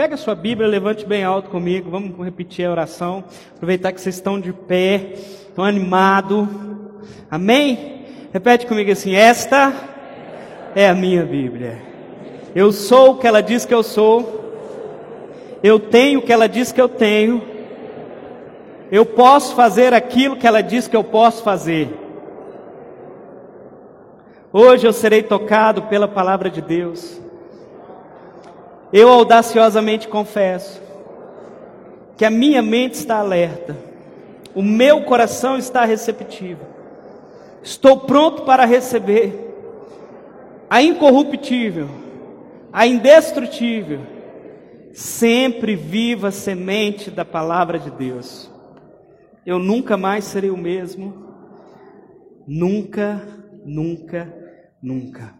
Pega 0.00 0.16
sua 0.16 0.34
Bíblia, 0.34 0.66
levante 0.66 1.04
bem 1.04 1.24
alto 1.24 1.50
comigo. 1.50 1.90
Vamos 1.90 2.24
repetir 2.24 2.64
a 2.64 2.70
oração. 2.70 3.22
Aproveitar 3.54 3.92
que 3.92 4.00
vocês 4.00 4.14
estão 4.14 4.40
de 4.40 4.50
pé, 4.50 5.12
estão 5.12 5.62
animados. 5.62 6.48
Amém? 7.30 8.06
Repete 8.32 8.66
comigo 8.66 8.90
assim: 8.90 9.14
Esta 9.14 9.74
é 10.74 10.88
a 10.88 10.94
minha 10.94 11.22
Bíblia. 11.22 11.82
Eu 12.54 12.72
sou 12.72 13.10
o 13.10 13.18
que 13.18 13.26
ela 13.26 13.42
diz 13.42 13.66
que 13.66 13.74
eu 13.74 13.82
sou. 13.82 15.58
Eu 15.62 15.78
tenho 15.78 16.20
o 16.20 16.22
que 16.22 16.32
ela 16.32 16.48
diz 16.48 16.72
que 16.72 16.80
eu 16.80 16.88
tenho. 16.88 17.42
Eu 18.90 19.04
posso 19.04 19.54
fazer 19.54 19.92
aquilo 19.92 20.34
que 20.34 20.46
ela 20.46 20.62
diz 20.62 20.88
que 20.88 20.96
eu 20.96 21.04
posso 21.04 21.42
fazer. 21.42 21.90
Hoje 24.50 24.86
eu 24.86 24.94
serei 24.94 25.22
tocado 25.22 25.82
pela 25.82 26.08
palavra 26.08 26.48
de 26.48 26.62
Deus. 26.62 27.20
Eu 28.92 29.08
audaciosamente 29.08 30.08
confesso 30.08 30.80
que 32.16 32.24
a 32.24 32.30
minha 32.30 32.60
mente 32.60 32.94
está 32.94 33.18
alerta, 33.18 33.76
o 34.54 34.62
meu 34.62 35.04
coração 35.04 35.56
está 35.56 35.84
receptivo, 35.84 36.60
estou 37.62 38.00
pronto 38.00 38.42
para 38.42 38.64
receber 38.64 39.32
a 40.68 40.82
incorruptível, 40.82 41.88
a 42.72 42.86
indestrutível, 42.86 44.00
sempre 44.92 45.76
viva 45.76 46.30
semente 46.30 47.10
da 47.10 47.24
palavra 47.24 47.78
de 47.78 47.90
Deus. 47.90 48.50
Eu 49.46 49.58
nunca 49.58 49.96
mais 49.96 50.24
serei 50.24 50.50
o 50.50 50.56
mesmo, 50.56 51.26
nunca, 52.46 53.22
nunca, 53.64 54.32
nunca. 54.82 55.39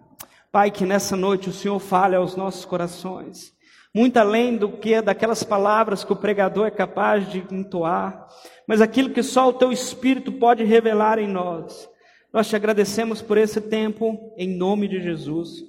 Pai, 0.53 0.73
que 0.73 0.85
nessa 0.85 1.17
noite 1.17 1.49
o 1.49 1.53
Senhor 1.53 1.79
fale 1.79 2.17
aos 2.17 2.35
nossos 2.35 2.65
corações, 2.65 3.53
muito 3.95 4.17
além 4.17 4.57
do 4.57 4.69
que 4.69 5.01
daquelas 5.01 5.45
palavras 5.45 6.03
que 6.03 6.13
o 6.13 6.17
pregador 6.17 6.67
é 6.67 6.71
capaz 6.73 7.31
de 7.31 7.39
entoar, 7.53 8.27
mas 8.67 8.81
aquilo 8.81 9.11
que 9.11 9.23
só 9.23 9.49
o 9.49 9.53
Teu 9.53 9.71
Espírito 9.71 10.33
pode 10.33 10.65
revelar 10.65 11.21
em 11.21 11.29
nós. 11.29 11.89
Nós 12.33 12.49
te 12.49 12.57
agradecemos 12.57 13.23
por 13.23 13.39
esse 13.39 13.61
tempo, 13.61 14.35
em 14.37 14.49
nome 14.49 14.89
de 14.89 15.01
Jesus. 15.01 15.63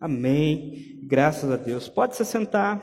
Amém. 0.00 1.00
Graças 1.02 1.50
a 1.50 1.56
Deus. 1.56 1.88
Pode 1.88 2.14
se 2.14 2.24
sentar. 2.24 2.80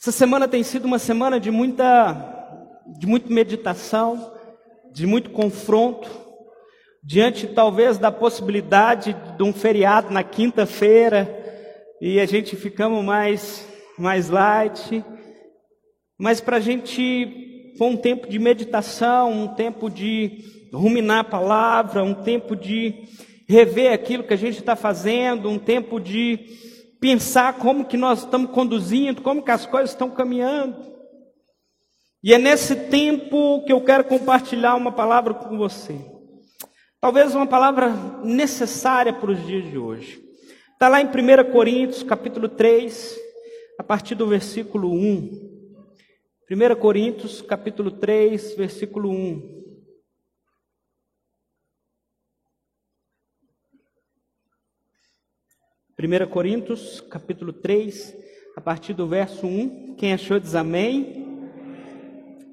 Essa 0.00 0.12
semana 0.12 0.46
tem 0.46 0.62
sido 0.62 0.84
uma 0.84 1.00
semana 1.00 1.40
de 1.40 1.50
muita, 1.50 2.82
de 2.98 3.06
muita 3.06 3.32
meditação, 3.32 4.32
de 4.92 5.08
muito 5.08 5.30
confronto 5.30 6.27
diante 7.08 7.46
talvez 7.46 7.96
da 7.96 8.12
possibilidade 8.12 9.16
de 9.34 9.42
um 9.42 9.50
feriado 9.50 10.12
na 10.12 10.22
quinta-feira 10.22 11.26
e 12.02 12.20
a 12.20 12.26
gente 12.26 12.54
ficamos 12.54 13.02
mais, 13.02 13.66
mais 13.98 14.28
light, 14.28 15.02
mas 16.18 16.38
para 16.38 16.58
a 16.58 16.60
gente 16.60 17.72
foi 17.78 17.86
um 17.86 17.96
tempo 17.96 18.28
de 18.28 18.38
meditação, 18.38 19.32
um 19.32 19.48
tempo 19.48 19.88
de 19.88 20.44
ruminar 20.70 21.20
a 21.20 21.24
palavra, 21.24 22.04
um 22.04 22.12
tempo 22.12 22.54
de 22.54 23.04
rever 23.48 23.90
aquilo 23.90 24.24
que 24.24 24.34
a 24.34 24.38
gente 24.38 24.58
está 24.58 24.76
fazendo, 24.76 25.48
um 25.48 25.58
tempo 25.58 25.98
de 25.98 26.38
pensar 27.00 27.54
como 27.54 27.86
que 27.86 27.96
nós 27.96 28.18
estamos 28.18 28.50
conduzindo, 28.50 29.22
como 29.22 29.42
que 29.42 29.50
as 29.50 29.64
coisas 29.64 29.92
estão 29.92 30.10
caminhando. 30.10 30.76
E 32.22 32.34
é 32.34 32.38
nesse 32.38 32.76
tempo 32.76 33.64
que 33.64 33.72
eu 33.72 33.80
quero 33.80 34.04
compartilhar 34.04 34.74
uma 34.74 34.92
palavra 34.92 35.32
com 35.32 35.56
você. 35.56 36.17
Talvez 37.00 37.32
uma 37.32 37.46
palavra 37.46 37.90
necessária 38.24 39.12
para 39.12 39.30
os 39.30 39.46
dias 39.46 39.70
de 39.70 39.78
hoje. 39.78 40.20
Está 40.72 40.88
lá 40.88 41.00
em 41.00 41.06
1 41.06 41.52
Coríntios, 41.52 42.02
capítulo 42.02 42.48
3, 42.48 43.16
a 43.78 43.84
partir 43.84 44.16
do 44.16 44.26
versículo 44.26 44.92
1. 44.92 45.48
1 46.50 46.80
Coríntios, 46.80 47.40
capítulo 47.40 47.92
3, 47.92 48.56
versículo 48.56 49.10
1. 49.10 49.58
Primeira 55.94 56.26
Coríntios, 56.26 57.00
capítulo 57.02 57.52
3, 57.52 58.16
a 58.56 58.60
partir 58.60 58.92
do 58.92 59.06
verso 59.06 59.46
1. 59.46 59.94
Quem 59.94 60.12
achou 60.12 60.40
diz 60.40 60.56
amém. 60.56 61.46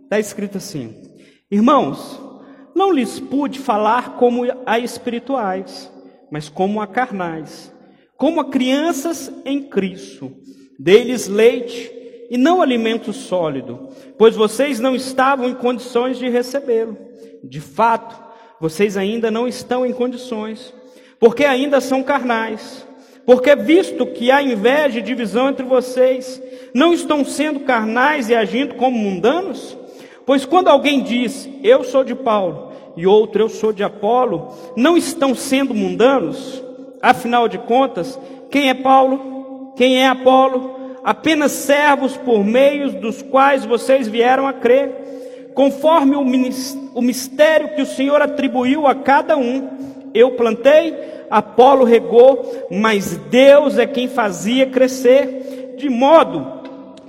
Está 0.04 0.20
escrito 0.20 0.60
assim: 0.60 1.18
Irmãos, 1.50 2.35
não 2.76 2.92
lhes 2.92 3.20
pude 3.20 3.58
falar 3.58 4.18
como 4.18 4.44
a 4.66 4.78
espirituais, 4.78 5.90
mas 6.30 6.50
como 6.50 6.82
a 6.82 6.86
carnais, 6.86 7.74
como 8.18 8.42
a 8.42 8.50
crianças 8.50 9.32
em 9.46 9.64
Cristo. 9.64 10.32
Dei-lhes 10.78 11.28
leite 11.28 11.90
e 12.30 12.38
não 12.38 12.62
alimento 12.62 13.14
sólido, 13.14 13.88
pois 14.18 14.36
vocês 14.36 14.80
não 14.80 14.94
estavam 14.94 15.48
em 15.48 15.56
condições 15.56 16.18
de 16.18 16.28
recebê-lo. 16.28 16.98
De 17.42 17.62
fato, 17.62 18.22
vocês 18.60 18.98
ainda 18.98 19.32
não 19.32 19.48
estão 19.48 19.86
em 19.86 19.94
condições, 19.94 20.74
porque 21.18 21.46
ainda 21.46 21.80
são 21.80 22.04
carnais. 22.04 22.86
Porque 23.26 23.56
visto 23.56 24.06
que 24.06 24.30
há 24.30 24.42
inveja 24.42 25.00
e 25.00 25.02
divisão 25.02 25.50
entre 25.50 25.66
vocês, 25.66 26.42
não 26.74 26.94
estão 26.94 27.24
sendo 27.24 27.62
carnais 27.62 28.30
e 28.30 28.36
agindo 28.36 28.76
como 28.76 28.98
mundanos? 28.98 29.78
Pois 30.26 30.46
quando 30.46 30.70
alguém 30.70 31.02
diz, 31.02 31.48
eu 31.64 31.84
sou 31.84 32.04
de 32.04 32.16
Paulo, 32.16 32.72
e 32.98 33.06
outro, 33.06 33.44
eu 33.44 33.50
sou 33.50 33.74
de 33.74 33.84
Apolo, 33.84 34.54
não 34.76 34.96
estão 34.98 35.36
sendo 35.36 35.74
mundanos? 35.74 36.64
Afinal 37.02 37.48
de 37.48 37.58
contas, 37.58 38.18
quem 38.50 38.70
é 38.70 38.74
Paulo? 38.74 39.74
Quem 39.76 40.02
é 40.02 40.08
Apolo? 40.08 40.74
Apenas 41.04 41.52
servos 41.52 42.18
por 42.18 42.44
meios 42.44 42.94
dos 42.96 43.22
quais 43.22 43.66
vocês 43.66 44.08
vieram 44.08 44.48
a 44.48 44.54
crer, 44.54 45.52
conforme 45.54 46.16
o 46.16 47.02
mistério 47.02 47.76
que 47.76 47.82
o 47.82 47.86
Senhor 47.86 48.22
atribuiu 48.22 48.88
a 48.88 48.96
cada 48.96 49.38
um. 49.38 49.70
Eu 50.14 50.32
plantei, 50.32 50.96
Apolo 51.30 51.84
regou, 51.84 52.68
mas 52.72 53.18
Deus 53.30 53.78
é 53.78 53.86
quem 53.86 54.08
fazia 54.08 54.66
crescer, 54.66 55.76
de 55.78 55.90
modo 55.90 56.56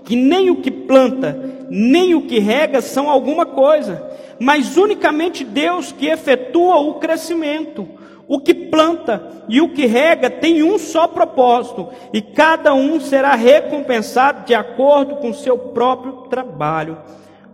que 0.05 0.17
nem 0.17 0.51
o 0.51 0.57
que 0.57 0.71
planta 0.71 1.56
nem 1.71 2.15
o 2.15 2.23
que 2.23 2.39
rega 2.39 2.81
são 2.81 3.09
alguma 3.09 3.47
coisa, 3.47 4.11
mas 4.39 4.77
unicamente 4.77 5.45
Deus 5.45 5.93
que 5.93 6.07
efetua 6.07 6.77
o 6.77 6.95
crescimento. 6.95 7.89
O 8.29 8.41
que 8.41 8.53
planta 8.53 9.45
e 9.49 9.61
o 9.61 9.73
que 9.73 9.87
rega 9.87 10.29
tem 10.29 10.63
um 10.63 10.79
só 10.79 11.07
propósito, 11.07 11.89
e 12.13 12.21
cada 12.21 12.75
um 12.75 12.99
será 12.99 13.37
recompensado 13.37 14.45
de 14.45 14.55
acordo 14.55 15.17
com 15.17 15.33
seu 15.33 15.57
próprio 15.57 16.29
trabalho, 16.29 16.99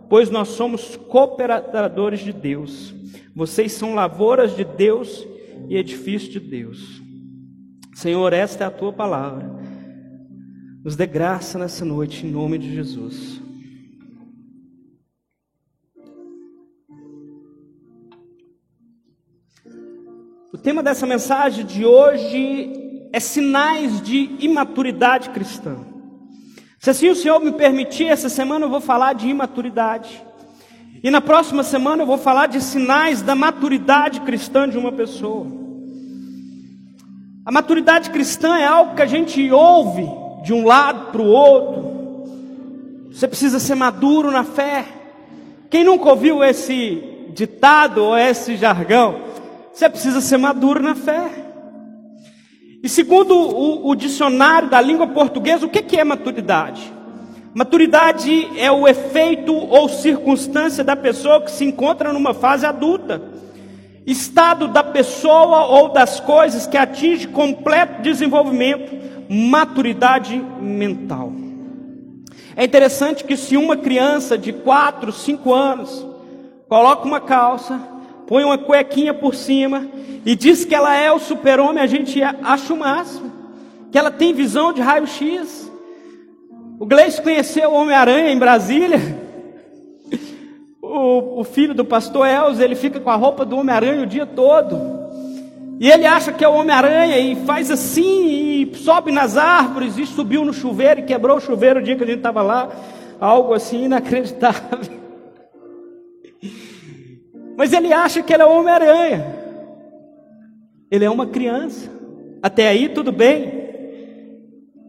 pois 0.09 0.31
nós 0.31 0.49
somos 0.49 0.95
cooperadores 0.95 2.21
de 2.21 2.33
Deus. 2.33 2.93
Vocês 3.35 3.71
são 3.73 3.93
lavouras 3.93 4.55
de 4.55 4.63
Deus 4.63 5.27
e 5.69 5.77
edifício 5.77 6.31
de 6.31 6.39
Deus. 6.39 7.01
Senhor, 7.93 8.33
esta 8.33 8.63
é 8.63 8.67
a 8.67 8.71
tua 8.71 8.91
palavra. 8.91 9.51
Nos 10.83 10.95
dê 10.95 11.05
graça 11.05 11.59
nessa 11.59 11.85
noite, 11.85 12.25
em 12.25 12.31
nome 12.31 12.57
de 12.57 12.73
Jesus. 12.73 13.42
Tema 20.63 20.81
dessa 20.81 21.05
mensagem 21.05 21.65
de 21.65 21.85
hoje 21.85 22.71
é 23.11 23.19
sinais 23.19 24.01
de 24.01 24.37
imaturidade 24.39 25.29
cristã. 25.31 25.75
Se 26.79 26.89
assim 26.89 27.09
o 27.09 27.15
Senhor 27.15 27.37
me 27.41 27.51
permitir, 27.51 28.05
essa 28.05 28.29
semana 28.29 28.65
eu 28.65 28.69
vou 28.69 28.79
falar 28.79 29.11
de 29.11 29.27
imaturidade. 29.27 30.23
E 31.03 31.11
na 31.11 31.19
próxima 31.19 31.63
semana 31.63 32.03
eu 32.03 32.07
vou 32.07 32.17
falar 32.17 32.47
de 32.47 32.61
sinais 32.61 33.21
da 33.21 33.35
maturidade 33.35 34.21
cristã 34.21 34.67
de 34.67 34.77
uma 34.77 34.93
pessoa. 34.93 35.47
A 37.45 37.51
maturidade 37.51 38.09
cristã 38.09 38.57
é 38.57 38.65
algo 38.65 38.95
que 38.95 39.01
a 39.01 39.05
gente 39.05 39.51
ouve 39.51 40.09
de 40.43 40.53
um 40.53 40.65
lado 40.65 41.11
para 41.11 41.21
o 41.21 41.27
outro. 41.27 43.11
Você 43.11 43.27
precisa 43.27 43.59
ser 43.59 43.75
maduro 43.75 44.31
na 44.31 44.45
fé. 44.45 44.85
Quem 45.69 45.83
nunca 45.83 46.09
ouviu 46.09 46.41
esse 46.41 47.03
ditado 47.33 48.01
ou 48.01 48.17
esse 48.17 48.55
jargão? 48.55 49.32
Você 49.73 49.89
precisa 49.89 50.21
ser 50.21 50.37
maduro 50.37 50.81
na 50.81 50.93
fé. 50.93 51.31
E 52.83 52.87
segundo 52.87 53.35
o, 53.35 53.89
o 53.89 53.95
dicionário 53.95 54.69
da 54.69 54.79
língua 54.79 55.07
portuguesa, 55.07 55.65
o 55.65 55.69
que, 55.69 55.81
que 55.81 55.97
é 55.97 56.03
maturidade? 56.03 56.93
Maturidade 57.55 58.49
é 58.57 58.71
o 58.71 58.87
efeito 58.87 59.53
ou 59.53 59.89
circunstância 59.89 60.83
da 60.83 60.95
pessoa 60.95 61.41
que 61.41 61.49
se 61.49 61.65
encontra 61.65 62.13
numa 62.13 62.33
fase 62.33 62.65
adulta. 62.65 63.21
Estado 64.05 64.67
da 64.67 64.83
pessoa 64.83 65.65
ou 65.65 65.89
das 65.89 66.19
coisas 66.19 66.67
que 66.67 66.77
atinge 66.77 67.27
completo 67.27 68.01
desenvolvimento, 68.01 68.93
maturidade 69.29 70.35
mental. 70.59 71.31
É 72.55 72.63
interessante 72.63 73.23
que 73.23 73.35
se 73.35 73.57
uma 73.57 73.77
criança 73.77 74.37
de 74.37 74.53
4, 74.53 75.11
5 75.11 75.53
anos 75.53 76.05
coloca 76.67 77.05
uma 77.05 77.21
calça, 77.21 77.92
põe 78.27 78.43
uma 78.43 78.57
cuequinha 78.57 79.13
por 79.13 79.35
cima 79.35 79.87
e 80.25 80.35
diz 80.35 80.65
que 80.65 80.73
ela 80.73 80.95
é 80.95 81.11
o 81.11 81.19
super-homem, 81.19 81.83
a 81.83 81.87
gente 81.87 82.21
acha 82.21 82.73
o 82.73 82.77
máximo. 82.77 83.31
que 83.91 83.97
ela 83.97 84.09
tem 84.09 84.33
visão 84.33 84.73
de 84.73 84.81
raio-x. 84.81 85.71
O 86.79 86.85
Gleice 86.85 87.21
conheceu 87.21 87.69
o 87.69 87.75
Homem-Aranha 87.75 88.31
em 88.31 88.39
Brasília. 88.39 88.99
O, 90.81 91.39
o, 91.41 91.43
filho 91.43 91.73
do 91.73 91.85
pastor 91.85 92.27
Elza, 92.27 92.63
ele 92.63 92.75
fica 92.75 92.99
com 92.99 93.09
a 93.09 93.15
roupa 93.15 93.45
do 93.45 93.57
Homem-Aranha 93.57 94.03
o 94.03 94.07
dia 94.07 94.25
todo. 94.25 94.79
E 95.79 95.89
ele 95.89 96.05
acha 96.05 96.31
que 96.31 96.43
é 96.43 96.47
o 96.47 96.53
Homem-Aranha 96.53 97.17
e 97.19 97.35
faz 97.45 97.71
assim, 97.71 98.63
e 98.63 98.75
sobe 98.75 99.11
nas 99.11 99.37
árvores, 99.37 99.97
e 99.97 100.05
subiu 100.05 100.45
no 100.45 100.53
chuveiro 100.53 100.99
e 100.99 101.03
quebrou 101.03 101.37
o 101.37 101.41
chuveiro 101.41 101.79
o 101.79 101.83
dia 101.83 101.95
que 101.95 102.03
a 102.03 102.07
gente 102.07 102.17
estava 102.17 102.41
lá. 102.41 102.69
Algo 103.19 103.53
assim 103.53 103.85
inacreditável. 103.85 105.02
Mas 107.57 107.73
ele 107.73 107.93
acha 107.93 108.21
que 108.21 108.33
ele 108.33 108.43
é 108.43 108.45
Homem-Aranha. 108.45 109.35
Ele 110.89 111.05
é 111.05 111.09
uma 111.09 111.25
criança. 111.25 111.89
Até 112.41 112.67
aí 112.67 112.89
tudo 112.89 113.11
bem. 113.11 113.63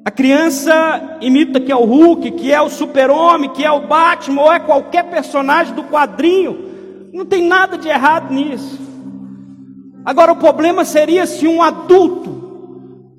A 0.05 0.11
criança 0.11 1.19
imita 1.21 1.59
que 1.59 1.73
é 1.73 1.77
o 1.77 1.85
Hulk, 1.85 2.33
que 2.33 2.53
é 2.53 2.61
o 2.61 2.69
super-homem, 2.69 3.51
que 3.51 3.65
é 3.65 3.71
o 3.71 3.87
Batman, 3.87 4.43
ou 4.43 4.53
é 4.53 4.61
qualquer 4.61 5.05
personagem 5.05 5.75
do 5.75 5.85
quadrinho. 5.85 7.11
Não 7.13 7.25
tem 7.25 7.47
nada 7.47 7.79
de 7.79 7.89
errado 7.89 8.33
nisso. 8.33 8.79
Agora 10.05 10.33
o 10.33 10.37
problema 10.37 10.85
seria 10.85 11.25
se 11.27 11.49
um 11.49 11.63
adulto 11.63 12.35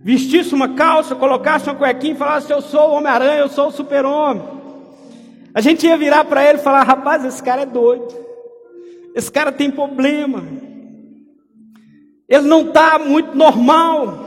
vestisse 0.04 0.54
uma 0.54 0.70
calça, 0.76 1.16
colocasse 1.16 1.68
uma 1.68 1.76
cuequinha 1.76 2.14
e 2.14 2.18
falasse: 2.18 2.52
Eu 2.52 2.62
sou 2.62 2.90
o 2.90 2.94
Homem-Aranha, 2.94 3.40
eu 3.40 3.50
sou 3.50 3.70
o 3.70 3.72
super-homem. 3.72 4.44
A 5.56 5.62
gente 5.62 5.88
ia 5.88 5.98
virar 5.98 6.26
para 6.26 6.48
ele 6.48 6.60
e 6.60 6.62
falar: 6.62 6.84
Rapaz, 6.84 7.26
esse 7.26 7.42
cara 7.42 7.64
é 7.64 7.66
doido. 7.66 8.25
Esse 9.16 9.32
cara 9.32 9.50
tem 9.50 9.72
problema. 9.72 10.44
Ele 12.28 12.48
não 12.48 12.68
está 12.68 13.00
muito 13.00 13.36
normal. 13.36 14.26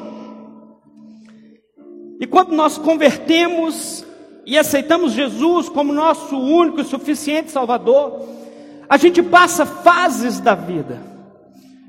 E 2.18 2.26
quando 2.26 2.52
nós 2.52 2.78
convertemos 2.78 4.04
e 4.46 4.56
aceitamos 4.58 5.12
Jesus 5.12 5.68
como 5.68 5.92
nosso 5.92 6.36
único 6.38 6.80
e 6.80 6.84
suficiente 6.84 7.50
Salvador, 7.50 8.26
a 8.88 8.96
gente 8.96 9.22
passa 9.22 9.66
fases 9.66 10.40
da 10.40 10.54
vida. 10.54 10.98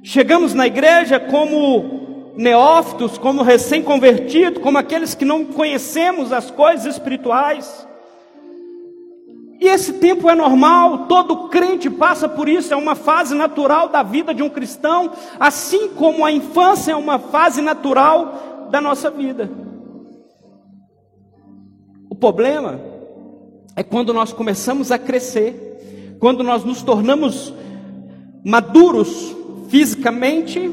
Chegamos 0.04 0.54
na 0.54 0.68
igreja 0.68 1.20
como 1.20 2.34
neófitos, 2.36 3.18
como 3.18 3.44
recém-convertidos, 3.44 4.62
como 4.62 4.78
aqueles 4.78 5.16
que 5.16 5.24
não 5.24 5.46
conhecemos 5.46 6.34
as 6.34 6.52
coisas 6.52 6.86
espirituais. 6.86 7.88
E 9.60 9.68
esse 9.68 9.94
tempo 9.94 10.30
é 10.30 10.36
normal, 10.36 11.08
todo 11.08 11.50
crente 11.50 11.90
passa 11.90 12.30
por 12.30 12.48
isso, 12.48 12.74
é 12.74 12.78
uma 12.78 12.96
fase 12.96 13.36
natural 13.36 13.90
da 13.90 14.02
vida 14.02 14.34
de 14.34 14.42
um 14.42 14.50
cristão, 14.50 15.12
assim 15.38 15.90
como 15.90 16.24
a 16.24 16.32
infância 16.32 16.94
é 16.94 16.96
uma 16.96 17.20
fase 17.20 17.62
natural 17.62 18.68
da 18.72 18.80
nossa 18.80 19.12
vida. 19.12 19.52
O 22.10 22.16
problema 22.16 22.80
é 23.76 23.84
quando 23.84 24.14
nós 24.14 24.32
começamos 24.32 24.94
a 24.94 24.98
crescer, 24.98 26.16
quando 26.22 26.42
nós 26.42 26.64
nos 26.64 26.82
tornamos 26.82 27.54
maduros 28.46 29.36
fisicamente, 29.68 30.72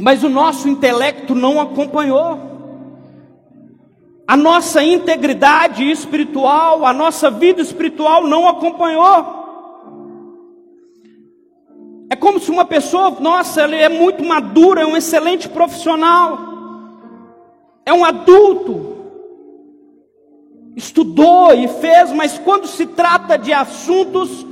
mas 0.00 0.24
o 0.24 0.28
nosso 0.28 0.68
intelecto 0.68 1.36
não 1.36 1.60
acompanhou 1.60 2.51
a 4.32 4.36
nossa 4.36 4.82
integridade 4.82 5.84
espiritual, 5.90 6.86
a 6.86 6.92
nossa 6.94 7.30
vida 7.30 7.60
espiritual 7.60 8.26
não 8.26 8.48
acompanhou. 8.48 9.42
É 12.08 12.16
como 12.16 12.40
se 12.40 12.50
uma 12.50 12.64
pessoa, 12.64 13.10
nossa, 13.20 13.60
ela 13.60 13.76
é 13.76 13.90
muito 13.90 14.24
madura, 14.24 14.80
é 14.80 14.86
um 14.86 14.96
excelente 14.96 15.50
profissional, 15.50 16.38
é 17.84 17.92
um 17.92 18.06
adulto, 18.06 19.04
estudou 20.74 21.52
e 21.52 21.68
fez, 21.68 22.10
mas 22.10 22.38
quando 22.38 22.66
se 22.66 22.86
trata 22.86 23.36
de 23.36 23.52
assuntos 23.52 24.46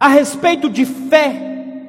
a 0.00 0.08
respeito 0.08 0.68
de 0.68 0.84
fé, 0.84 1.86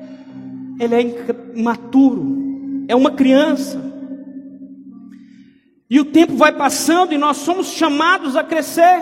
ele 0.80 0.94
é 0.94 1.56
imaturo, 1.56 2.86
é 2.88 2.96
uma 2.96 3.10
criança. 3.10 3.93
E 5.94 6.00
o 6.00 6.06
tempo 6.06 6.36
vai 6.36 6.52
passando 6.52 7.14
e 7.14 7.20
nós 7.20 7.38
somos 7.38 7.68
chamados 7.68 8.36
a 8.36 8.44
crescer. 8.44 9.00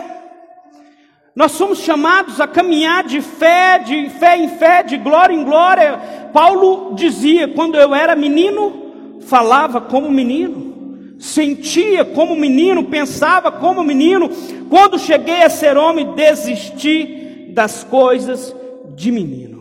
Nós 1.34 1.52
somos 1.52 1.78
chamados 1.78 2.38
a 2.38 2.46
caminhar 2.46 3.04
de 3.04 3.22
fé, 3.22 3.78
de 3.78 4.10
fé 4.10 4.36
em 4.36 4.50
fé, 4.58 4.82
de 4.82 4.98
glória 4.98 5.32
em 5.32 5.42
glória. 5.42 5.98
Paulo 6.34 6.94
dizia: 6.94 7.48
quando 7.48 7.76
eu 7.76 7.94
era 7.94 8.14
menino, 8.14 9.20
falava 9.22 9.80
como 9.80 10.10
menino, 10.10 11.16
sentia 11.18 12.04
como 12.04 12.36
menino, 12.36 12.84
pensava 12.84 13.50
como 13.50 13.82
menino. 13.82 14.28
Quando 14.68 14.98
cheguei 14.98 15.44
a 15.44 15.48
ser 15.48 15.78
homem, 15.78 16.12
desisti 16.12 17.52
das 17.54 17.82
coisas 17.84 18.54
de 18.94 19.10
menino. 19.10 19.51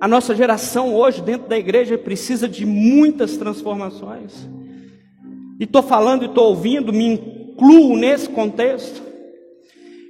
A 0.00 0.06
nossa 0.06 0.34
geração 0.34 0.94
hoje, 0.94 1.20
dentro 1.20 1.48
da 1.48 1.58
igreja, 1.58 1.98
precisa 1.98 2.48
de 2.48 2.64
muitas 2.64 3.36
transformações. 3.36 4.48
E 5.58 5.64
estou 5.64 5.82
falando 5.82 6.22
e 6.22 6.26
estou 6.26 6.50
ouvindo, 6.50 6.92
me 6.92 7.04
incluo 7.04 7.96
nesse 7.96 8.28
contexto. 8.28 9.02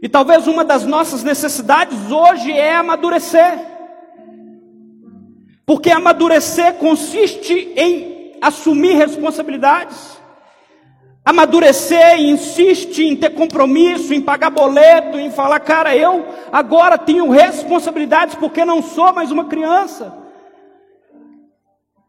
E 0.02 0.08
talvez 0.08 0.46
uma 0.46 0.62
das 0.62 0.84
nossas 0.84 1.22
necessidades 1.22 2.10
hoje 2.10 2.52
é 2.52 2.74
amadurecer. 2.76 3.58
Porque 5.64 5.90
amadurecer 5.90 6.74
consiste 6.74 7.72
em 7.74 8.36
assumir 8.42 8.94
responsabilidades. 8.94 10.17
Amadurecer 11.28 12.18
insiste 12.22 13.04
em 13.04 13.14
ter 13.14 13.34
compromisso, 13.34 14.14
em 14.14 14.20
pagar 14.22 14.48
boleto, 14.48 15.18
em 15.18 15.30
falar, 15.30 15.60
cara, 15.60 15.94
eu 15.94 16.24
agora 16.50 16.96
tenho 16.96 17.28
responsabilidades 17.28 18.34
porque 18.34 18.64
não 18.64 18.80
sou 18.80 19.12
mais 19.12 19.30
uma 19.30 19.44
criança. 19.44 20.16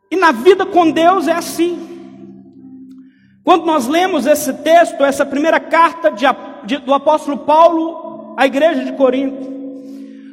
E 0.09 0.15
na 0.15 0.31
vida 0.31 0.65
com 0.65 0.89
Deus 0.89 1.27
é 1.27 1.33
assim. 1.33 1.77
Quando 3.43 3.65
nós 3.65 3.87
lemos 3.87 4.25
esse 4.25 4.53
texto, 4.53 5.03
essa 5.03 5.25
primeira 5.25 5.59
carta 5.59 6.11
de, 6.11 6.23
de, 6.63 6.77
do 6.77 6.93
apóstolo 6.93 7.39
Paulo 7.39 8.35
à 8.37 8.45
igreja 8.45 8.85
de 8.85 8.93
Corinto, 8.93 9.51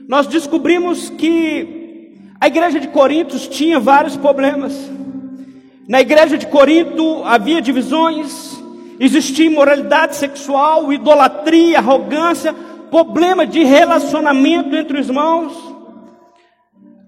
nós 0.07 0.29
descobrimos 0.29 1.11
que 1.11 2.15
a 2.41 2.47
igreja 2.47 2.79
de 2.79 2.87
Corinto 2.87 3.37
tinha 3.49 3.81
vários 3.81 4.17
problemas. 4.17 4.73
Na 5.89 6.01
igreja 6.01 6.39
de 6.39 6.47
Corinto 6.47 7.25
havia 7.25 7.61
divisões, 7.61 8.56
Existia 8.99 9.47
imoralidade 9.47 10.17
sexual, 10.17 10.93
idolatria, 10.93 11.79
arrogância, 11.79 12.55
problema 12.91 13.47
de 13.47 13.63
relacionamento 13.63 14.75
entre 14.75 14.99
os 14.99 15.09
irmãos. 15.09 15.53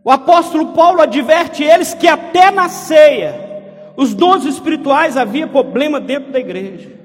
O 0.04 0.10
apóstolo 0.10 0.68
Paulo 0.68 1.00
adverte 1.00 1.62
eles 1.62 1.94
que 1.94 2.06
até 2.06 2.50
na 2.50 2.68
ceia, 2.68 3.48
os 3.96 4.14
dons 4.14 4.44
espirituais 4.44 5.16
havia 5.16 5.46
problema 5.46 5.98
dentro 5.98 6.30
da 6.30 6.38
igreja. 6.38 6.98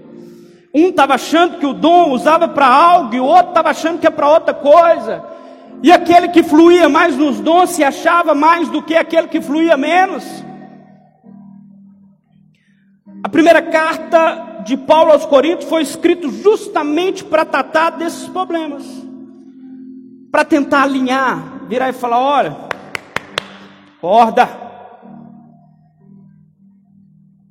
Um 0.74 0.90
estava 0.90 1.16
achando 1.16 1.60
que 1.60 1.66
o 1.66 1.74
dom 1.74 2.12
usava 2.12 2.48
para 2.48 2.68
algo, 2.68 3.16
e 3.16 3.20
o 3.20 3.26
outro 3.26 3.50
estava 3.50 3.70
achando 3.70 4.00
que 4.00 4.08
é 4.08 4.10
para 4.10 4.30
outra 4.30 4.54
coisa. 4.54 5.24
E 5.82 5.92
aquele 5.92 6.30
que 6.30 6.44
fluía 6.44 6.88
mais 6.90 7.16
nos 7.16 7.40
dons 7.40 7.72
se 7.72 7.84
achava 7.84 8.34
mais 8.34 8.70
do 8.70 8.82
que 8.82 8.96
aquele 8.96 9.28
que 9.28 9.42
fluía 9.42 9.78
menos. 9.78 10.24
A 13.24 13.30
primeira 13.30 13.62
carta 13.62 14.53
de 14.64 14.78
Paulo 14.78 15.12
aos 15.12 15.26
Coríntios 15.26 15.70
foi 15.70 15.82
escrito 15.82 16.32
justamente 16.32 17.24
para 17.24 17.46
tratar 17.46 17.92
desses 17.92 18.28
problemas, 18.30 18.84
para 20.32 20.46
tentar 20.46 20.84
alinhar, 20.84 21.66
virar 21.68 21.90
e 21.90 21.94
falar: 21.94 22.20
olha, 22.20 22.58
acorda, 23.98 24.50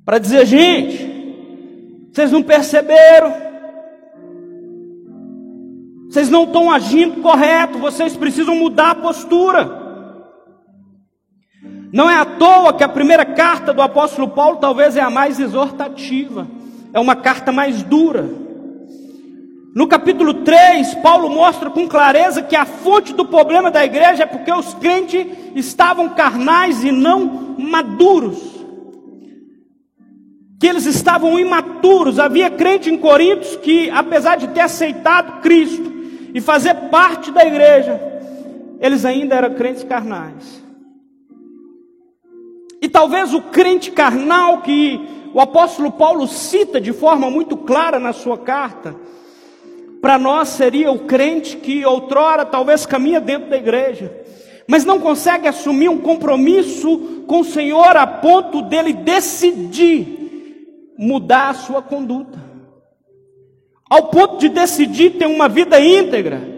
para 0.03 0.17
dizer, 0.17 0.45
gente, 0.45 2.09
vocês 2.11 2.31
não 2.31 2.43
perceberam, 2.43 3.33
vocês 6.09 6.29
não 6.29 6.43
estão 6.43 6.71
agindo 6.71 7.21
correto, 7.21 7.77
vocês 7.77 8.17
precisam 8.17 8.55
mudar 8.55 8.91
a 8.91 8.95
postura. 8.95 9.83
Não 11.91 12.09
é 12.09 12.17
à 12.17 12.25
toa 12.25 12.73
que 12.73 12.83
a 12.83 12.89
primeira 12.89 13.23
carta 13.23 13.71
do 13.71 13.79
apóstolo 13.79 14.27
Paulo 14.29 14.57
talvez 14.57 14.97
é 14.97 15.01
a 15.01 15.11
mais 15.11 15.39
exortativa 15.39 16.47
é 16.93 16.99
uma 16.99 17.15
carta 17.15 17.51
mais 17.51 17.81
dura. 17.81 18.29
No 19.75 19.87
capítulo 19.87 20.35
3, 20.35 20.93
Paulo 20.95 21.27
mostra 21.29 21.71
com 21.71 21.87
clareza 21.87 22.43
que 22.43 22.55
a 22.55 22.63
fonte 22.63 23.11
do 23.11 23.25
problema 23.25 23.71
da 23.71 23.83
igreja 23.83 24.23
é 24.23 24.25
porque 24.27 24.51
os 24.51 24.75
crentes 24.75 25.25
estavam 25.55 26.09
carnais 26.09 26.83
e 26.83 26.91
não 26.91 27.55
maduros. 27.57 28.37
Que 30.59 30.67
eles 30.67 30.85
estavam 30.85 31.39
imaturos. 31.39 32.19
Havia 32.19 32.51
crente 32.51 32.91
em 32.91 32.97
Coríntios 32.97 33.55
que, 33.55 33.89
apesar 33.89 34.35
de 34.35 34.49
ter 34.49 34.61
aceitado 34.61 35.41
Cristo 35.41 35.91
e 36.35 36.39
fazer 36.39 36.75
parte 36.91 37.31
da 37.31 37.43
igreja, 37.43 37.99
eles 38.79 39.03
ainda 39.03 39.35
eram 39.35 39.55
crentes 39.55 39.83
carnais. 39.83 40.63
E 42.79 42.87
talvez 42.87 43.33
o 43.33 43.41
crente 43.41 43.89
carnal 43.89 44.61
que 44.61 45.01
o 45.33 45.41
apóstolo 45.41 45.91
Paulo 45.91 46.27
cita 46.27 46.79
de 46.79 46.93
forma 46.93 47.29
muito 47.29 47.57
clara 47.57 47.99
na 47.99 48.13
sua 48.13 48.37
carta, 48.37 48.95
para 50.01 50.19
nós 50.19 50.49
seria 50.49 50.91
o 50.91 50.99
crente 50.99 51.57
que 51.57 51.85
outrora 51.85 52.45
talvez 52.45 52.85
caminha 52.85 53.19
dentro 53.19 53.49
da 53.49 53.57
igreja, 53.57 54.15
mas 54.67 54.85
não 54.85 54.99
consegue 54.99 55.47
assumir 55.47 55.89
um 55.89 55.99
compromisso 55.99 57.23
com 57.25 57.39
o 57.39 57.45
Senhor 57.45 57.97
a 57.97 58.05
ponto 58.05 58.61
dele 58.61 58.93
decidir 58.93 60.93
mudar 60.97 61.49
a 61.49 61.53
sua 61.53 61.81
conduta, 61.81 62.39
ao 63.89 64.09
ponto 64.09 64.37
de 64.37 64.49
decidir 64.49 65.11
ter 65.11 65.25
uma 65.25 65.49
vida 65.49 65.79
íntegra. 65.79 66.53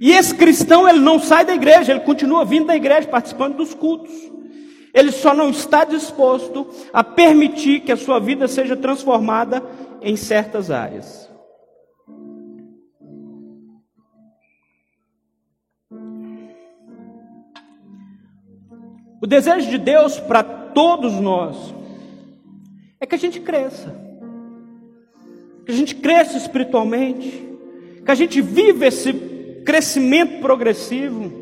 E 0.00 0.12
esse 0.12 0.34
cristão, 0.34 0.88
ele 0.88 0.98
não 0.98 1.18
sai 1.18 1.44
da 1.44 1.54
igreja, 1.54 1.92
ele 1.92 2.00
continua 2.00 2.44
vindo 2.44 2.66
da 2.66 2.76
igreja, 2.76 3.06
participando 3.06 3.56
dos 3.56 3.74
cultos. 3.74 4.10
Ele 4.92 5.12
só 5.12 5.34
não 5.34 5.50
está 5.50 5.84
disposto 5.84 6.66
a 6.92 7.04
permitir 7.04 7.80
que 7.80 7.92
a 7.92 7.96
sua 7.96 8.18
vida 8.18 8.48
seja 8.48 8.76
transformada 8.76 9.62
em 10.02 10.16
certas 10.16 10.70
áreas. 10.70 11.30
O 19.20 19.26
desejo 19.26 19.68
de 19.68 19.76
Deus 19.76 20.18
para 20.18 20.42
todos 20.42 21.12
nós 21.14 21.74
é 22.98 23.06
que 23.06 23.14
a 23.14 23.18
gente 23.18 23.38
cresça, 23.38 23.94
que 25.66 25.72
a 25.72 25.74
gente 25.74 25.94
cresça 25.94 26.38
espiritualmente, 26.38 27.46
que 28.04 28.10
a 28.10 28.14
gente 28.14 28.40
viva 28.40 28.86
esse 28.86 29.12
crescimento 29.64 30.40
progressivo. 30.40 31.39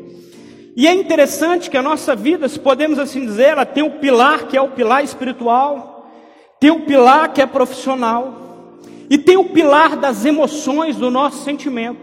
E 0.79 0.87
é 0.87 0.93
interessante 0.93 1.69
que 1.69 1.75
a 1.75 1.81
nossa 1.81 2.15
vida, 2.15 2.47
se 2.47 2.57
podemos 2.57 2.97
assim 2.99 3.25
dizer, 3.25 3.47
ela 3.49 3.65
tem 3.65 3.83
um 3.83 3.99
pilar 3.99 4.47
que 4.47 4.55
é 4.55 4.61
o 4.61 4.69
pilar 4.69 5.03
espiritual, 5.03 6.09
tem 6.57 6.71
um 6.71 6.85
pilar 6.85 7.33
que 7.33 7.41
é 7.41 7.45
profissional, 7.45 8.77
e 9.09 9.17
tem 9.17 9.35
o 9.35 9.49
pilar 9.49 9.97
das 9.97 10.23
emoções 10.23 10.95
do 10.95 11.11
nosso 11.11 11.43
sentimento. 11.43 11.99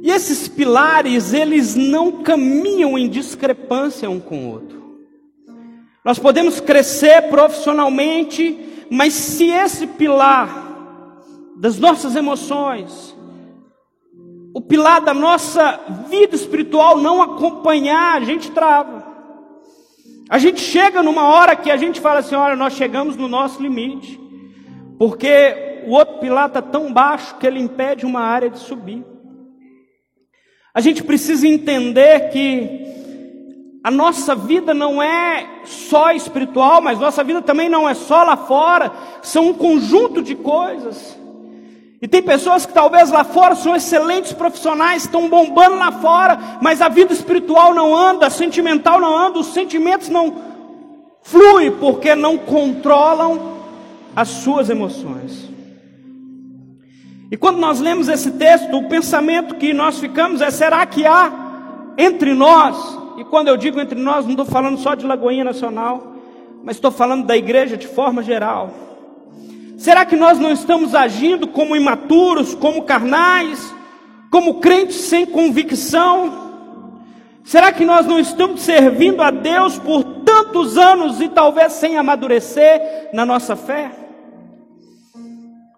E 0.00 0.12
esses 0.12 0.46
pilares, 0.46 1.32
eles 1.32 1.74
não 1.74 2.22
caminham 2.22 2.96
em 2.96 3.08
discrepância 3.08 4.08
um 4.08 4.20
com 4.20 4.44
o 4.44 4.52
outro. 4.52 5.00
Nós 6.04 6.20
podemos 6.20 6.60
crescer 6.60 7.22
profissionalmente, 7.22 8.86
mas 8.88 9.12
se 9.12 9.50
esse 9.50 9.88
pilar 9.88 11.02
das 11.56 11.80
nossas 11.80 12.14
emoções, 12.14 13.15
o 14.56 14.60
pilar 14.62 15.02
da 15.02 15.12
nossa 15.12 15.78
vida 16.08 16.34
espiritual 16.34 16.96
não 16.96 17.20
acompanhar, 17.20 18.16
a 18.16 18.24
gente 18.24 18.50
trava. 18.50 19.06
A 20.30 20.38
gente 20.38 20.62
chega 20.62 21.02
numa 21.02 21.28
hora 21.28 21.54
que 21.54 21.70
a 21.70 21.76
gente 21.76 22.00
fala 22.00 22.20
assim: 22.20 22.34
olha, 22.34 22.56
nós 22.56 22.72
chegamos 22.72 23.16
no 23.16 23.28
nosso 23.28 23.62
limite, 23.62 24.18
porque 24.98 25.82
o 25.86 25.90
outro 25.90 26.20
pilar 26.20 26.46
está 26.46 26.62
tão 26.62 26.90
baixo 26.90 27.36
que 27.36 27.46
ele 27.46 27.60
impede 27.60 28.06
uma 28.06 28.20
área 28.20 28.48
de 28.48 28.58
subir. 28.58 29.04
A 30.72 30.80
gente 30.80 31.04
precisa 31.04 31.46
entender 31.46 32.30
que 32.30 32.80
a 33.84 33.90
nossa 33.90 34.34
vida 34.34 34.72
não 34.72 35.02
é 35.02 35.60
só 35.64 36.12
espiritual, 36.12 36.80
mas 36.80 36.98
nossa 36.98 37.22
vida 37.22 37.42
também 37.42 37.68
não 37.68 37.86
é 37.86 37.92
só 37.92 38.22
lá 38.22 38.38
fora, 38.38 38.90
são 39.20 39.48
um 39.48 39.54
conjunto 39.54 40.22
de 40.22 40.34
coisas. 40.34 41.14
E 42.06 42.08
tem 42.08 42.22
pessoas 42.22 42.64
que 42.64 42.72
talvez 42.72 43.10
lá 43.10 43.24
fora 43.24 43.56
são 43.56 43.74
excelentes 43.74 44.32
profissionais, 44.32 45.02
estão 45.02 45.28
bombando 45.28 45.74
lá 45.74 45.90
fora, 45.90 46.38
mas 46.62 46.80
a 46.80 46.88
vida 46.88 47.12
espiritual 47.12 47.74
não 47.74 47.92
anda, 47.92 48.28
a 48.28 48.30
sentimental 48.30 49.00
não 49.00 49.18
anda, 49.18 49.40
os 49.40 49.48
sentimentos 49.48 50.08
não 50.08 50.32
fluem 51.20 51.72
porque 51.72 52.14
não 52.14 52.38
controlam 52.38 53.56
as 54.14 54.28
suas 54.28 54.70
emoções. 54.70 55.50
E 57.28 57.36
quando 57.36 57.58
nós 57.58 57.80
lemos 57.80 58.06
esse 58.06 58.30
texto, 58.30 58.76
o 58.76 58.88
pensamento 58.88 59.56
que 59.56 59.72
nós 59.72 59.98
ficamos 59.98 60.40
é: 60.40 60.48
será 60.48 60.86
que 60.86 61.04
há 61.04 61.32
entre 61.98 62.34
nós, 62.34 63.00
e 63.18 63.24
quando 63.24 63.48
eu 63.48 63.56
digo 63.56 63.80
entre 63.80 63.98
nós, 63.98 64.24
não 64.24 64.30
estou 64.30 64.46
falando 64.46 64.78
só 64.78 64.94
de 64.94 65.04
Lagoinha 65.04 65.42
Nacional, 65.42 66.14
mas 66.62 66.76
estou 66.76 66.92
falando 66.92 67.26
da 67.26 67.36
igreja 67.36 67.76
de 67.76 67.88
forma 67.88 68.22
geral. 68.22 68.85
Será 69.76 70.06
que 70.06 70.16
nós 70.16 70.38
não 70.38 70.50
estamos 70.50 70.94
agindo 70.94 71.46
como 71.46 71.76
imaturos, 71.76 72.54
como 72.54 72.82
carnais, 72.82 73.74
como 74.30 74.54
crentes 74.60 74.96
sem 74.96 75.26
convicção? 75.26 76.46
Será 77.44 77.70
que 77.70 77.84
nós 77.84 78.06
não 78.06 78.18
estamos 78.18 78.62
servindo 78.62 79.22
a 79.22 79.30
Deus 79.30 79.78
por 79.78 80.02
tantos 80.24 80.78
anos 80.78 81.20
e 81.20 81.28
talvez 81.28 81.74
sem 81.74 81.96
amadurecer 81.96 83.10
na 83.12 83.26
nossa 83.26 83.54
fé? 83.54 83.92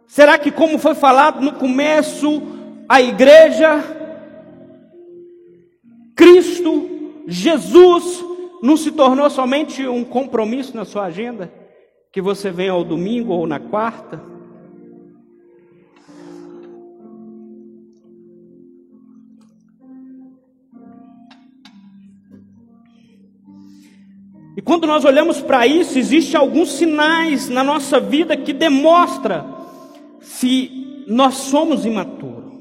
Será 0.06 0.38
que, 0.38 0.50
como 0.50 0.78
foi 0.78 0.94
falado 0.94 1.42
no 1.42 1.52
começo, 1.52 2.42
a 2.88 3.02
igreja, 3.02 3.84
Cristo, 6.16 6.88
Jesus, 7.26 8.24
não 8.62 8.76
se 8.76 8.90
tornou 8.90 9.28
somente 9.28 9.86
um 9.86 10.04
compromisso 10.04 10.74
na 10.74 10.84
sua 10.86 11.04
agenda? 11.04 11.57
Que 12.18 12.22
você 12.22 12.50
venha 12.50 12.72
ao 12.72 12.82
domingo 12.82 13.32
ou 13.32 13.46
na 13.46 13.60
quarta? 13.60 14.20
E 24.56 24.60
quando 24.60 24.84
nós 24.84 25.04
olhamos 25.04 25.40
para 25.40 25.64
isso, 25.64 25.96
existem 25.96 26.36
alguns 26.40 26.72
sinais 26.72 27.48
na 27.48 27.62
nossa 27.62 28.00
vida 28.00 28.36
que 28.36 28.52
demonstram 28.52 29.54
se 30.20 31.04
nós 31.06 31.34
somos 31.34 31.86
imaturos. 31.86 32.52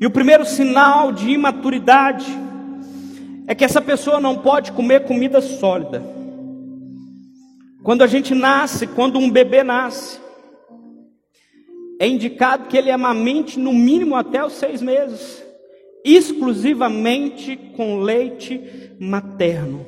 E 0.00 0.06
o 0.06 0.10
primeiro 0.12 0.46
sinal 0.46 1.10
de 1.10 1.30
imaturidade 1.30 2.26
é 3.48 3.56
que 3.56 3.64
essa 3.64 3.80
pessoa 3.80 4.20
não 4.20 4.38
pode 4.38 4.70
comer 4.70 5.04
comida 5.04 5.40
sólida. 5.40 6.17
Quando 7.82 8.02
a 8.02 8.06
gente 8.06 8.34
nasce, 8.34 8.86
quando 8.86 9.18
um 9.18 9.30
bebê 9.30 9.62
nasce, 9.62 10.18
é 12.00 12.06
indicado 12.06 12.68
que 12.68 12.76
ele 12.76 12.90
amamente 12.90 13.58
no 13.58 13.72
mínimo 13.72 14.14
até 14.14 14.44
os 14.44 14.54
seis 14.54 14.82
meses, 14.82 15.44
exclusivamente 16.04 17.56
com 17.76 17.98
leite 17.98 18.94
materno. 19.00 19.84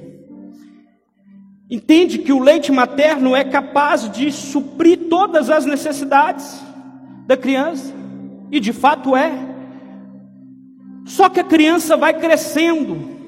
Entende 1.71 2.19
que 2.19 2.33
o 2.33 2.41
leite 2.41 2.73
materno 2.73 3.37
é 3.37 3.45
capaz 3.45 4.11
de 4.11 4.33
suprir 4.33 5.09
todas 5.09 5.49
as 5.49 5.65
necessidades 5.65 6.61
da 7.27 7.37
criança, 7.37 7.95
e 8.51 8.59
de 8.59 8.73
fato 8.73 9.15
é. 9.15 9.33
Só 11.07 11.29
que 11.29 11.39
a 11.39 11.45
criança 11.45 11.97
vai 11.97 12.19
crescendo, 12.19 13.20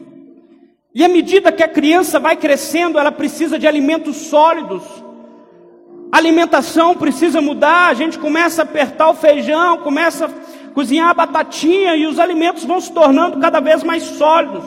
e 0.94 1.02
à 1.02 1.08
medida 1.08 1.50
que 1.50 1.62
a 1.62 1.68
criança 1.68 2.20
vai 2.20 2.37
crescendo, 2.37 2.99
ela 2.99 3.11
precisa 3.11 3.58
de 3.58 3.66
alimentos 3.66 4.16
sólidos. 4.16 4.82
A 6.11 6.18
alimentação 6.18 6.94
precisa 6.94 7.40
mudar, 7.40 7.88
a 7.88 7.94
gente 7.94 8.18
começa 8.18 8.61
a 8.61 8.64
apertar 8.64 9.08
o 9.08 9.14
feijão, 9.14 9.78
começa 9.78 10.26
a 10.26 10.68
cozinhar 10.75 11.08
a 11.08 11.14
batatinha 11.14 11.96
e 11.96 12.06
os 12.06 12.18
alimentos 12.18 12.64
vão 12.64 12.78
se 12.78 12.92
tornando 12.92 13.38
cada 13.38 13.61
vez 13.61 13.82
mais 13.82 14.02
sólidos. 14.02 14.62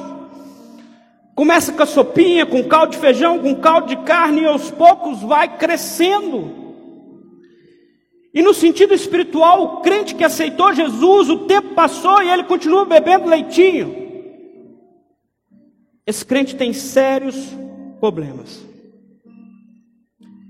Começa 1.36 1.72
com 1.72 1.84
a 1.84 1.86
sopinha, 1.86 2.46
com 2.46 2.64
caldo 2.64 2.94
de 2.94 2.98
feijão, 2.98 3.38
com 3.38 3.54
caldo 3.56 3.88
de 3.88 3.98
carne, 3.98 4.42
e 4.42 4.46
aos 4.46 4.72
poucos 4.72 5.22
vai 5.22 5.58
crescendo. 5.58 6.66
E 8.34 8.42
no 8.42 8.54
sentido 8.54 8.94
espiritual, 8.94 9.64
o 9.64 9.82
crente 9.82 10.16
que 10.16 10.24
aceitou 10.24 10.74
Jesus, 10.74 11.30
o 11.30 11.40
tempo 11.40 11.76
passou 11.76 12.24
e 12.24 12.30
ele 12.30 12.44
continua 12.46 12.86
bebendo 12.86 13.30
leitinho. 13.30 14.05
Esse 16.06 16.24
crente 16.24 16.56
tem 16.56 16.72
sérios 16.72 17.36
problemas. 18.00 18.64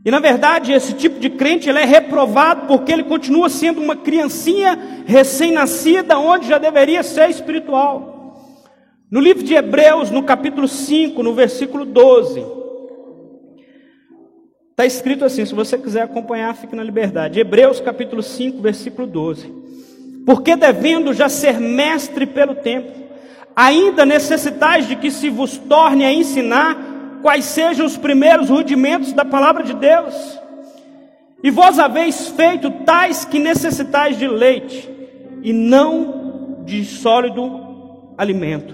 E 0.03 0.11
na 0.11 0.19
verdade, 0.19 0.71
esse 0.71 0.93
tipo 0.93 1.19
de 1.19 1.31
crente 1.31 1.67
ele 1.67 1.79
é 1.79 1.85
reprovado 1.85 2.67
porque 2.67 2.91
ele 2.91 3.05
continua 3.05 3.49
sendo 3.49 3.81
uma 3.81 3.95
criancinha 3.95 5.03
recém-nascida, 5.05 6.19
onde 6.19 6.47
já 6.47 6.59
deveria 6.59 7.01
ser 7.01 7.29
espiritual. 7.29 8.15
No 9.09 9.19
livro 9.19 9.43
de 9.43 9.55
Hebreus, 9.55 10.11
no 10.11 10.21
capítulo 10.21 10.67
5, 10.67 11.23
no 11.23 11.33
versículo 11.33 11.85
12, 11.85 12.45
está 14.71 14.85
escrito 14.85 15.25
assim: 15.25 15.45
se 15.45 15.55
você 15.55 15.77
quiser 15.77 16.03
acompanhar, 16.03 16.55
fique 16.55 16.75
na 16.75 16.83
liberdade. 16.83 17.39
Hebreus, 17.39 17.79
capítulo 17.79 18.21
5, 18.21 18.61
versículo 18.61 19.07
12. 19.07 19.51
Porque 20.25 20.55
devendo 20.55 21.13
já 21.13 21.29
ser 21.29 21.59
mestre 21.59 22.25
pelo 22.25 22.55
tempo, 22.55 23.04
ainda 23.55 24.05
necessitais 24.05 24.87
de 24.87 24.95
que 24.95 25.09
se 25.09 25.29
vos 25.29 25.57
torne 25.57 26.03
a 26.03 26.11
ensinar 26.11 26.77
quais 27.21 27.45
sejam 27.45 27.85
os 27.85 27.97
primeiros 27.97 28.49
rudimentos 28.49 29.13
da 29.13 29.23
palavra 29.23 29.63
de 29.63 29.73
Deus. 29.73 30.39
E 31.43 31.49
vós 31.49 31.79
haveis 31.79 32.27
feito 32.29 32.69
tais 32.85 33.23
que 33.23 33.39
necessitais 33.39 34.17
de 34.17 34.27
leite, 34.27 34.89
e 35.41 35.53
não 35.53 36.63
de 36.65 36.83
sólido 36.83 37.61
alimento 38.17 38.73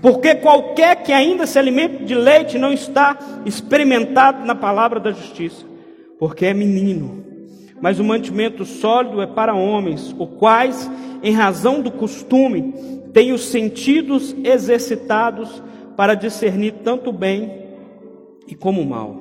Porque 0.00 0.36
qualquer 0.36 1.02
que 1.02 1.12
ainda 1.12 1.46
se 1.46 1.58
alimente 1.58 2.04
de 2.04 2.14
leite 2.14 2.58
não 2.58 2.72
está 2.72 3.18
experimentado 3.44 4.44
na 4.44 4.54
palavra 4.54 5.00
da 5.00 5.10
justiça, 5.10 5.64
porque 6.18 6.46
é 6.46 6.54
menino. 6.54 7.24
Mas 7.80 7.98
o 7.98 8.04
mantimento 8.04 8.64
sólido 8.64 9.20
é 9.20 9.26
para 9.26 9.54
homens, 9.54 10.14
os 10.16 10.28
quais, 10.38 10.90
em 11.22 11.32
razão 11.32 11.80
do 11.80 11.90
costume, 11.90 12.74
têm 13.12 13.32
os 13.32 13.46
sentidos 13.46 14.34
exercitados 14.44 15.62
para 15.96 16.14
discernir 16.14 16.72
tanto 16.84 17.12
bem 17.12 17.62
e 18.46 18.54
como 18.54 18.84
mal. 18.84 19.16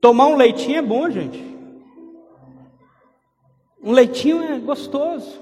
Tomar 0.00 0.26
um 0.26 0.36
leitinho 0.36 0.78
é 0.78 0.82
bom, 0.82 1.08
gente. 1.08 1.42
Um 3.82 3.92
leitinho 3.92 4.42
é 4.42 4.58
gostoso. 4.58 5.40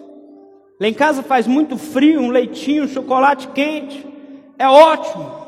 Lá 0.81 0.89
em 0.89 0.95
casa 0.95 1.23
faz 1.23 1.47
muito 1.47 1.77
frio, 1.77 2.21
um 2.21 2.31
leitinho, 2.31 2.85
um 2.85 2.89
chocolate 2.89 3.49
quente, 3.49 4.07
é 4.59 4.69
ótimo. 4.69 5.43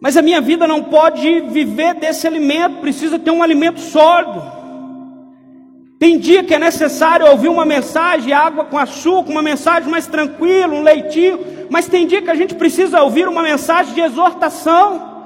Mas 0.00 0.16
a 0.16 0.22
minha 0.22 0.40
vida 0.40 0.66
não 0.66 0.84
pode 0.84 1.40
viver 1.42 1.94
desse 1.94 2.26
alimento, 2.26 2.80
precisa 2.80 3.18
ter 3.18 3.30
um 3.30 3.42
alimento 3.42 3.80
sólido. 3.80 4.57
Tem 5.98 6.18
dia 6.18 6.44
que 6.44 6.54
é 6.54 6.58
necessário 6.58 7.26
ouvir 7.26 7.48
uma 7.48 7.64
mensagem, 7.64 8.32
água 8.32 8.64
com 8.64 8.78
açúcar, 8.78 9.30
uma 9.30 9.42
mensagem 9.42 9.90
mais 9.90 10.06
tranquila, 10.06 10.74
um 10.74 10.82
leitinho, 10.82 11.40
mas 11.70 11.88
tem 11.88 12.06
dia 12.06 12.22
que 12.22 12.30
a 12.30 12.36
gente 12.36 12.54
precisa 12.54 13.02
ouvir 13.02 13.26
uma 13.26 13.42
mensagem 13.42 13.94
de 13.94 14.00
exortação, 14.00 15.24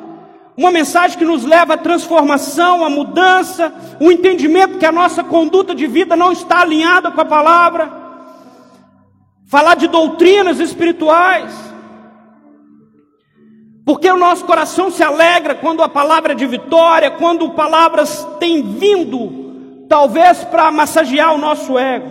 uma 0.56 0.70
mensagem 0.70 1.18
que 1.18 1.24
nos 1.24 1.44
leva 1.44 1.74
à 1.74 1.76
transformação, 1.76 2.84
à 2.84 2.88
mudança, 2.88 3.72
o 4.00 4.10
entendimento 4.10 4.78
que 4.78 4.86
a 4.86 4.92
nossa 4.92 5.22
conduta 5.22 5.74
de 5.74 5.86
vida 5.86 6.16
não 6.16 6.32
está 6.32 6.60
alinhada 6.60 7.10
com 7.10 7.20
a 7.20 7.24
palavra 7.24 8.02
falar 9.52 9.74
de 9.74 9.86
doutrinas 9.86 10.58
espirituais. 10.58 11.52
Porque 13.84 14.10
o 14.10 14.16
nosso 14.16 14.46
coração 14.46 14.90
se 14.90 15.02
alegra 15.02 15.54
quando 15.54 15.82
a 15.82 15.90
palavra 15.90 16.32
é 16.32 16.34
de 16.34 16.46
vitória, 16.46 17.10
quando 17.10 17.50
palavras 17.50 18.26
têm 18.40 18.62
vindo, 18.62 19.41
talvez 19.92 20.42
para 20.44 20.70
massagear 20.70 21.34
o 21.34 21.38
nosso 21.38 21.78
ego. 21.78 22.08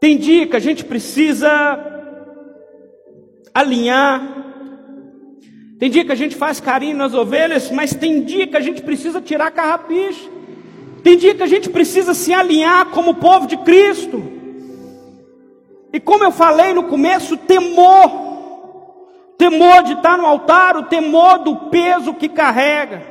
Tem 0.00 0.16
dia 0.16 0.46
que 0.46 0.56
a 0.56 0.58
gente 0.58 0.82
precisa 0.82 1.52
alinhar. 3.52 4.22
Tem 5.78 5.90
dia 5.90 6.02
que 6.02 6.12
a 6.12 6.14
gente 6.14 6.34
faz 6.34 6.58
carinho 6.58 6.96
nas 6.96 7.12
ovelhas, 7.12 7.70
mas 7.70 7.92
tem 7.92 8.22
dia 8.22 8.46
que 8.46 8.56
a 8.56 8.60
gente 8.60 8.80
precisa 8.80 9.20
tirar 9.20 9.50
carrapicho. 9.50 10.30
Tem 11.04 11.14
dia 11.14 11.34
que 11.34 11.42
a 11.42 11.46
gente 11.46 11.68
precisa 11.68 12.14
se 12.14 12.32
alinhar 12.32 12.86
como 12.86 13.16
povo 13.16 13.46
de 13.46 13.58
Cristo. 13.58 14.22
E 15.92 16.00
como 16.00 16.24
eu 16.24 16.32
falei 16.32 16.72
no 16.72 16.84
começo, 16.84 17.36
temor. 17.36 18.10
Temor 19.36 19.82
de 19.82 19.92
estar 19.92 20.16
no 20.16 20.24
altar, 20.24 20.74
o 20.78 20.84
temor 20.84 21.40
do 21.40 21.54
peso 21.68 22.14
que 22.14 22.30
carrega. 22.30 23.09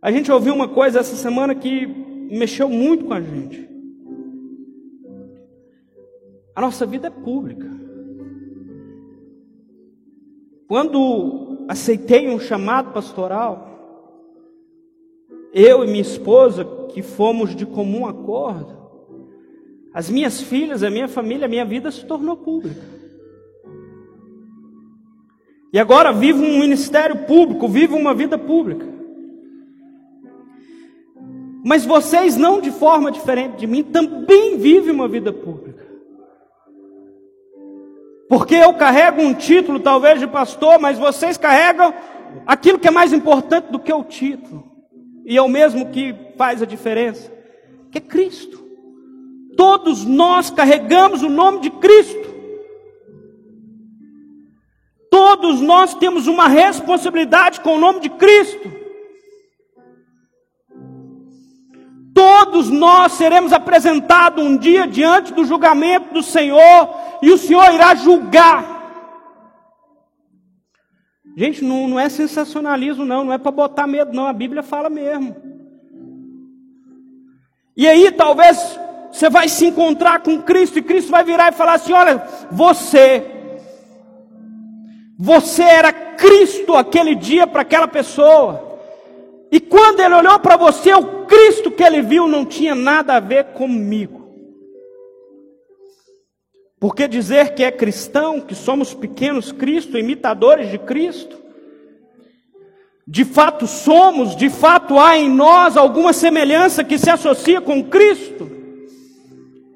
A 0.00 0.12
gente 0.12 0.30
ouviu 0.30 0.54
uma 0.54 0.68
coisa 0.68 1.00
essa 1.00 1.16
semana 1.16 1.54
que 1.54 1.86
mexeu 1.86 2.68
muito 2.68 3.04
com 3.04 3.14
a 3.14 3.20
gente. 3.20 3.68
A 6.54 6.60
nossa 6.60 6.86
vida 6.86 7.08
é 7.08 7.10
pública. 7.10 7.68
Quando 10.68 11.64
aceitei 11.68 12.28
um 12.28 12.38
chamado 12.38 12.92
pastoral, 12.92 13.66
eu 15.52 15.82
e 15.82 15.86
minha 15.86 16.02
esposa, 16.02 16.64
que 16.90 17.02
fomos 17.02 17.54
de 17.54 17.64
comum 17.64 18.06
acordo, 18.06 18.76
as 19.92 20.10
minhas 20.10 20.40
filhas, 20.40 20.82
a 20.82 20.90
minha 20.90 21.08
família, 21.08 21.46
a 21.46 21.48
minha 21.48 21.64
vida 21.64 21.90
se 21.90 22.04
tornou 22.04 22.36
pública. 22.36 22.82
E 25.72 25.78
agora 25.78 26.12
vivo 26.12 26.42
um 26.42 26.58
ministério 26.58 27.26
público, 27.26 27.66
vivo 27.68 27.96
uma 27.96 28.14
vida 28.14 28.38
pública. 28.38 28.97
Mas 31.64 31.84
vocês, 31.84 32.36
não 32.36 32.60
de 32.60 32.70
forma 32.70 33.10
diferente 33.10 33.56
de 33.56 33.66
mim, 33.66 33.82
também 33.82 34.56
vivem 34.58 34.92
uma 34.92 35.08
vida 35.08 35.32
pública. 35.32 35.86
Porque 38.28 38.54
eu 38.54 38.74
carrego 38.74 39.22
um 39.22 39.32
título, 39.32 39.80
talvez, 39.80 40.20
de 40.20 40.26
pastor, 40.26 40.78
mas 40.78 40.98
vocês 40.98 41.38
carregam 41.38 41.94
aquilo 42.46 42.78
que 42.78 42.88
é 42.88 42.90
mais 42.90 43.12
importante 43.12 43.72
do 43.72 43.78
que 43.78 43.92
o 43.92 44.04
título. 44.04 44.68
E 45.24 45.36
é 45.36 45.42
o 45.42 45.48
mesmo 45.48 45.90
que 45.90 46.14
faz 46.36 46.62
a 46.62 46.66
diferença, 46.66 47.32
que 47.90 47.98
é 47.98 48.00
Cristo. 48.00 48.66
Todos 49.56 50.04
nós 50.04 50.50
carregamos 50.50 51.22
o 51.22 51.28
nome 51.28 51.60
de 51.60 51.70
Cristo. 51.70 52.28
Todos 55.10 55.60
nós 55.60 55.94
temos 55.94 56.26
uma 56.26 56.46
responsabilidade 56.48 57.60
com 57.60 57.76
o 57.76 57.80
nome 57.80 58.00
de 58.00 58.10
Cristo. 58.10 58.87
Todos 62.18 62.68
nós 62.68 63.12
seremos 63.12 63.52
apresentados 63.52 64.44
um 64.44 64.56
dia 64.56 64.88
diante 64.88 65.32
do 65.32 65.44
julgamento 65.44 66.12
do 66.12 66.20
Senhor, 66.20 66.92
e 67.22 67.30
o 67.30 67.38
Senhor 67.38 67.72
irá 67.72 67.94
julgar. 67.94 68.64
Gente, 71.36 71.62
não, 71.62 71.86
não 71.86 72.00
é 72.00 72.08
sensacionalismo, 72.08 73.04
não, 73.04 73.22
não 73.22 73.32
é 73.32 73.38
para 73.38 73.52
botar 73.52 73.86
medo, 73.86 74.12
não, 74.12 74.26
a 74.26 74.32
Bíblia 74.32 74.64
fala 74.64 74.90
mesmo. 74.90 75.36
E 77.76 77.86
aí, 77.86 78.10
talvez 78.10 78.76
você 79.12 79.30
vai 79.30 79.48
se 79.48 79.66
encontrar 79.66 80.20
com 80.20 80.42
Cristo 80.42 80.80
e 80.80 80.82
Cristo 80.82 81.12
vai 81.12 81.22
virar 81.22 81.52
e 81.52 81.56
falar 81.56 81.74
assim: 81.74 81.92
Olha, 81.92 82.20
você, 82.50 83.24
você 85.16 85.62
era 85.62 85.92
Cristo 85.92 86.74
aquele 86.74 87.14
dia 87.14 87.46
para 87.46 87.62
aquela 87.62 87.86
pessoa. 87.86 88.67
E 89.50 89.60
quando 89.60 90.00
ele 90.00 90.14
olhou 90.14 90.38
para 90.38 90.56
você, 90.56 90.92
o 90.94 91.26
Cristo 91.26 91.70
que 91.70 91.82
ele 91.82 92.02
viu 92.02 92.26
não 92.26 92.44
tinha 92.44 92.74
nada 92.74 93.14
a 93.14 93.20
ver 93.20 93.44
comigo. 93.52 94.28
Porque 96.80 97.08
dizer 97.08 97.54
que 97.54 97.64
é 97.64 97.72
cristão, 97.72 98.40
que 98.40 98.54
somos 98.54 98.94
pequenos 98.94 99.50
Cristo, 99.50 99.98
imitadores 99.98 100.70
de 100.70 100.78
Cristo, 100.78 101.36
de 103.06 103.24
fato 103.24 103.66
somos, 103.66 104.36
de 104.36 104.50
fato 104.50 104.98
há 104.98 105.16
em 105.16 105.30
nós 105.30 105.76
alguma 105.76 106.12
semelhança 106.12 106.84
que 106.84 106.98
se 106.98 107.10
associa 107.10 107.60
com 107.60 107.82
Cristo. 107.82 108.50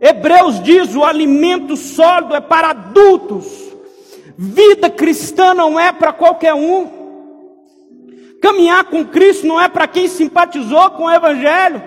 Hebreus 0.01 0.63
diz: 0.63 0.95
o 0.95 1.03
alimento 1.03 1.77
sólido 1.77 2.35
é 2.35 2.41
para 2.41 2.71
adultos. 2.71 3.73
Vida 4.37 4.91
cristã 4.91 5.55
não 5.55 5.81
é 5.81 5.93
para 5.93 6.13
qualquer 6.13 6.55
um. 6.55 7.02
Caminhar 8.43 8.83
com 8.87 9.05
Cristo 9.05 9.47
não 9.47 9.61
é 9.61 9.69
para 9.69 9.87
quem 9.87 10.09
simpatizou 10.09 10.91
com 10.91 11.05
o 11.05 11.11
Evangelho. 11.11 11.81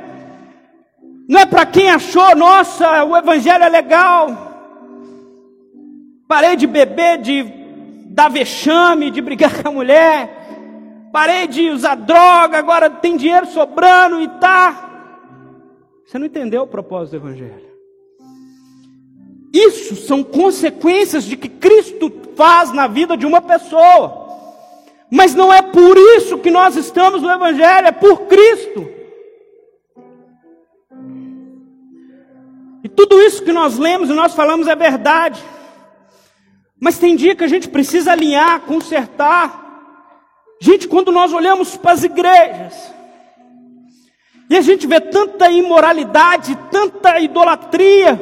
Não 1.28 1.42
é 1.42 1.46
para 1.46 1.66
quem 1.66 1.92
achou, 1.92 2.34
nossa, 2.34 3.04
o 3.04 3.18
Evangelho 3.18 3.66
é 3.66 3.68
legal. 3.68 4.28
Parei 6.26 6.56
de 6.56 6.66
beber, 6.66 7.18
de 7.18 7.44
dar 8.06 8.30
vexame, 8.30 9.12
de 9.12 9.22
brigar 9.22 9.52
com 9.62 9.68
a 9.68 9.72
mulher. 9.72 11.10
Parei 11.12 11.46
de 11.46 11.70
usar 11.70 11.96
droga, 11.96 12.58
agora 12.58 12.90
tem 12.90 13.18
dinheiro 13.18 13.48
sobrando 13.48 14.22
e 14.22 14.28
tá. 14.40 14.92
Você 16.06 16.18
não 16.18 16.26
entendeu 16.26 16.64
o 16.64 16.68
propósito 16.68 17.20
do 17.20 17.28
Evangelho. 17.28 17.66
Isso 19.54 19.96
são 19.98 20.24
consequências 20.24 21.26
de 21.26 21.36
que 21.36 21.50
Cristo 21.50 22.10
faz 22.38 22.72
na 22.72 22.88
vida 22.88 23.18
de 23.18 23.26
uma 23.26 23.42
pessoa. 23.42 24.25
Mas 25.12 25.34
não 25.34 25.54
é 25.54 25.62
por 25.62 25.98
isso 25.98 26.38
que 26.40 26.50
nós 26.50 26.76
estamos 26.76 27.22
no 27.22 27.32
Evangelho, 27.32 27.88
é 27.88 27.92
por 27.92 28.22
Cristo. 28.22 28.90
E 32.84 32.90
tudo 32.90 33.20
isso 33.22 33.44
que 33.44 33.52
nós 33.52 33.78
lemos 33.78 34.10
e 34.10 34.14
nós 34.14 34.34
falamos 34.34 34.68
é 34.68 34.76
verdade. 34.76 35.44
Mas 36.80 36.98
tem 36.98 37.16
dia 37.16 37.36
que 37.36 37.44
a 37.44 37.48
gente 37.48 37.70
precisa 37.70 38.12
alinhar, 38.12 38.62
consertar. 38.62 39.64
Gente, 40.60 40.88
quando 40.88 41.12
nós 41.12 41.34
olhamos 41.34 41.76
para 41.78 41.94
as 41.94 42.04
igrejas, 42.04 42.94
e 44.50 44.56
a 44.56 44.62
gente 44.62 44.86
vê 44.86 45.00
tanta 45.00 45.50
imoralidade, 45.50 46.58
tanta 46.72 47.20
idolatria, 47.20 48.20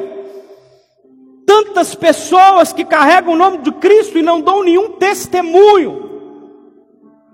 tantas 1.46 1.94
pessoas 1.94 2.72
que 2.72 2.84
carregam 2.84 3.34
o 3.34 3.36
nome 3.36 3.58
de 3.58 3.70
Cristo 3.72 4.18
e 4.18 4.22
não 4.22 4.40
dão 4.40 4.62
nenhum 4.62 4.92
testemunho. 4.92 6.03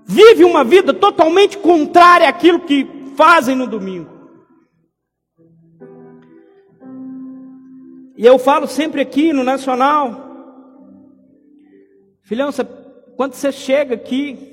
Vive 0.05 0.43
uma 0.43 0.63
vida 0.63 0.93
totalmente 0.93 1.57
contrária 1.57 2.27
àquilo 2.27 2.59
que 2.59 2.87
fazem 3.15 3.55
no 3.55 3.67
domingo. 3.67 4.09
E 8.17 8.25
eu 8.25 8.37
falo 8.37 8.67
sempre 8.67 9.01
aqui 9.01 9.33
no 9.33 9.43
Nacional, 9.43 10.29
filhão, 12.21 12.49
quando 13.15 13.33
você 13.33 13.51
chega 13.51 13.95
aqui, 13.95 14.51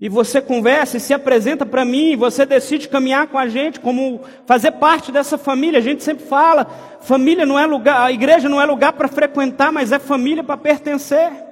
e 0.00 0.08
você 0.08 0.40
conversa 0.40 0.96
e 0.96 1.00
se 1.00 1.12
apresenta 1.12 1.66
para 1.66 1.84
mim, 1.84 2.12
e 2.12 2.16
você 2.16 2.46
decide 2.46 2.88
caminhar 2.88 3.26
com 3.26 3.36
a 3.36 3.48
gente, 3.48 3.78
como 3.78 4.20
fazer 4.46 4.72
parte 4.72 5.12
dessa 5.12 5.36
família. 5.36 5.78
A 5.78 5.82
gente 5.82 6.02
sempre 6.02 6.24
fala, 6.24 6.64
família 7.02 7.44
não 7.44 7.58
é 7.58 7.66
lugar, 7.66 8.00
a 8.00 8.10
igreja 8.10 8.48
não 8.48 8.60
é 8.60 8.64
lugar 8.64 8.94
para 8.94 9.08
frequentar, 9.08 9.70
mas 9.70 9.92
é 9.92 9.98
família 9.98 10.42
para 10.42 10.56
pertencer. 10.56 11.49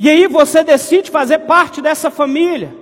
E 0.00 0.08
aí 0.08 0.26
você 0.26 0.62
decide 0.62 1.10
fazer 1.10 1.40
parte 1.40 1.82
dessa 1.82 2.10
família. 2.10 2.74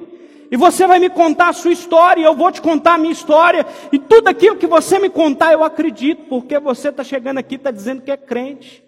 E 0.51 0.57
você 0.57 0.87
vai 0.87 0.99
me 0.99 1.11
contar 1.11 1.49
a 1.49 1.53
sua 1.53 1.73
história, 1.73 2.21
e 2.21 2.25
eu 2.25 2.35
vou 2.35 2.53
te 2.53 2.61
contar 2.61 2.95
a 2.95 2.99
minha 2.99 3.13
história, 3.13 3.67
e 3.91 3.99
tudo 3.99 4.29
aquilo 4.29 4.57
que 4.57 4.67
você 4.67 4.99
me 4.99 5.11
contar 5.11 5.53
eu 5.53 5.65
acredito, 5.65 6.25
porque 6.29 6.59
você 6.59 6.91
está 6.91 7.03
chegando 7.03 7.39
aqui 7.39 7.55
e 7.55 7.57
está 7.57 7.71
dizendo 7.71 8.03
que 8.03 8.11
é 8.11 8.17
crente. 8.17 8.85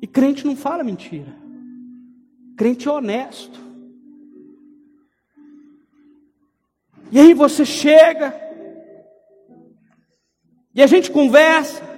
E 0.00 0.06
crente 0.06 0.46
não 0.46 0.56
fala 0.56 0.82
mentira. 0.82 1.34
Crente 2.56 2.88
é 2.88 2.90
honesto. 2.90 3.60
E 7.12 7.20
aí 7.20 7.34
você 7.34 7.64
chega, 7.64 8.34
e 10.74 10.82
a 10.82 10.86
gente 10.86 11.10
conversa. 11.10 11.95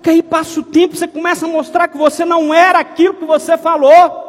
Que 0.00 0.10
aí 0.10 0.22
passa 0.22 0.60
o 0.60 0.64
tempo, 0.64 0.96
você 0.96 1.08
começa 1.08 1.46
a 1.46 1.48
mostrar 1.48 1.88
que 1.88 1.98
você 1.98 2.24
não 2.24 2.52
era 2.52 2.78
aquilo 2.78 3.14
que 3.14 3.24
você 3.24 3.56
falou. 3.58 4.28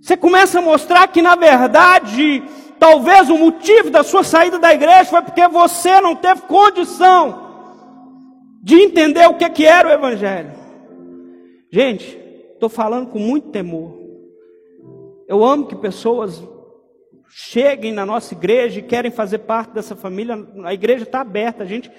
Você 0.00 0.16
começa 0.16 0.58
a 0.58 0.62
mostrar 0.62 1.08
que 1.08 1.20
na 1.20 1.34
verdade, 1.34 2.42
talvez 2.78 3.28
o 3.28 3.36
motivo 3.36 3.90
da 3.90 4.02
sua 4.02 4.22
saída 4.22 4.58
da 4.58 4.72
igreja 4.72 5.06
foi 5.06 5.22
porque 5.22 5.46
você 5.48 6.00
não 6.00 6.16
teve 6.16 6.42
condição 6.42 7.48
de 8.62 8.76
entender 8.76 9.26
o 9.28 9.34
que, 9.34 9.48
que 9.50 9.66
era 9.66 9.88
o 9.88 9.92
Evangelho. 9.92 10.52
Gente, 11.70 12.18
estou 12.54 12.68
falando 12.68 13.08
com 13.08 13.18
muito 13.18 13.50
temor. 13.50 13.98
Eu 15.28 15.44
amo 15.44 15.66
que 15.66 15.76
pessoas 15.76 16.42
cheguem 17.28 17.92
na 17.92 18.06
nossa 18.06 18.32
igreja 18.34 18.78
e 18.78 18.82
querem 18.82 19.10
fazer 19.10 19.38
parte 19.38 19.72
dessa 19.72 19.94
família. 19.94 20.46
A 20.64 20.72
igreja 20.72 21.04
está 21.04 21.20
aberta, 21.20 21.64
a 21.64 21.66
gente. 21.66 21.90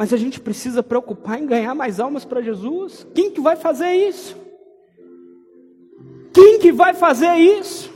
Mas 0.00 0.14
a 0.14 0.16
gente 0.16 0.40
precisa 0.40 0.82
preocupar 0.82 1.38
em 1.38 1.44
ganhar 1.44 1.74
mais 1.74 2.00
almas 2.00 2.24
para 2.24 2.40
Jesus. 2.40 3.06
Quem 3.14 3.30
que 3.32 3.38
vai 3.38 3.54
fazer 3.54 3.92
isso? 3.92 4.34
Quem 6.32 6.58
que 6.58 6.72
vai 6.72 6.94
fazer 6.94 7.34
isso? 7.34 7.92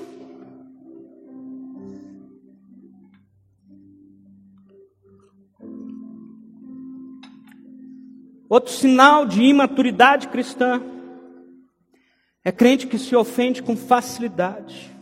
Outro 8.50 8.70
sinal 8.70 9.24
de 9.24 9.42
imaturidade 9.42 10.28
cristã 10.28 10.82
é 12.44 12.52
crente 12.52 12.86
que 12.86 12.98
se 12.98 13.16
ofende 13.16 13.62
com 13.62 13.74
facilidade. 13.74 14.94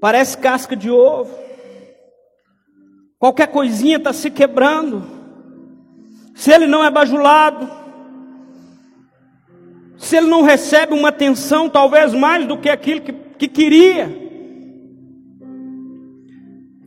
Parece 0.00 0.38
casca 0.38 0.76
de 0.76 0.88
ovo. 0.88 1.36
Qualquer 3.18 3.48
coisinha 3.48 3.96
está 3.96 4.12
se 4.12 4.30
quebrando. 4.30 5.15
Se 6.36 6.52
ele 6.52 6.66
não 6.66 6.84
é 6.84 6.90
bajulado, 6.90 7.66
se 9.96 10.18
ele 10.18 10.26
não 10.26 10.42
recebe 10.42 10.92
uma 10.92 11.08
atenção, 11.08 11.66
talvez 11.66 12.12
mais 12.12 12.46
do 12.46 12.58
que 12.58 12.68
aquilo 12.68 13.00
que, 13.00 13.12
que 13.12 13.48
queria, 13.48 14.06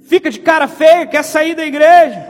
fica 0.04 0.30
de 0.30 0.40
cara 0.40 0.68
feia, 0.68 1.08
quer 1.08 1.24
sair 1.24 1.56
da 1.56 1.66
igreja. 1.66 2.24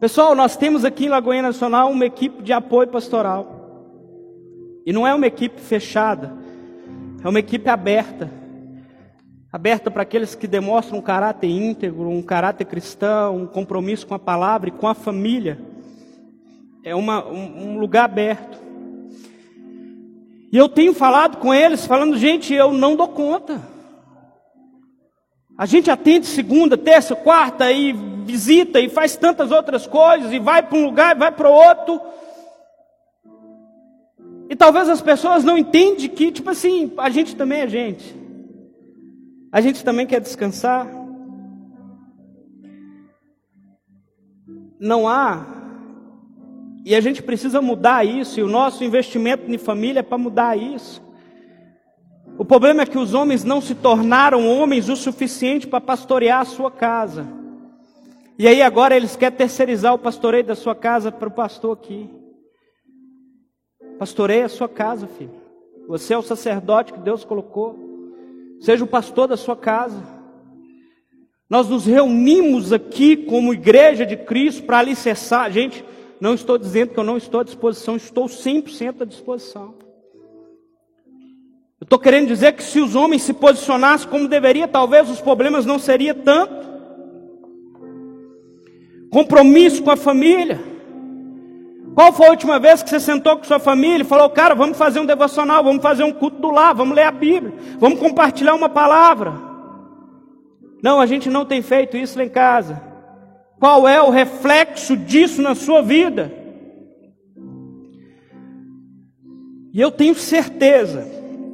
Pessoal, 0.00 0.34
nós 0.34 0.56
temos 0.56 0.86
aqui 0.86 1.04
em 1.04 1.10
Lagoinha 1.10 1.42
Nacional 1.42 1.90
uma 1.90 2.06
equipe 2.06 2.42
de 2.42 2.54
apoio 2.54 2.88
pastoral. 2.88 4.00
E 4.86 4.92
não 4.92 5.06
é 5.06 5.14
uma 5.14 5.26
equipe 5.26 5.60
fechada, 5.60 6.32
é 7.22 7.28
uma 7.28 7.38
equipe 7.38 7.68
aberta. 7.68 8.30
Aberta 9.52 9.90
para 9.90 10.00
aqueles 10.00 10.34
que 10.34 10.46
demonstram 10.46 10.98
um 10.98 11.02
caráter 11.02 11.46
íntegro, 11.46 12.08
um 12.08 12.22
caráter 12.22 12.64
cristão, 12.64 13.36
um 13.36 13.46
compromisso 13.46 14.06
com 14.06 14.14
a 14.14 14.18
palavra 14.18 14.70
e 14.70 14.72
com 14.72 14.88
a 14.88 14.94
família. 14.94 15.58
É 16.82 16.94
uma, 16.94 17.22
um, 17.26 17.74
um 17.74 17.78
lugar 17.78 18.04
aberto. 18.04 18.58
E 20.50 20.56
eu 20.56 20.70
tenho 20.70 20.94
falado 20.94 21.36
com 21.36 21.52
eles, 21.52 21.84
falando, 21.84 22.16
gente, 22.16 22.54
eu 22.54 22.72
não 22.72 22.96
dou 22.96 23.08
conta. 23.08 23.60
A 25.56 25.66
gente 25.66 25.90
atende 25.90 26.26
segunda, 26.26 26.78
terça, 26.78 27.14
quarta 27.14 27.70
e 27.70 27.92
visita 27.92 28.80
e 28.80 28.88
faz 28.88 29.16
tantas 29.16 29.50
outras 29.50 29.86
coisas 29.86 30.32
e 30.32 30.38
vai 30.38 30.62
para 30.62 30.78
um 30.78 30.86
lugar 30.86 31.14
e 31.14 31.18
vai 31.18 31.30
para 31.30 31.50
outro. 31.50 32.00
E 34.48 34.56
talvez 34.56 34.88
as 34.88 35.02
pessoas 35.02 35.44
não 35.44 35.58
entendem 35.58 36.08
que, 36.08 36.32
tipo 36.32 36.48
assim, 36.48 36.90
a 36.96 37.10
gente 37.10 37.36
também 37.36 37.60
é 37.60 37.68
gente. 37.68 38.21
A 39.52 39.60
gente 39.60 39.84
também 39.84 40.06
quer 40.06 40.18
descansar. 40.18 40.88
Não 44.80 45.06
há. 45.06 45.44
E 46.86 46.94
a 46.94 47.00
gente 47.02 47.22
precisa 47.22 47.60
mudar 47.60 48.02
isso. 48.02 48.40
E 48.40 48.42
o 48.42 48.48
nosso 48.48 48.82
investimento 48.82 49.50
em 49.52 49.58
família 49.58 50.00
é 50.00 50.02
para 50.02 50.16
mudar 50.16 50.56
isso. 50.56 51.02
O 52.38 52.46
problema 52.46 52.82
é 52.82 52.86
que 52.86 52.96
os 52.96 53.12
homens 53.12 53.44
não 53.44 53.60
se 53.60 53.74
tornaram 53.74 54.48
homens 54.48 54.88
o 54.88 54.96
suficiente 54.96 55.66
para 55.66 55.82
pastorear 55.82 56.40
a 56.40 56.46
sua 56.46 56.70
casa. 56.70 57.28
E 58.38 58.48
aí 58.48 58.62
agora 58.62 58.96
eles 58.96 59.14
querem 59.16 59.36
terceirizar 59.36 59.92
o 59.92 59.98
pastoreio 59.98 60.44
da 60.44 60.56
sua 60.56 60.74
casa 60.74 61.12
para 61.12 61.28
o 61.28 61.32
pastor 61.32 61.76
aqui. 61.76 62.08
Pastoreie 63.98 64.42
a 64.42 64.48
sua 64.48 64.68
casa, 64.68 65.06
filho. 65.06 65.42
Você 65.86 66.14
é 66.14 66.18
o 66.18 66.22
sacerdote 66.22 66.94
que 66.94 67.00
Deus 67.00 67.22
colocou. 67.22 67.91
Seja 68.62 68.84
o 68.84 68.86
pastor 68.86 69.26
da 69.26 69.36
sua 69.36 69.56
casa. 69.56 70.00
Nós 71.50 71.68
nos 71.68 71.84
reunimos 71.84 72.72
aqui 72.72 73.16
como 73.16 73.52
igreja 73.52 74.06
de 74.06 74.16
Cristo 74.16 74.62
para 74.62 74.78
alicerçar. 74.78 75.50
Gente, 75.50 75.84
não 76.20 76.32
estou 76.32 76.56
dizendo 76.56 76.94
que 76.94 76.98
eu 76.98 77.02
não 77.04 77.16
estou 77.16 77.40
à 77.40 77.44
disposição, 77.44 77.96
estou 77.96 78.26
100% 78.26 79.02
à 79.02 79.04
disposição. 79.04 79.74
Eu 81.80 81.84
estou 81.84 81.98
querendo 81.98 82.28
dizer 82.28 82.52
que 82.52 82.62
se 82.62 82.78
os 82.78 82.94
homens 82.94 83.22
se 83.22 83.34
posicionassem 83.34 84.08
como 84.08 84.28
deveria, 84.28 84.68
talvez 84.68 85.10
os 85.10 85.20
problemas 85.20 85.66
não 85.66 85.80
seriam 85.80 86.14
tanto. 86.14 86.54
Compromisso 89.10 89.82
com 89.82 89.90
a 89.90 89.96
família. 89.96 90.71
Qual 91.94 92.12
foi 92.12 92.26
a 92.26 92.30
última 92.30 92.58
vez 92.58 92.82
que 92.82 92.88
você 92.88 92.98
sentou 92.98 93.36
com 93.36 93.44
sua 93.44 93.58
família 93.58 94.02
e 94.02 94.06
falou, 94.06 94.30
cara, 94.30 94.54
vamos 94.54 94.78
fazer 94.78 95.00
um 95.00 95.06
devocional, 95.06 95.62
vamos 95.62 95.82
fazer 95.82 96.04
um 96.04 96.12
culto 96.12 96.38
do 96.38 96.50
lar, 96.50 96.74
vamos 96.74 96.96
ler 96.96 97.04
a 97.04 97.10
Bíblia, 97.10 97.52
vamos 97.78 97.98
compartilhar 97.98 98.54
uma 98.54 98.68
palavra? 98.68 99.34
Não, 100.82 101.00
a 101.00 101.06
gente 101.06 101.28
não 101.28 101.44
tem 101.44 101.60
feito 101.60 101.96
isso 101.96 102.18
lá 102.18 102.24
em 102.24 102.28
casa. 102.28 102.82
Qual 103.60 103.86
é 103.86 104.00
o 104.00 104.10
reflexo 104.10 104.96
disso 104.96 105.42
na 105.42 105.54
sua 105.54 105.82
vida? 105.82 106.32
E 109.72 109.80
eu 109.80 109.90
tenho 109.90 110.14
certeza, 110.14 111.06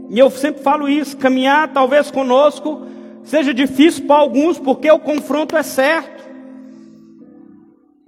e 0.09 0.19
eu 0.19 0.31
sempre 0.31 0.63
falo 0.63 0.89
isso, 0.89 1.17
caminhar 1.17 1.73
talvez 1.73 2.11
conosco 2.11 2.87
seja 3.23 3.53
difícil 3.53 4.07
para 4.07 4.17
alguns, 4.17 4.59
porque 4.59 4.91
o 4.91 4.99
confronto 4.99 5.57
é 5.57 5.63
certo 5.63 6.18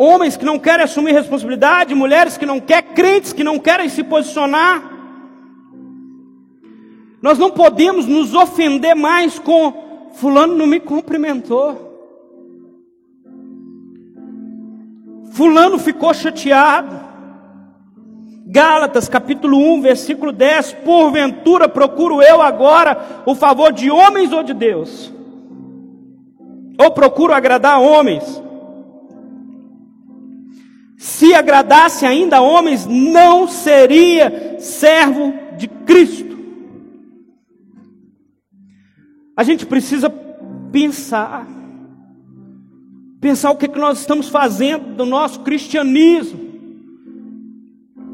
homens 0.02 0.34
que 0.34 0.46
não 0.46 0.58
querem 0.58 0.84
assumir 0.84 1.12
responsabilidade, 1.12 1.94
mulheres 1.94 2.38
que 2.38 2.46
não 2.46 2.58
querem, 2.58 2.94
crentes 2.94 3.34
que 3.34 3.44
não 3.44 3.58
querem 3.58 3.86
se 3.86 4.02
posicionar. 4.02 4.82
Nós 7.20 7.38
não 7.38 7.50
podemos 7.50 8.06
nos 8.06 8.32
ofender 8.32 8.96
mais 8.96 9.38
com 9.38 10.08
fulano 10.14 10.54
não 10.54 10.66
me 10.66 10.80
cumprimentou. 10.80 11.90
Fulano 15.32 15.78
ficou 15.78 16.14
chateado. 16.14 16.98
Gálatas 18.46 19.06
capítulo 19.06 19.58
1, 19.58 19.82
versículo 19.82 20.32
10: 20.32 20.72
Porventura 20.82 21.68
procuro 21.68 22.22
eu 22.22 22.40
agora 22.40 23.22
o 23.26 23.34
favor 23.34 23.70
de 23.70 23.90
homens 23.90 24.32
ou 24.32 24.42
de 24.42 24.54
Deus? 24.54 25.12
Ou 26.78 26.90
procuro 26.90 27.34
agradar 27.34 27.78
homens? 27.82 28.42
Se 31.00 31.34
agradasse 31.34 32.04
ainda 32.04 32.36
a 32.36 32.42
homens, 32.42 32.84
não 32.84 33.48
seria 33.48 34.58
servo 34.60 35.32
de 35.56 35.66
Cristo. 35.66 36.38
A 39.34 39.42
gente 39.42 39.64
precisa 39.64 40.10
pensar, 40.70 41.46
pensar 43.18 43.50
o 43.50 43.56
que, 43.56 43.64
é 43.64 43.68
que 43.68 43.78
nós 43.78 43.98
estamos 43.98 44.28
fazendo 44.28 44.94
do 44.94 45.06
nosso 45.06 45.40
cristianismo. 45.40 46.38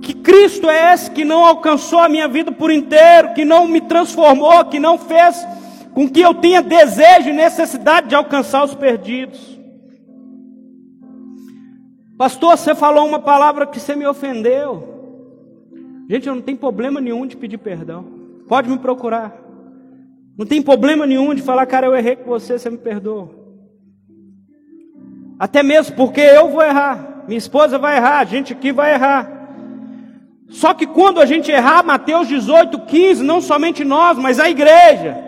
Que 0.01 0.15
Cristo 0.15 0.71
é 0.71 0.95
esse 0.95 1.11
que 1.11 1.25
não 1.25 1.45
alcançou 1.45 1.99
a 1.99 2.09
minha 2.09 2.29
vida 2.29 2.53
por 2.53 2.71
inteiro, 2.71 3.35
que 3.35 3.45
não 3.45 3.67
me 3.67 3.81
transformou, 3.81 4.65
que 4.67 4.79
não 4.79 4.97
fez 4.97 5.45
com 5.93 6.09
que 6.09 6.21
eu 6.21 6.35
tenha 6.35 6.63
desejo 6.63 7.31
e 7.31 7.33
necessidade 7.33 8.11
de 8.11 8.15
alcançar 8.15 8.63
os 8.63 8.75
perdidos. 8.75 9.56
Pastor, 12.17 12.57
você 12.57 12.75
falou 12.75 13.07
uma 13.07 13.19
palavra 13.19 13.67
que 13.67 13.79
você 13.79 13.95
me 13.95 14.07
ofendeu. 14.07 14.95
Gente, 16.09 16.29
eu 16.29 16.35
não 16.35 16.43
tenho 16.43 16.57
problema 16.57 17.01
nenhum 17.01 17.27
de 17.27 17.37
pedir 17.37 17.59
perdão. 17.59 18.05
Pode 18.49 18.71
me 18.71 18.79
procurar. 18.79 19.37
Não 20.39 20.47
tem 20.47 20.63
problema 20.63 21.07
nenhum 21.07 21.35
de 21.35 21.43
falar, 21.43 21.67
cara, 21.67 21.87
eu 21.87 21.97
errei 21.97 22.17
com 22.17 22.25
você, 22.25 22.59
você 22.59 22.71
me 22.71 22.79
perdoa. 22.79 23.31
Até 25.39 25.63
mesmo 25.63 25.95
porque 25.97 26.21
eu 26.21 26.49
vou 26.49 26.63
errar, 26.63 27.25
minha 27.27 27.37
esposa 27.37 27.79
vai 27.79 27.97
errar, 27.97 28.21
a 28.21 28.25
gente 28.25 28.53
aqui 28.53 28.73
vai 28.73 28.95
errar. 28.95 29.31
Só 30.49 30.73
que 30.73 30.87
quando 30.87 31.21
a 31.21 31.27
gente 31.27 31.51
errar, 31.51 31.83
Mateus 31.83 32.29
18, 32.29 32.81
15, 32.81 33.23
não 33.23 33.41
somente 33.41 33.85
nós, 33.85 34.17
mas 34.17 34.39
a 34.39 34.49
igreja. 34.49 35.19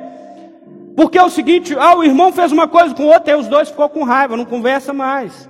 Porque 0.97 1.19
é 1.19 1.23
o 1.23 1.29
seguinte, 1.29 1.75
ah, 1.79 1.97
o 1.97 2.05
irmão 2.05 2.33
fez 2.33 2.53
uma 2.53 2.67
coisa 2.67 2.95
com 2.95 3.05
o 3.05 3.09
outro, 3.09 3.31
aí 3.31 3.39
os 3.39 3.49
dois 3.49 3.69
ficou 3.69 3.89
com 3.89 4.05
raiva, 4.05 4.37
não 4.37 4.45
conversa 4.45 4.93
mais. 4.93 5.49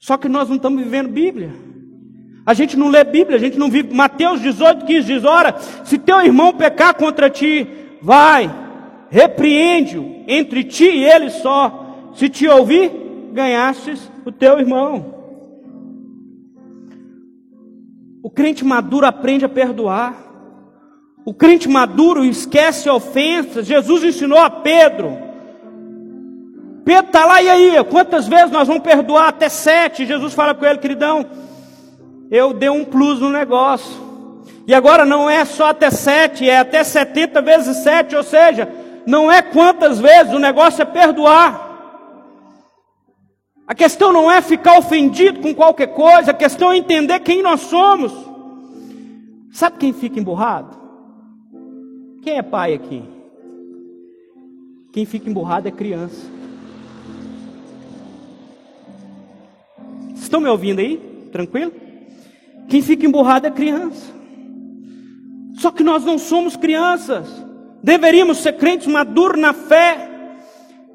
Só 0.00 0.16
que 0.16 0.28
nós 0.30 0.48
não 0.48 0.56
estamos 0.56 0.82
vivendo 0.82 1.10
Bíblia. 1.10 1.52
A 2.46 2.54
gente 2.54 2.76
não 2.76 2.88
lê 2.88 3.04
Bíblia, 3.04 3.36
a 3.36 3.40
gente 3.40 3.58
não 3.58 3.70
vive. 3.70 3.94
Mateus 3.94 4.40
18, 4.40 4.86
15 4.86 5.06
diz: 5.06 5.24
Ora, 5.24 5.54
se 5.84 5.98
teu 5.98 6.22
irmão 6.22 6.54
pecar 6.54 6.94
contra 6.94 7.28
ti, 7.28 7.68
vai, 8.00 8.50
repreende-o 9.10 10.24
entre 10.26 10.64
ti 10.64 10.86
e 10.86 11.04
ele 11.04 11.28
só. 11.28 12.10
Se 12.14 12.28
te 12.30 12.48
ouvir, 12.48 12.90
ganhastes 13.32 14.10
o 14.24 14.32
teu 14.32 14.58
irmão. 14.58 15.14
O 18.22 18.30
crente 18.30 18.64
maduro 18.64 19.06
aprende 19.06 19.44
a 19.44 19.48
perdoar. 19.48 20.14
O 21.26 21.34
crente 21.34 21.68
maduro 21.68 22.24
esquece 22.24 22.88
ofensas. 22.88 23.66
Jesus 23.66 24.02
ensinou 24.02 24.38
a 24.38 24.48
Pedro. 24.48 25.29
Pedro 26.90 27.06
está 27.06 27.24
lá, 27.24 27.40
e 27.40 27.48
aí? 27.48 27.84
Quantas 27.84 28.26
vezes 28.26 28.50
nós 28.50 28.66
vamos 28.66 28.82
perdoar? 28.82 29.28
Até 29.28 29.48
sete. 29.48 30.04
Jesus 30.04 30.34
fala 30.34 30.56
com 30.56 30.66
ele, 30.66 30.80
queridão, 30.80 31.24
eu 32.28 32.52
dei 32.52 32.68
um 32.68 32.84
plus 32.84 33.20
no 33.20 33.30
negócio. 33.30 33.96
E 34.66 34.74
agora 34.74 35.04
não 35.04 35.30
é 35.30 35.44
só 35.44 35.66
até 35.66 35.88
sete, 35.88 36.50
é 36.50 36.58
até 36.58 36.82
setenta 36.82 37.40
vezes 37.40 37.76
sete, 37.84 38.16
ou 38.16 38.24
seja, 38.24 38.68
não 39.06 39.30
é 39.30 39.40
quantas 39.40 40.00
vezes, 40.00 40.32
o 40.32 40.40
negócio 40.40 40.82
é 40.82 40.84
perdoar. 40.84 41.68
A 43.68 43.74
questão 43.74 44.12
não 44.12 44.28
é 44.28 44.40
ficar 44.40 44.76
ofendido 44.76 45.38
com 45.38 45.54
qualquer 45.54 45.94
coisa, 45.94 46.32
a 46.32 46.34
questão 46.34 46.72
é 46.72 46.76
entender 46.76 47.20
quem 47.20 47.40
nós 47.40 47.60
somos. 47.60 48.12
Sabe 49.52 49.76
quem 49.78 49.92
fica 49.92 50.18
emburrado? 50.18 50.76
Quem 52.24 52.36
é 52.36 52.42
pai 52.42 52.74
aqui? 52.74 53.04
Quem 54.92 55.04
fica 55.04 55.30
emburrado 55.30 55.68
é 55.68 55.70
criança. 55.70 56.39
Estão 60.30 60.40
me 60.40 60.48
ouvindo 60.48 60.78
aí? 60.78 60.96
Tranquilo? 61.32 61.72
Quem 62.68 62.80
fica 62.80 63.04
emburrado 63.04 63.48
é 63.48 63.50
criança. 63.50 64.14
Só 65.58 65.72
que 65.72 65.82
nós 65.82 66.04
não 66.04 66.20
somos 66.20 66.54
crianças. 66.54 67.26
Deveríamos 67.82 68.38
ser 68.38 68.52
crentes 68.52 68.86
maduros 68.86 69.40
na 69.40 69.52
fé. 69.52 70.08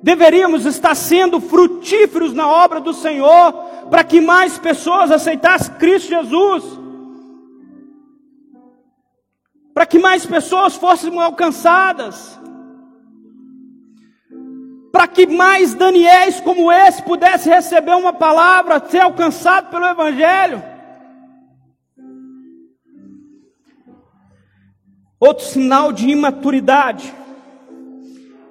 Deveríamos 0.02 0.66
estar 0.66 0.96
sendo 0.96 1.42
frutíferos 1.42 2.34
na 2.34 2.48
obra 2.48 2.80
do 2.80 2.94
Senhor, 2.94 3.52
para 3.90 4.06
que 4.06 4.22
mais 4.22 4.58
pessoas 4.58 5.12
aceitassem 5.12 5.76
Cristo 5.76 6.08
Jesus, 6.08 6.64
para 9.74 9.86
que 9.86 10.00
mais 10.00 10.26
pessoas 10.26 10.76
fossem 10.76 11.20
alcançadas, 11.20 12.40
para 14.96 15.10
que 15.10 15.28
mais 15.28 15.74
Daniéis 15.74 16.40
como 16.40 16.72
esse 16.72 17.04
pudessem 17.04 17.52
receber 17.52 17.98
uma 17.98 18.14
palavra, 18.14 18.82
ser 18.88 19.00
alcançado 19.00 19.70
pelo 19.70 19.86
Evangelho. 19.86 20.64
Outro 25.20 25.44
sinal 25.44 25.92
de 25.92 26.10
imaturidade 26.10 27.14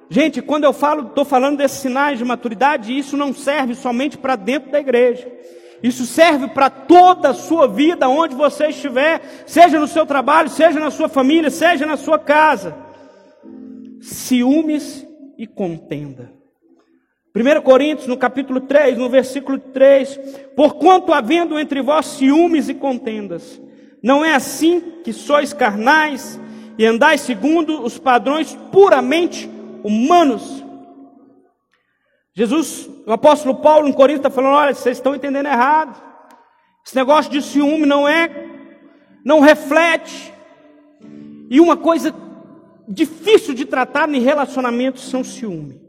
Gente, 0.07 0.39
quando 0.39 0.65
eu 0.65 0.71
falo, 0.71 1.07
estou 1.07 1.25
falando 1.25 1.57
desses 1.57 1.79
sinais 1.79 2.19
de 2.19 2.23
maturidade, 2.23 2.95
isso 2.95 3.17
não 3.17 3.33
serve 3.33 3.73
somente 3.73 4.15
para 4.15 4.35
dentro 4.35 4.71
da 4.71 4.79
igreja. 4.79 5.27
Isso 5.81 6.05
serve 6.05 6.47
para 6.49 6.69
toda 6.69 7.29
a 7.29 7.33
sua 7.33 7.67
vida, 7.67 8.07
onde 8.07 8.35
você 8.35 8.67
estiver, 8.67 9.19
seja 9.47 9.79
no 9.79 9.87
seu 9.87 10.05
trabalho, 10.05 10.47
seja 10.47 10.79
na 10.79 10.91
sua 10.91 11.09
família, 11.09 11.49
seja 11.49 11.87
na 11.87 11.97
sua 11.97 12.19
casa. 12.19 12.77
Ciúmes 13.99 15.05
e 15.39 15.47
contenda. 15.47 16.34
1 17.35 17.61
Coríntios, 17.63 18.07
no 18.07 18.15
capítulo 18.15 18.61
3, 18.61 18.97
no 18.97 19.09
versículo 19.09 19.59
3: 19.59 20.17
Porquanto 20.55 21.11
havendo 21.11 21.59
entre 21.59 21.81
vós 21.81 22.05
ciúmes 22.05 22.69
e 22.69 22.73
contendas, 22.73 23.61
não 24.01 24.23
é 24.23 24.33
assim 24.33 25.01
que 25.03 25.11
sois 25.11 25.51
carnais 25.51 26.39
e 26.77 26.85
andais 26.85 27.19
segundo 27.19 27.83
os 27.83 27.97
padrões 27.99 28.57
puramente 28.71 29.49
humanos. 29.83 30.63
Jesus, 32.33 32.89
o 33.05 33.11
apóstolo 33.11 33.55
Paulo 33.55 33.89
em 33.89 33.93
Corinto 33.93 34.19
está 34.19 34.29
falando: 34.29 34.53
olha, 34.53 34.73
vocês 34.73 34.97
estão 34.97 35.13
entendendo 35.13 35.47
errado. 35.47 36.01
Esse 36.85 36.95
negócio 36.95 37.29
de 37.29 37.41
ciúme 37.41 37.85
não 37.85 38.07
é, 38.07 38.29
não 39.25 39.41
reflete. 39.41 40.33
E 41.49 41.59
uma 41.59 41.75
coisa 41.75 42.15
difícil 42.87 43.53
de 43.53 43.65
tratar 43.65 44.07
em 44.07 44.21
relacionamentos 44.21 45.09
são 45.09 45.21
ciúme. 45.21 45.84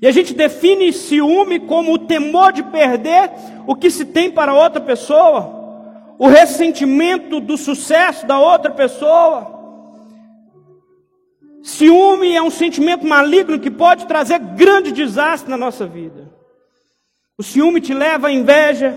E 0.00 0.06
a 0.06 0.12
gente 0.12 0.32
define 0.32 0.92
ciúme 0.92 1.58
como 1.58 1.92
o 1.92 1.98
temor 1.98 2.52
de 2.52 2.62
perder 2.62 3.30
o 3.66 3.74
que 3.74 3.90
se 3.90 4.04
tem 4.04 4.30
para 4.30 4.54
outra 4.54 4.80
pessoa, 4.80 6.14
o 6.18 6.28
ressentimento 6.28 7.40
do 7.40 7.56
sucesso 7.56 8.26
da 8.26 8.38
outra 8.38 8.70
pessoa. 8.70 9.58
Ciúme 11.62 12.34
é 12.34 12.40
um 12.40 12.50
sentimento 12.50 13.06
maligno 13.06 13.58
que 13.58 13.70
pode 13.70 14.06
trazer 14.06 14.38
grande 14.38 14.92
desastre 14.92 15.50
na 15.50 15.56
nossa 15.56 15.84
vida. 15.84 16.32
O 17.36 17.42
ciúme 17.42 17.80
te 17.80 17.92
leva 17.92 18.28
à 18.28 18.32
inveja, 18.32 18.96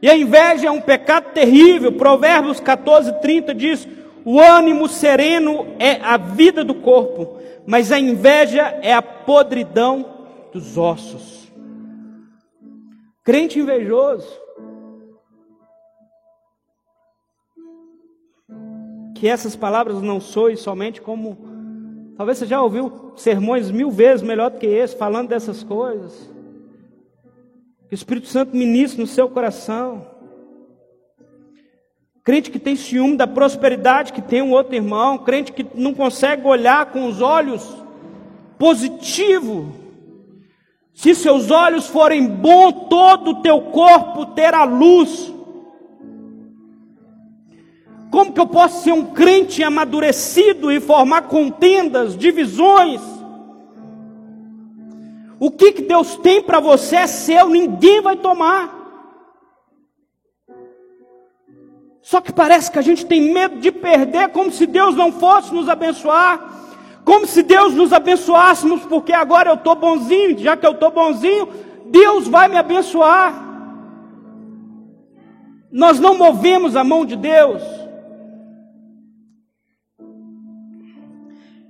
e 0.00 0.08
a 0.08 0.16
inveja 0.16 0.68
é 0.68 0.70
um 0.70 0.80
pecado 0.80 1.32
terrível. 1.32 1.92
Provérbios 1.92 2.60
14, 2.60 3.20
30 3.20 3.54
diz: 3.54 3.86
O 4.24 4.40
ânimo 4.40 4.88
sereno 4.88 5.66
é 5.78 6.00
a 6.02 6.16
vida 6.16 6.64
do 6.64 6.74
corpo, 6.74 7.37
mas 7.68 7.92
a 7.92 8.00
inveja 8.00 8.62
é 8.82 8.94
a 8.94 9.02
podridão 9.02 10.26
dos 10.50 10.78
ossos. 10.78 11.52
Crente 13.22 13.58
invejoso, 13.58 14.26
que 19.14 19.28
essas 19.28 19.54
palavras 19.54 20.00
não 20.00 20.18
soem 20.18 20.56
somente 20.56 21.02
como 21.02 21.46
Talvez 22.18 22.38
você 22.38 22.46
já 22.46 22.60
ouviu 22.60 23.12
sermões 23.14 23.70
mil 23.70 23.92
vezes 23.92 24.26
melhor 24.26 24.50
do 24.50 24.58
que 24.58 24.66
esse, 24.66 24.96
falando 24.96 25.28
dessas 25.28 25.62
coisas. 25.62 26.28
Que 27.88 27.94
o 27.94 27.94
Espírito 27.94 28.26
Santo 28.26 28.56
ministre 28.56 29.00
no 29.00 29.06
seu 29.06 29.28
coração. 29.28 30.17
Crente 32.28 32.50
que 32.50 32.58
tem 32.58 32.76
ciúme 32.76 33.16
da 33.16 33.26
prosperidade 33.26 34.12
que 34.12 34.20
tem 34.20 34.42
um 34.42 34.50
outro 34.50 34.74
irmão, 34.74 35.16
crente 35.16 35.50
que 35.50 35.64
não 35.74 35.94
consegue 35.94 36.46
olhar 36.46 36.92
com 36.92 37.06
os 37.06 37.22
olhos 37.22 37.66
positivo. 38.58 39.72
Se 40.92 41.14
seus 41.14 41.50
olhos 41.50 41.86
forem 41.86 42.26
bons, 42.26 42.86
todo 42.90 43.30
o 43.30 43.34
teu 43.36 43.62
corpo 43.62 44.26
terá 44.26 44.64
luz. 44.64 45.32
Como 48.10 48.30
que 48.34 48.40
eu 48.40 48.46
posso 48.46 48.84
ser 48.84 48.92
um 48.92 49.06
crente 49.06 49.62
amadurecido 49.62 50.70
e 50.70 50.80
formar 50.80 51.22
contendas, 51.28 52.14
divisões? 52.14 53.00
O 55.40 55.50
que, 55.50 55.72
que 55.72 55.80
Deus 55.80 56.16
tem 56.16 56.42
para 56.42 56.60
você 56.60 56.96
é 56.96 57.06
seu, 57.06 57.48
ninguém 57.48 58.02
vai 58.02 58.16
tomar. 58.16 58.77
Só 62.08 62.22
que 62.22 62.32
parece 62.32 62.70
que 62.70 62.78
a 62.78 62.82
gente 62.82 63.04
tem 63.04 63.20
medo 63.20 63.60
de 63.60 63.70
perder, 63.70 64.30
como 64.30 64.50
se 64.50 64.64
Deus 64.64 64.94
não 64.94 65.12
fosse 65.12 65.52
nos 65.52 65.68
abençoar, 65.68 66.40
como 67.04 67.26
se 67.26 67.42
Deus 67.42 67.74
nos 67.74 67.92
abençoássemos, 67.92 68.80
porque 68.86 69.12
agora 69.12 69.50
eu 69.50 69.56
estou 69.56 69.74
bonzinho, 69.74 70.38
já 70.38 70.56
que 70.56 70.66
eu 70.66 70.72
estou 70.72 70.90
bonzinho, 70.90 71.46
Deus 71.84 72.26
vai 72.26 72.48
me 72.48 72.56
abençoar. 72.56 73.34
Nós 75.70 76.00
não 76.00 76.16
movemos 76.16 76.76
a 76.76 76.82
mão 76.82 77.04
de 77.04 77.14
Deus. 77.14 77.62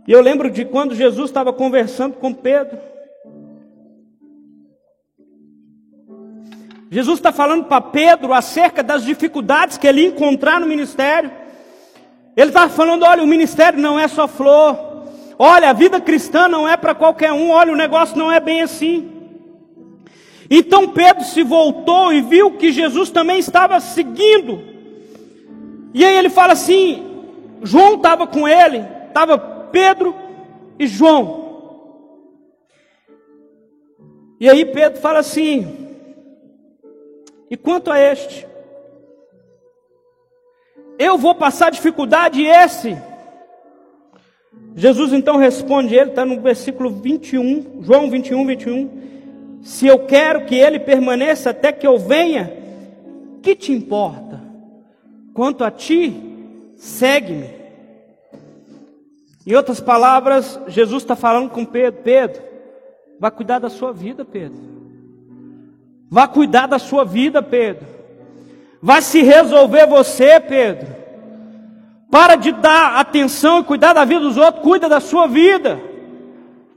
E 0.06 0.12
eu 0.12 0.20
lembro 0.20 0.52
de 0.52 0.64
quando 0.64 0.94
Jesus 0.94 1.30
estava 1.30 1.52
conversando 1.52 2.14
com 2.14 2.32
Pedro. 2.32 2.78
Jesus 6.90 7.18
está 7.18 7.30
falando 7.30 7.64
para 7.64 7.80
Pedro 7.80 8.32
acerca 8.32 8.82
das 8.82 9.04
dificuldades 9.04 9.76
que 9.76 9.86
ele 9.86 10.02
ia 10.02 10.08
encontrar 10.08 10.58
no 10.58 10.66
ministério. 10.66 11.30
Ele 12.36 12.48
estava 12.48 12.70
falando: 12.70 13.04
olha, 13.04 13.22
o 13.22 13.26
ministério 13.26 13.78
não 13.78 13.98
é 13.98 14.08
só 14.08 14.26
flor. 14.26 14.88
Olha, 15.38 15.70
a 15.70 15.72
vida 15.72 16.00
cristã 16.00 16.48
não 16.48 16.66
é 16.66 16.76
para 16.76 16.94
qualquer 16.94 17.32
um. 17.32 17.50
Olha, 17.50 17.72
o 17.72 17.76
negócio 17.76 18.16
não 18.16 18.32
é 18.32 18.40
bem 18.40 18.62
assim. 18.62 19.10
Então 20.50 20.88
Pedro 20.88 21.24
se 21.24 21.42
voltou 21.42 22.12
e 22.12 22.22
viu 22.22 22.52
que 22.52 22.72
Jesus 22.72 23.10
também 23.10 23.38
estava 23.38 23.78
seguindo. 23.80 24.62
E 25.92 26.04
aí 26.04 26.16
ele 26.16 26.30
fala 26.30 26.54
assim: 26.54 27.04
João 27.62 27.96
estava 27.96 28.26
com 28.26 28.48
ele, 28.48 28.84
estava 29.08 29.36
Pedro 29.38 30.14
e 30.78 30.86
João. 30.86 31.46
E 34.40 34.48
aí 34.48 34.64
Pedro 34.64 35.00
fala 35.00 35.18
assim: 35.18 35.87
E 37.50 37.56
quanto 37.56 37.90
a 37.90 37.98
este? 37.98 38.46
Eu 40.98 41.16
vou 41.16 41.34
passar 41.34 41.70
dificuldade 41.70 42.40
e 42.40 42.46
esse. 42.46 42.96
Jesus 44.74 45.12
então 45.12 45.36
responde, 45.36 45.94
ele 45.94 46.10
está 46.10 46.24
no 46.24 46.40
versículo 46.40 46.90
21, 46.90 47.82
João 47.82 48.10
21, 48.10 48.46
21. 48.46 48.90
Se 49.62 49.86
eu 49.86 50.06
quero 50.06 50.44
que 50.44 50.54
ele 50.54 50.78
permaneça 50.78 51.50
até 51.50 51.72
que 51.72 51.86
eu 51.86 51.98
venha, 51.98 52.52
que 53.42 53.54
te 53.54 53.72
importa? 53.72 54.40
Quanto 55.34 55.64
a 55.64 55.70
ti, 55.70 56.14
segue-me. 56.76 57.58
Em 59.46 59.54
outras 59.54 59.80
palavras, 59.80 60.60
Jesus 60.68 61.02
está 61.02 61.16
falando 61.16 61.50
com 61.50 61.64
Pedro: 61.64 62.02
Pedro, 62.02 62.42
vá 63.18 63.30
cuidar 63.30 63.58
da 63.58 63.70
sua 63.70 63.92
vida, 63.92 64.24
Pedro. 64.24 64.77
Vá 66.10 66.26
cuidar 66.26 66.66
da 66.66 66.78
sua 66.78 67.04
vida, 67.04 67.42
Pedro. 67.42 67.86
Vai 68.80 69.02
se 69.02 69.22
resolver 69.22 69.86
você, 69.86 70.40
Pedro. 70.40 70.96
Para 72.10 72.36
de 72.36 72.52
dar 72.52 72.96
atenção 72.96 73.60
e 73.60 73.64
cuidar 73.64 73.92
da 73.92 74.04
vida 74.04 74.20
dos 74.20 74.36
outros, 74.36 74.64
cuida 74.64 74.88
da 74.88 75.00
sua 75.00 75.26
vida. 75.26 75.80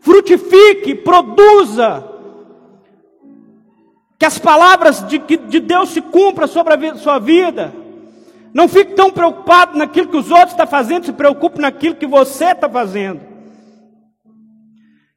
Frutifique, 0.01 0.95
produza. 0.95 2.03
Que 4.19 4.25
as 4.25 4.37
palavras 4.37 5.07
de, 5.07 5.17
de 5.19 5.59
Deus 5.59 5.89
se 5.89 6.01
cumpram 6.01 6.47
sobre 6.47 6.73
a 6.73 6.75
vida, 6.75 6.97
sua 6.97 7.17
vida. 7.17 7.73
Não 8.53 8.67
fique 8.67 8.93
tão 8.93 9.09
preocupado 9.09 9.77
naquilo 9.77 10.09
que 10.09 10.17
os 10.17 10.29
outros 10.29 10.51
estão 10.51 10.67
fazendo, 10.67 11.05
se 11.05 11.13
preocupe 11.13 11.61
naquilo 11.61 11.95
que 11.95 12.05
você 12.05 12.45
está 12.51 12.67
fazendo. 12.67 13.21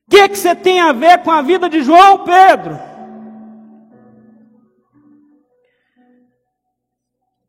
O 0.06 0.10
que, 0.10 0.28
que 0.28 0.38
você 0.38 0.54
tem 0.54 0.80
a 0.80 0.92
ver 0.92 1.18
com 1.18 1.32
a 1.32 1.42
vida 1.42 1.68
de 1.68 1.82
João 1.82 2.18
Pedro? 2.18 2.93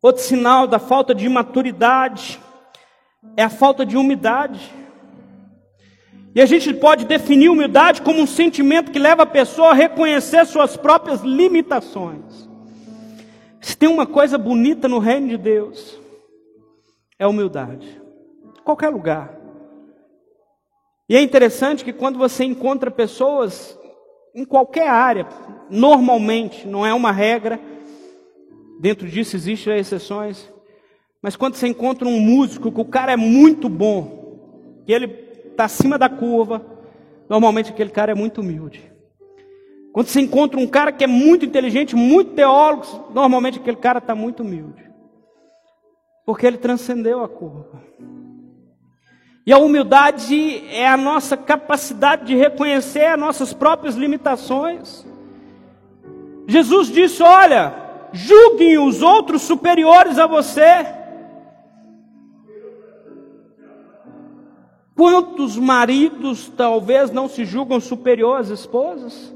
Outro 0.05 0.21
sinal 0.21 0.67
da 0.67 0.77
falta 0.77 1.15
de 1.15 1.27
maturidade 1.27 2.39
é 3.35 3.41
a 3.41 3.49
falta 3.49 3.83
de 3.83 3.97
humildade. 3.97 4.71
E 6.35 6.39
a 6.39 6.45
gente 6.45 6.71
pode 6.75 7.05
definir 7.05 7.49
humildade 7.49 8.03
como 8.03 8.21
um 8.21 8.27
sentimento 8.27 8.91
que 8.91 8.99
leva 8.99 9.23
a 9.23 9.25
pessoa 9.25 9.71
a 9.71 9.73
reconhecer 9.73 10.45
suas 10.45 10.77
próprias 10.77 11.21
limitações. 11.21 12.47
Se 13.59 13.75
tem 13.75 13.89
uma 13.89 14.05
coisa 14.05 14.37
bonita 14.37 14.87
no 14.87 14.99
reino 14.99 15.27
de 15.29 15.37
Deus, 15.37 15.99
é 17.17 17.25
humildade. 17.25 17.99
Qualquer 18.63 18.89
lugar. 18.89 19.35
E 21.09 21.15
é 21.15 21.21
interessante 21.23 21.83
que 21.83 21.91
quando 21.91 22.19
você 22.19 22.43
encontra 22.43 22.91
pessoas 22.91 23.75
em 24.35 24.45
qualquer 24.45 24.87
área, 24.87 25.27
normalmente, 25.67 26.67
não 26.67 26.85
é 26.85 26.93
uma 26.93 27.11
regra, 27.11 27.59
dentro 28.79 29.07
disso 29.07 29.35
existem 29.35 29.77
exceções, 29.77 30.51
mas 31.21 31.35
quando 31.35 31.55
você 31.55 31.67
encontra 31.67 32.07
um 32.07 32.19
músico 32.19 32.71
que 32.71 32.81
o 32.81 32.85
cara 32.85 33.13
é 33.13 33.17
muito 33.17 33.67
bom, 33.67 34.83
que 34.85 34.93
ele 34.93 35.05
está 35.49 35.65
acima 35.65 35.97
da 35.97 36.07
curva, 36.07 36.63
normalmente 37.27 37.71
aquele 37.71 37.89
cara 37.89 38.11
é 38.11 38.15
muito 38.15 38.41
humilde. 38.41 38.91
Quando 39.91 40.07
você 40.07 40.19
encontra 40.19 40.59
um 40.59 40.67
cara 40.67 40.91
que 40.91 41.03
é 41.03 41.07
muito 41.07 41.45
inteligente, 41.45 41.95
muito 41.95 42.33
teólogo, 42.33 43.11
normalmente 43.13 43.59
aquele 43.59 43.77
cara 43.77 43.99
está 43.99 44.13
muito 44.13 44.43
humilde. 44.43 44.83
Porque 46.25 46.45
ele 46.45 46.57
transcendeu 46.57 47.23
a 47.23 47.29
curva. 47.29 47.81
E 49.45 49.53
a 49.53 49.57
humildade 49.57 50.67
é 50.69 50.87
a 50.87 50.97
nossa 50.97 51.37
capacidade 51.37 52.25
de 52.25 52.35
reconhecer 52.35 53.05
as 53.05 53.19
nossas 53.19 53.53
próprias 53.53 53.95
limitações. 53.95 55.05
Jesus 56.47 56.89
disse: 56.89 57.23
Olha, 57.23 57.84
julguem 58.15 58.79
os 58.79 59.01
outros 59.01 59.43
superiores 59.43 60.17
a 60.17 60.25
você. 60.25 60.85
Quantos 64.95 65.57
maridos 65.57 66.49
talvez 66.55 67.11
não 67.11 67.27
se 67.27 67.45
julgam 67.45 67.79
superiores 67.79 68.49
às 68.49 68.59
esposas? 68.59 69.35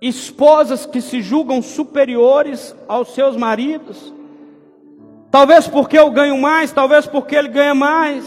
esposas 0.00 0.86
que 0.86 1.00
se 1.00 1.20
julgam 1.20 1.60
superiores 1.60 2.74
aos 2.88 3.12
seus 3.14 3.36
maridos. 3.36 4.14
Talvez 5.30 5.68
porque 5.68 5.98
eu 5.98 6.10
ganho 6.10 6.38
mais, 6.38 6.72
talvez 6.72 7.06
porque 7.06 7.36
ele 7.36 7.48
ganha 7.48 7.74
mais. 7.74 8.24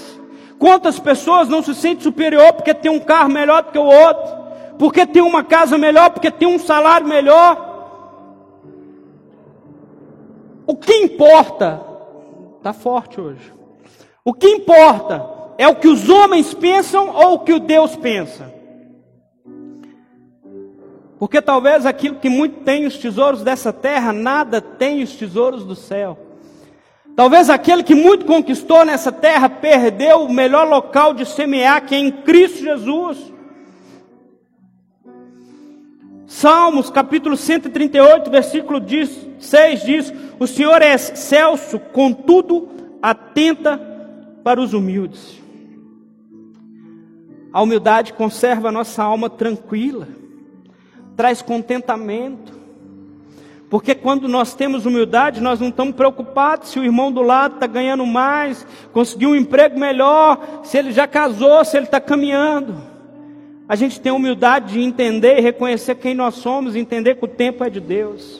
Quantas 0.60 1.00
pessoas 1.00 1.50
não 1.50 1.64
se 1.64 1.74
sentem 1.74 2.04
superior 2.04 2.54
porque 2.54 2.74
tem 2.74 2.92
um 2.92 3.00
carro 3.00 3.30
melhor 3.30 3.64
do 3.64 3.72
que 3.72 3.78
o 3.78 3.84
outro, 3.84 4.44
porque 4.78 5.06
tem 5.06 5.22
uma 5.22 5.44
casa 5.44 5.78
melhor, 5.78 6.12
porque 6.12 6.32
tem 6.32 6.48
um 6.48 6.60
salário 6.60 7.08
melhor? 7.08 7.73
O 10.66 10.76
que 10.76 10.94
importa, 10.94 11.82
está 12.58 12.72
forte 12.72 13.20
hoje. 13.20 13.52
O 14.24 14.34
que 14.34 14.48
importa 14.48 15.26
é 15.58 15.68
o 15.68 15.76
que 15.76 15.88
os 15.88 16.10
homens 16.10 16.54
pensam 16.54 17.10
ou 17.10 17.34
o 17.34 17.40
que 17.40 17.54
o 17.54 17.60
Deus 17.60 17.96
pensa. 17.96 18.52
Porque 21.20 21.42
talvez 21.42 21.86
aquilo 21.86 22.18
que 22.18 22.30
muito 22.30 22.62
tem 22.62 22.86
os 22.86 22.98
tesouros 22.98 23.44
dessa 23.44 23.72
terra, 23.72 24.12
nada 24.12 24.62
tem 24.62 25.02
os 25.04 25.14
tesouros 25.14 25.66
do 25.66 25.76
céu. 25.76 26.18
Talvez 27.16 27.50
aquele 27.50 27.84
que 27.84 27.94
muito 27.94 28.26
conquistou 28.26 28.84
nessa 28.84 29.12
terra 29.12 29.48
perdeu 29.48 30.24
o 30.24 30.34
melhor 30.34 30.68
local 30.68 31.14
de 31.14 31.26
semear, 31.26 31.86
que 31.86 31.94
é 31.94 32.00
em 32.00 32.12
Cristo 32.12 32.60
Jesus. 32.64 33.33
Salmos 36.36 36.90
capítulo 36.90 37.38
138, 37.38 38.32
versículo 38.32 38.82
6 39.40 39.84
diz: 39.84 40.14
O 40.40 40.48
Senhor 40.48 40.82
é 40.82 40.96
excelso, 40.96 41.78
contudo 41.78 42.70
atenta 43.00 43.80
para 44.44 44.60
os 44.60 44.74
humildes. 44.74 45.40
A 47.54 47.62
humildade 47.62 48.14
conserva 48.14 48.70
a 48.70 48.72
nossa 48.72 49.04
alma 49.04 49.30
tranquila 49.30 50.08
traz 51.16 51.44
contentamento. 51.44 52.52
Porque 53.70 53.94
quando 53.94 54.28
nós 54.28 54.56
temos 54.56 54.88
humildade, 54.88 55.40
nós 55.40 55.60
não 55.60 55.70
estamos 55.70 55.96
preocupados 55.96 56.70
se 56.70 56.80
o 56.80 56.84
irmão 56.84 57.12
do 57.12 57.22
lado 57.22 57.56
está 57.56 57.68
ganhando 57.68 58.08
mais, 58.08 58.66
conseguiu 58.92 59.30
um 59.30 59.36
emprego 59.36 59.80
melhor, 59.80 60.62
se 60.64 60.80
ele 60.80 60.92
já 60.92 61.08
casou, 61.08 61.64
se 61.64 61.78
ele 61.78 61.86
está 61.86 62.02
caminhando. 62.02 62.93
A 63.74 63.76
gente 63.76 64.00
tem 64.00 64.12
humildade 64.12 64.74
de 64.74 64.82
entender 64.84 65.40
e 65.40 65.42
reconhecer 65.42 65.96
quem 65.96 66.14
nós 66.14 66.36
somos, 66.36 66.76
entender 66.76 67.16
que 67.16 67.26
o 67.26 67.28
tempo 67.28 67.64
é 67.64 67.72
de 67.72 67.80
Deus. 67.80 68.40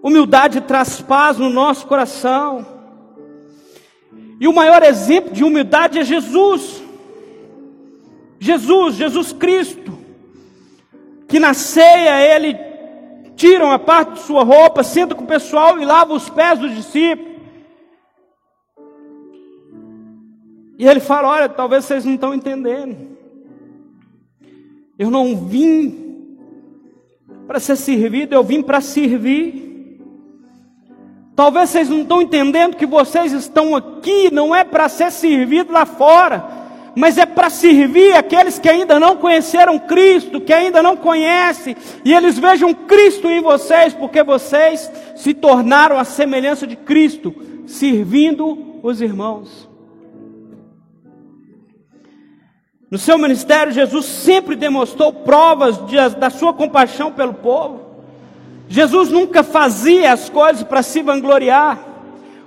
Humildade 0.00 0.60
traz 0.60 1.00
paz 1.00 1.36
no 1.36 1.50
nosso 1.50 1.84
coração. 1.88 2.64
E 4.38 4.46
o 4.46 4.52
maior 4.52 4.84
exemplo 4.84 5.32
de 5.32 5.42
humildade 5.42 5.98
é 5.98 6.04
Jesus. 6.04 6.80
Jesus, 8.38 8.94
Jesus 8.94 9.32
Cristo 9.32 9.98
que 11.26 11.40
na 11.40 11.52
ceia 11.52 12.36
ele 12.36 12.56
tira 13.34 13.64
uma 13.64 13.80
parte 13.80 14.12
de 14.12 14.20
sua 14.20 14.44
roupa, 14.44 14.84
senta 14.84 15.12
com 15.12 15.24
o 15.24 15.26
pessoal 15.26 15.80
e 15.80 15.84
lava 15.84 16.14
os 16.14 16.30
pés 16.30 16.56
dos 16.56 16.72
discípulos. 16.72 17.34
E 20.78 20.86
ele 20.86 21.00
fala: 21.00 21.30
Olha, 21.30 21.48
talvez 21.48 21.84
vocês 21.84 22.04
não 22.04 22.14
estão 22.14 22.32
entendendo. 22.32 23.09
Eu 25.00 25.10
não 25.10 25.34
vim 25.34 26.28
para 27.46 27.58
ser 27.58 27.74
servido, 27.76 28.34
eu 28.34 28.44
vim 28.44 28.60
para 28.60 28.82
servir. 28.82 29.98
Talvez 31.34 31.70
vocês 31.70 31.88
não 31.88 32.02
estão 32.02 32.20
entendendo 32.20 32.76
que 32.76 32.84
vocês 32.84 33.32
estão 33.32 33.74
aqui, 33.74 34.30
não 34.30 34.54
é 34.54 34.62
para 34.62 34.90
ser 34.90 35.10
servido 35.10 35.72
lá 35.72 35.86
fora, 35.86 36.44
mas 36.94 37.16
é 37.16 37.24
para 37.24 37.48
servir 37.48 38.12
aqueles 38.12 38.58
que 38.58 38.68
ainda 38.68 39.00
não 39.00 39.16
conheceram 39.16 39.78
Cristo, 39.78 40.38
que 40.38 40.52
ainda 40.52 40.82
não 40.82 40.98
conhecem, 40.98 41.74
e 42.04 42.12
eles 42.12 42.38
vejam 42.38 42.74
Cristo 42.74 43.26
em 43.30 43.40
vocês, 43.40 43.94
porque 43.94 44.22
vocês 44.22 44.92
se 45.16 45.32
tornaram 45.32 45.98
a 45.98 46.04
semelhança 46.04 46.66
de 46.66 46.76
Cristo, 46.76 47.34
servindo 47.66 48.78
os 48.82 49.00
irmãos. 49.00 49.69
No 52.90 52.98
seu 52.98 53.16
ministério, 53.16 53.72
Jesus 53.72 54.04
sempre 54.04 54.56
demonstrou 54.56 55.12
provas 55.12 55.78
de, 55.86 55.96
da 56.16 56.28
sua 56.28 56.52
compaixão 56.52 57.12
pelo 57.12 57.34
povo. 57.34 57.80
Jesus 58.68 59.10
nunca 59.10 59.42
fazia 59.42 60.12
as 60.12 60.28
coisas 60.28 60.64
para 60.64 60.82
se 60.82 61.00
vangloriar. 61.00 61.86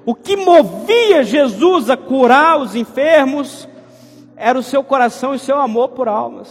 O 0.06 0.14
que 0.14 0.36
movia 0.36 1.24
Jesus 1.24 1.90
a 1.90 1.96
curar 1.96 2.60
os 2.60 2.76
enfermos, 2.76 3.68
era 4.36 4.60
o 4.60 4.64
seu 4.64 4.84
coração 4.84 5.34
e 5.34 5.40
seu 5.40 5.58
amor 5.58 5.90
por 5.90 6.10
almas. 6.10 6.50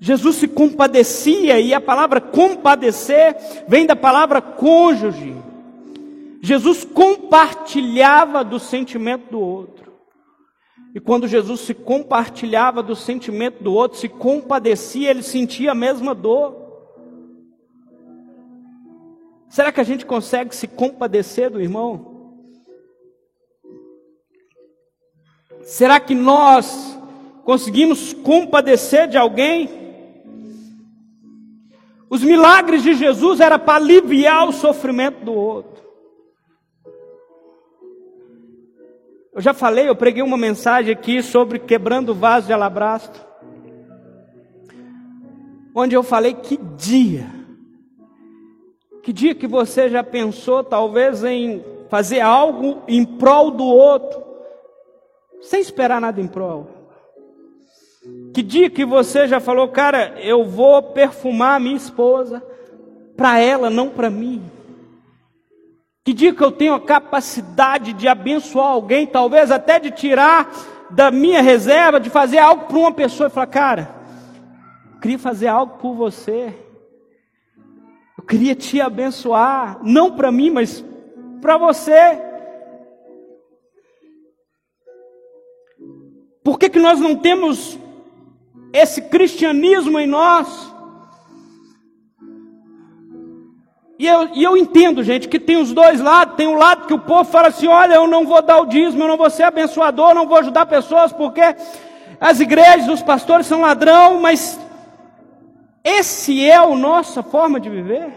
Jesus 0.00 0.36
se 0.36 0.48
compadecia, 0.48 1.60
e 1.60 1.72
a 1.74 1.80
palavra 1.80 2.20
compadecer 2.20 3.36
vem 3.68 3.86
da 3.86 3.94
palavra 3.94 4.40
cônjuge. 4.40 5.36
Jesus 6.40 6.84
compartilhava 6.84 8.42
do 8.42 8.58
sentimento 8.58 9.30
do 9.30 9.38
outro. 9.38 9.79
E 10.94 10.98
quando 10.98 11.28
Jesus 11.28 11.60
se 11.60 11.74
compartilhava 11.74 12.82
do 12.82 12.96
sentimento 12.96 13.62
do 13.62 13.72
outro, 13.72 13.98
se 13.98 14.08
compadecia, 14.08 15.10
ele 15.10 15.22
sentia 15.22 15.72
a 15.72 15.74
mesma 15.74 16.14
dor. 16.14 16.56
Será 19.48 19.70
que 19.70 19.80
a 19.80 19.84
gente 19.84 20.04
consegue 20.04 20.54
se 20.54 20.66
compadecer 20.66 21.50
do 21.50 21.60
irmão? 21.60 22.10
Será 25.62 26.00
que 26.00 26.14
nós 26.14 26.98
conseguimos 27.44 28.12
compadecer 28.12 29.06
de 29.06 29.16
alguém? 29.16 29.68
Os 32.08 32.24
milagres 32.24 32.82
de 32.82 32.94
Jesus 32.94 33.38
era 33.38 33.56
para 33.56 33.76
aliviar 33.76 34.48
o 34.48 34.52
sofrimento 34.52 35.24
do 35.24 35.32
outro. 35.32 35.69
Eu 39.32 39.40
já 39.40 39.54
falei, 39.54 39.88
eu 39.88 39.94
preguei 39.94 40.22
uma 40.22 40.36
mensagem 40.36 40.92
aqui 40.92 41.22
sobre 41.22 41.58
quebrando 41.58 42.10
o 42.10 42.14
vaso 42.14 42.48
de 42.48 42.52
alabastro. 42.52 43.20
Onde 45.74 45.94
eu 45.94 46.02
falei 46.02 46.34
que 46.34 46.56
dia. 46.56 47.26
Que 49.02 49.12
dia 49.12 49.34
que 49.34 49.46
você 49.46 49.88
já 49.88 50.02
pensou 50.02 50.64
talvez 50.64 51.22
em 51.22 51.64
fazer 51.88 52.20
algo 52.20 52.82
em 52.86 53.04
prol 53.04 53.50
do 53.50 53.64
outro, 53.64 54.22
sem 55.40 55.60
esperar 55.60 56.00
nada 56.00 56.20
em 56.20 56.26
prol. 56.26 56.68
Que 58.32 58.42
dia 58.42 58.68
que 58.68 58.84
você 58.84 59.26
já 59.26 59.40
falou, 59.40 59.68
cara, 59.68 60.14
eu 60.20 60.44
vou 60.44 60.82
perfumar 60.82 61.56
a 61.56 61.60
minha 61.60 61.76
esposa 61.76 62.42
para 63.16 63.38
ela, 63.38 63.70
não 63.70 63.88
para 63.88 64.10
mim? 64.10 64.42
Que 66.04 66.12
dia 66.12 66.34
que 66.34 66.42
eu 66.42 66.50
tenho 66.50 66.74
a 66.74 66.80
capacidade 66.80 67.92
de 67.92 68.08
abençoar 68.08 68.68
alguém, 68.68 69.06
talvez 69.06 69.50
até 69.50 69.78
de 69.78 69.90
tirar 69.90 70.50
da 70.90 71.10
minha 71.10 71.42
reserva, 71.42 72.00
de 72.00 72.10
fazer 72.10 72.38
algo 72.38 72.66
para 72.66 72.78
uma 72.78 72.92
pessoa 72.92 73.28
e 73.28 73.30
falar, 73.30 73.46
cara, 73.46 73.94
eu 74.94 75.00
queria 75.00 75.18
fazer 75.18 75.48
algo 75.48 75.78
por 75.78 75.94
você. 75.94 76.54
Eu 78.18 78.24
queria 78.24 78.54
te 78.54 78.80
abençoar, 78.80 79.78
não 79.82 80.16
para 80.16 80.32
mim, 80.32 80.50
mas 80.50 80.84
para 81.40 81.56
você. 81.58 82.18
Por 86.42 86.58
que, 86.58 86.70
que 86.70 86.78
nós 86.78 86.98
não 86.98 87.14
temos 87.14 87.78
esse 88.72 89.02
cristianismo 89.02 89.98
em 89.98 90.06
nós. 90.06 90.69
E 94.00 94.06
eu, 94.06 94.34
e 94.34 94.42
eu 94.42 94.56
entendo, 94.56 95.04
gente, 95.04 95.28
que 95.28 95.38
tem 95.38 95.58
os 95.58 95.74
dois 95.74 96.00
lados. 96.00 96.34
Tem 96.34 96.48
um 96.48 96.56
lado 96.56 96.86
que 96.86 96.94
o 96.94 96.98
povo 96.98 97.30
fala 97.30 97.48
assim: 97.48 97.66
olha, 97.66 97.96
eu 97.96 98.06
não 98.06 98.24
vou 98.24 98.40
dar 98.40 98.58
o 98.58 98.64
dízimo, 98.64 99.02
eu 99.02 99.08
não 99.08 99.18
vou 99.18 99.28
ser 99.28 99.42
abençoador, 99.42 100.14
não 100.14 100.26
vou 100.26 100.38
ajudar 100.38 100.64
pessoas, 100.64 101.12
porque 101.12 101.42
as 102.18 102.40
igrejas, 102.40 102.88
os 102.88 103.02
pastores 103.02 103.46
são 103.46 103.60
ladrão, 103.60 104.18
mas 104.18 104.58
esse 105.84 106.48
é 106.48 106.56
a 106.56 106.66
nossa 106.74 107.22
forma 107.22 107.60
de 107.60 107.68
viver. 107.68 108.10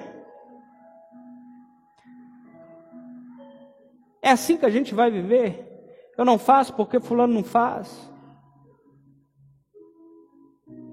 É 4.22 4.32
assim 4.32 4.56
que 4.56 4.66
a 4.66 4.70
gente 4.70 4.96
vai 4.96 5.12
viver. 5.12 5.70
Eu 6.18 6.24
não 6.24 6.40
faço 6.40 6.74
porque 6.76 7.02
fulano 7.02 7.34
não 7.34 7.44
faz. 7.44 8.10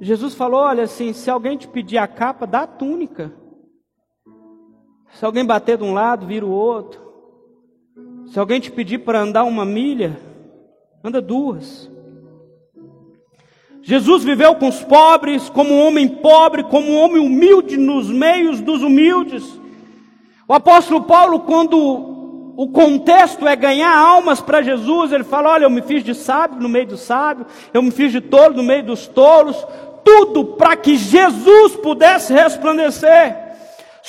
Jesus 0.00 0.34
falou: 0.34 0.62
olha 0.62 0.82
assim, 0.82 1.12
se 1.12 1.30
alguém 1.30 1.56
te 1.56 1.68
pedir 1.68 1.98
a 1.98 2.08
capa, 2.08 2.44
dá 2.44 2.62
a 2.62 2.66
túnica. 2.66 3.38
Se 5.12 5.24
alguém 5.24 5.44
bater 5.44 5.78
de 5.78 5.84
um 5.84 5.92
lado, 5.92 6.26
vira 6.26 6.46
o 6.46 6.50
outro. 6.50 7.00
Se 8.26 8.38
alguém 8.38 8.60
te 8.60 8.70
pedir 8.70 8.98
para 8.98 9.20
andar 9.20 9.44
uma 9.44 9.64
milha, 9.64 10.18
anda 11.02 11.20
duas. 11.20 11.90
Jesus 13.82 14.22
viveu 14.22 14.54
com 14.54 14.68
os 14.68 14.82
pobres, 14.82 15.48
como 15.48 15.72
um 15.72 15.86
homem 15.86 16.06
pobre, 16.06 16.62
como 16.64 16.90
um 16.90 16.98
homem 16.98 17.18
humilde 17.18 17.76
nos 17.76 18.08
meios 18.08 18.60
dos 18.60 18.82
humildes. 18.82 19.58
O 20.46 20.54
apóstolo 20.54 21.02
Paulo, 21.02 21.40
quando 21.40 22.10
o 22.60 22.68
contexto 22.68 23.48
é 23.48 23.56
ganhar 23.56 23.96
almas 23.96 24.42
para 24.42 24.60
Jesus. 24.60 25.12
Ele 25.12 25.24
fala: 25.24 25.48
Olha, 25.52 25.64
eu 25.64 25.70
me 25.70 25.80
fiz 25.80 26.04
de 26.04 26.14
sábio 26.14 26.60
no 26.60 26.68
meio 26.68 26.88
do 26.88 26.96
sábio, 26.98 27.46
eu 27.72 27.82
me 27.82 27.90
fiz 27.90 28.12
de 28.12 28.20
tolo 28.20 28.54
no 28.54 28.62
meio 28.62 28.84
dos 28.84 29.06
tolos, 29.06 29.66
tudo 30.04 30.44
para 30.44 30.76
que 30.76 30.94
Jesus 30.94 31.76
pudesse 31.76 32.34
resplandecer. 32.34 33.49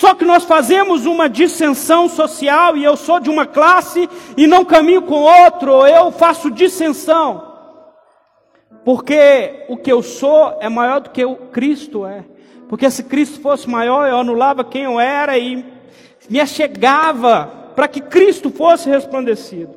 Só 0.02 0.16
que 0.16 0.26
nós 0.26 0.46
fazemos 0.46 1.06
uma 1.06 1.30
dissensão 1.30 2.10
social 2.10 2.76
e 2.76 2.84
eu 2.84 2.98
sou 2.98 3.20
de 3.20 3.30
uma 3.30 3.46
classe 3.46 4.10
e 4.36 4.48
não 4.48 4.66
caminho 4.66 5.04
com 5.04 5.14
outro, 5.14 5.86
eu 5.86 6.12
faço 6.12 6.50
dissensão. 6.50 7.54
Porque 8.84 9.64
o 9.70 9.78
que 9.78 9.92
eu 9.92 10.02
sou 10.02 10.58
é 10.60 10.68
maior 10.68 11.02
do 11.02 11.12
que 11.12 11.24
o 11.24 11.36
Cristo 11.36 12.04
é. 12.04 12.26
Porque 12.68 12.90
se 12.90 13.04
Cristo 13.04 13.40
fosse 13.42 13.70
maior, 13.70 14.10
eu 14.10 14.18
anulava 14.18 14.64
quem 14.64 14.86
eu 14.86 15.00
era 15.00 15.38
e 15.38 15.64
me 16.28 16.40
achegava 16.40 17.72
para 17.76 17.88
que 17.88 18.02
Cristo 18.02 18.50
fosse 18.50 18.90
resplandecido. 18.90 19.76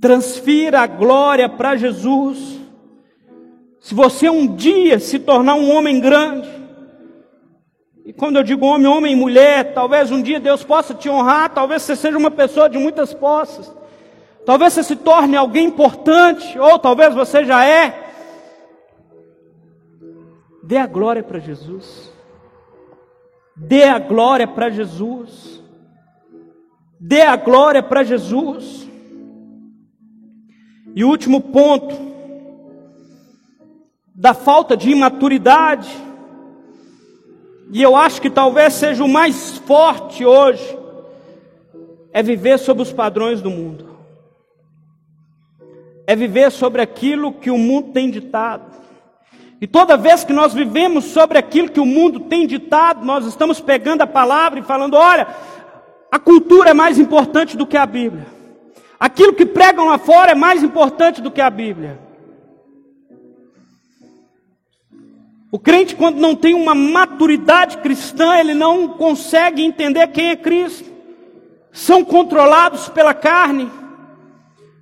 Transfira 0.00 0.80
a 0.80 0.86
glória 0.88 1.48
para 1.48 1.76
Jesus. 1.76 2.58
Se 3.78 3.94
você 3.94 4.28
um 4.28 4.56
dia 4.56 4.98
se 4.98 5.20
tornar 5.20 5.54
um 5.54 5.72
homem 5.72 6.00
grande, 6.00 6.58
e 8.08 8.12
quando 8.14 8.36
eu 8.36 8.42
digo 8.42 8.64
homem, 8.64 8.86
homem 8.86 9.12
e 9.12 9.16
mulher, 9.16 9.74
talvez 9.74 10.10
um 10.10 10.22
dia 10.22 10.40
Deus 10.40 10.64
possa 10.64 10.94
te 10.94 11.10
honrar, 11.10 11.50
talvez 11.50 11.82
você 11.82 11.94
seja 11.94 12.16
uma 12.16 12.30
pessoa 12.30 12.66
de 12.66 12.78
muitas 12.78 13.12
posses, 13.12 13.70
talvez 14.46 14.72
você 14.72 14.82
se 14.82 14.96
torne 14.96 15.36
alguém 15.36 15.66
importante, 15.66 16.58
ou 16.58 16.78
talvez 16.78 17.14
você 17.14 17.44
já 17.44 17.66
é. 17.66 18.10
Dê 20.62 20.78
a 20.78 20.86
glória 20.86 21.22
para 21.22 21.38
Jesus. 21.38 22.10
Dê 23.54 23.84
a 23.84 23.98
glória 23.98 24.48
para 24.48 24.70
Jesus. 24.70 25.62
Dê 26.98 27.20
a 27.20 27.36
glória 27.36 27.82
para 27.82 28.02
Jesus. 28.04 28.88
E 30.94 31.04
o 31.04 31.10
último 31.10 31.42
ponto, 31.42 31.94
da 34.14 34.32
falta 34.32 34.74
de 34.74 34.92
imaturidade, 34.92 36.07
e 37.70 37.82
eu 37.82 37.94
acho 37.94 38.20
que 38.20 38.30
talvez 38.30 38.74
seja 38.74 39.04
o 39.04 39.08
mais 39.08 39.58
forte 39.58 40.24
hoje, 40.24 40.78
é 42.12 42.22
viver 42.22 42.58
sob 42.58 42.82
os 42.82 42.92
padrões 42.92 43.42
do 43.42 43.50
mundo, 43.50 43.88
é 46.06 46.16
viver 46.16 46.50
sobre 46.50 46.80
aquilo 46.80 47.32
que 47.32 47.50
o 47.50 47.58
mundo 47.58 47.92
tem 47.92 48.10
ditado. 48.10 48.78
E 49.60 49.66
toda 49.66 49.96
vez 49.96 50.24
que 50.24 50.32
nós 50.32 50.54
vivemos 50.54 51.04
sobre 51.06 51.36
aquilo 51.36 51.68
que 51.68 51.80
o 51.80 51.86
mundo 51.86 52.20
tem 52.20 52.46
ditado, 52.46 53.04
nós 53.04 53.26
estamos 53.26 53.60
pegando 53.60 54.02
a 54.02 54.06
palavra 54.06 54.60
e 54.60 54.62
falando: 54.62 54.94
olha, 54.94 55.26
a 56.10 56.18
cultura 56.18 56.70
é 56.70 56.74
mais 56.74 56.98
importante 56.98 57.56
do 57.56 57.66
que 57.66 57.76
a 57.76 57.84
Bíblia. 57.84 58.26
Aquilo 58.98 59.34
que 59.34 59.44
pregam 59.44 59.86
lá 59.86 59.98
fora 59.98 60.32
é 60.32 60.34
mais 60.34 60.62
importante 60.62 61.20
do 61.20 61.30
que 61.30 61.40
a 61.40 61.50
Bíblia. 61.50 62.07
O 65.50 65.58
crente, 65.58 65.96
quando 65.96 66.18
não 66.18 66.34
tem 66.34 66.54
uma 66.54 66.74
maturidade 66.74 67.78
cristã, 67.78 68.36
ele 68.36 68.54
não 68.54 68.88
consegue 68.88 69.64
entender 69.64 70.06
quem 70.08 70.30
é 70.30 70.36
Cristo. 70.36 70.88
São 71.72 72.04
controlados 72.04 72.88
pela 72.88 73.14
carne, 73.14 73.70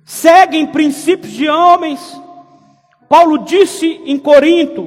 seguem 0.03 0.65
princípios 0.67 1.31
de 1.31 1.47
homens 1.47 2.19
Paulo 3.09 3.39
disse 3.39 4.01
em 4.05 4.17
Corinto, 4.17 4.85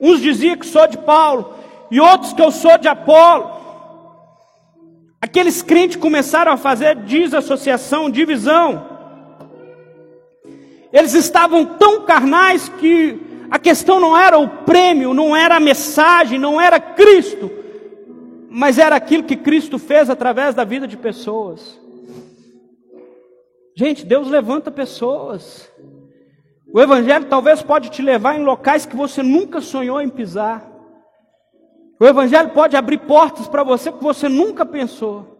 uns 0.00 0.20
diziam 0.20 0.56
que 0.56 0.66
sou 0.66 0.86
de 0.86 0.98
Paulo, 0.98 1.54
e 1.90 2.00
outros 2.00 2.32
que 2.32 2.40
eu 2.40 2.50
sou 2.50 2.78
de 2.78 2.88
Apolo. 2.88 3.54
Aqueles 5.20 5.62
crentes 5.62 5.96
começaram 5.96 6.52
a 6.52 6.56
fazer 6.56 6.96
desassociação, 6.96 8.10
divisão. 8.10 8.86
Eles 10.92 11.14
estavam 11.14 11.64
tão 11.64 12.02
carnais 12.02 12.68
que 12.68 13.20
a 13.50 13.58
questão 13.58 14.00
não 14.00 14.16
era 14.16 14.38
o 14.38 14.48
prêmio, 14.48 15.14
não 15.14 15.36
era 15.36 15.56
a 15.56 15.60
mensagem, 15.60 16.38
não 16.38 16.60
era 16.60 16.80
Cristo, 16.80 17.50
mas 18.50 18.78
era 18.78 18.96
aquilo 18.96 19.24
que 19.24 19.36
Cristo 19.36 19.78
fez 19.78 20.10
através 20.10 20.54
da 20.54 20.64
vida 20.64 20.86
de 20.86 20.96
pessoas. 20.96 21.80
Gente, 23.76 24.04
Deus 24.06 24.28
levanta 24.28 24.70
pessoas. 24.70 25.70
O 26.72 26.80
Evangelho 26.80 27.26
talvez 27.26 27.62
pode 27.62 27.90
te 27.90 28.02
levar 28.02 28.38
em 28.38 28.42
locais 28.42 28.86
que 28.86 28.96
você 28.96 29.22
nunca 29.22 29.60
sonhou 29.60 30.00
em 30.00 30.08
pisar. 30.08 30.66
O 32.00 32.06
Evangelho 32.06 32.50
pode 32.50 32.76
abrir 32.76 32.98
portas 32.98 33.46
para 33.46 33.62
você 33.62 33.92
que 33.92 34.02
você 34.02 34.28
nunca 34.28 34.64
pensou. 34.66 35.36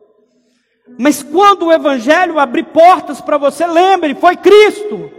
Mas 0.98 1.22
quando 1.22 1.66
o 1.66 1.72
Evangelho 1.72 2.38
abrir 2.38 2.64
portas 2.64 3.20
para 3.20 3.36
você, 3.36 3.66
lembre, 3.66 4.14
foi 4.14 4.36
Cristo. 4.36 5.11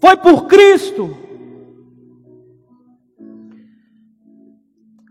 Foi 0.00 0.16
por 0.16 0.46
Cristo. 0.46 1.27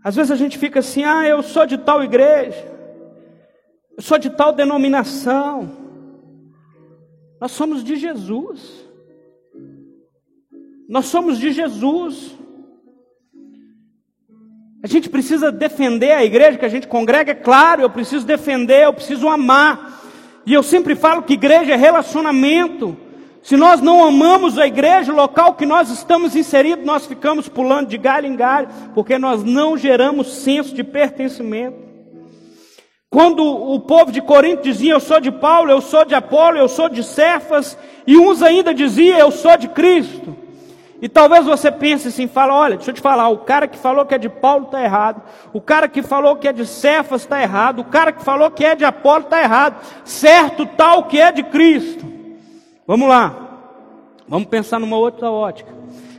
Às 0.08 0.16
vezes 0.16 0.32
a 0.32 0.36
gente 0.36 0.56
fica 0.56 0.78
assim, 0.78 1.04
ah, 1.04 1.28
eu 1.28 1.42
sou 1.42 1.66
de 1.66 1.76
tal 1.76 2.02
igreja, 2.02 2.66
eu 3.94 4.02
sou 4.02 4.16
de 4.16 4.30
tal 4.30 4.54
denominação. 4.54 5.70
Nós 7.38 7.52
somos 7.52 7.84
de 7.84 7.94
Jesus. 7.94 8.88
Nós 10.88 11.04
somos 11.04 11.38
de 11.38 11.52
Jesus. 11.52 12.34
A 14.82 14.86
gente 14.86 15.10
precisa 15.10 15.52
defender 15.52 16.12
a 16.12 16.24
igreja 16.24 16.56
que 16.56 16.64
a 16.64 16.70
gente 16.70 16.88
congrega, 16.88 17.32
é 17.32 17.34
claro, 17.34 17.82
eu 17.82 17.90
preciso 17.90 18.24
defender, 18.24 18.86
eu 18.86 18.94
preciso 18.94 19.28
amar. 19.28 20.00
E 20.46 20.54
eu 20.54 20.62
sempre 20.62 20.94
falo 20.94 21.22
que 21.22 21.34
igreja 21.34 21.74
é 21.74 21.76
relacionamento. 21.76 22.96
Se 23.42 23.56
nós 23.56 23.80
não 23.80 24.04
amamos 24.04 24.58
a 24.58 24.66
igreja, 24.66 25.12
o 25.12 25.16
local 25.16 25.54
que 25.54 25.64
nós 25.64 25.90
estamos 25.90 26.34
inseridos, 26.34 26.84
nós 26.84 27.06
ficamos 27.06 27.48
pulando 27.48 27.88
de 27.88 27.96
galho 27.96 28.26
em 28.26 28.36
galho, 28.36 28.68
porque 28.94 29.18
nós 29.18 29.44
não 29.44 29.76
geramos 29.76 30.42
senso 30.42 30.74
de 30.74 30.82
pertencimento. 30.82 31.88
Quando 33.10 33.42
o 33.42 33.80
povo 33.80 34.12
de 34.12 34.20
Corinto 34.20 34.62
dizia, 34.62 34.92
eu 34.92 35.00
sou 35.00 35.18
de 35.18 35.30
Paulo, 35.30 35.70
eu 35.70 35.80
sou 35.80 36.04
de 36.04 36.14
Apolo, 36.14 36.58
eu 36.58 36.68
sou 36.68 36.90
de 36.90 37.02
Cefas, 37.02 37.78
e 38.06 38.18
uns 38.18 38.42
ainda 38.42 38.74
diziam, 38.74 39.18
eu 39.18 39.30
sou 39.30 39.56
de 39.56 39.68
Cristo. 39.68 40.36
E 41.00 41.08
talvez 41.08 41.46
você 41.46 41.70
pense 41.70 42.08
assim, 42.08 42.26
fala, 42.26 42.54
olha, 42.54 42.76
deixa 42.76 42.90
eu 42.90 42.94
te 42.94 43.00
falar, 43.00 43.28
o 43.28 43.38
cara 43.38 43.68
que 43.68 43.78
falou 43.78 44.04
que 44.04 44.14
é 44.14 44.18
de 44.18 44.28
Paulo 44.28 44.64
está 44.64 44.82
errado, 44.82 45.22
o 45.54 45.60
cara 45.60 45.88
que 45.88 46.02
falou 46.02 46.36
que 46.36 46.48
é 46.48 46.52
de 46.52 46.66
Cefas 46.66 47.22
está 47.22 47.40
errado, 47.40 47.78
o 47.78 47.84
cara 47.84 48.12
que 48.12 48.22
falou 48.22 48.50
que 48.50 48.64
é 48.64 48.74
de 48.74 48.84
Apolo 48.84 49.24
está 49.24 49.40
errado, 49.40 49.76
certo 50.04 50.66
tal 50.66 51.04
que 51.04 51.18
é 51.20 51.30
de 51.30 51.44
Cristo. 51.44 52.17
Vamos 52.88 53.06
lá, 53.06 53.76
vamos 54.26 54.48
pensar 54.48 54.80
numa 54.80 54.96
outra 54.96 55.30
ótica. 55.30 55.70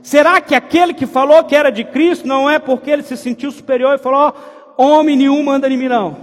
Será 0.03 0.39
que 0.39 0.53
aquele 0.53 0.93
que 0.93 1.07
falou 1.07 1.43
que 1.43 1.55
era 1.55 1.71
de 1.71 1.83
Cristo 1.83 2.27
não 2.27 2.47
é 2.47 2.59
porque 2.59 2.91
ele 2.91 3.01
se 3.01 3.17
sentiu 3.17 3.51
superior 3.51 3.95
e 3.95 3.97
falou, 3.97 4.35
oh, 4.77 4.83
homem 4.83 5.17
nenhum 5.17 5.41
manda 5.41 5.67
em 5.67 5.75
mim 5.75 5.87
não. 5.87 6.15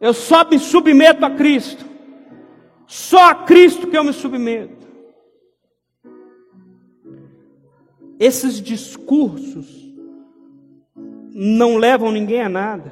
Eu 0.00 0.14
só 0.14 0.42
me 0.48 0.58
submeto 0.58 1.26
a 1.26 1.30
Cristo. 1.32 1.84
Só 2.86 3.28
a 3.28 3.34
Cristo 3.34 3.88
que 3.88 3.98
eu 3.98 4.02
me 4.02 4.14
submeto. 4.14 4.88
Esses 8.18 8.58
discursos 8.58 9.66
não 11.30 11.76
levam 11.76 12.10
ninguém 12.10 12.40
a 12.40 12.48
nada, 12.48 12.90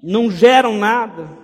não 0.00 0.30
geram 0.30 0.78
nada. 0.78 1.41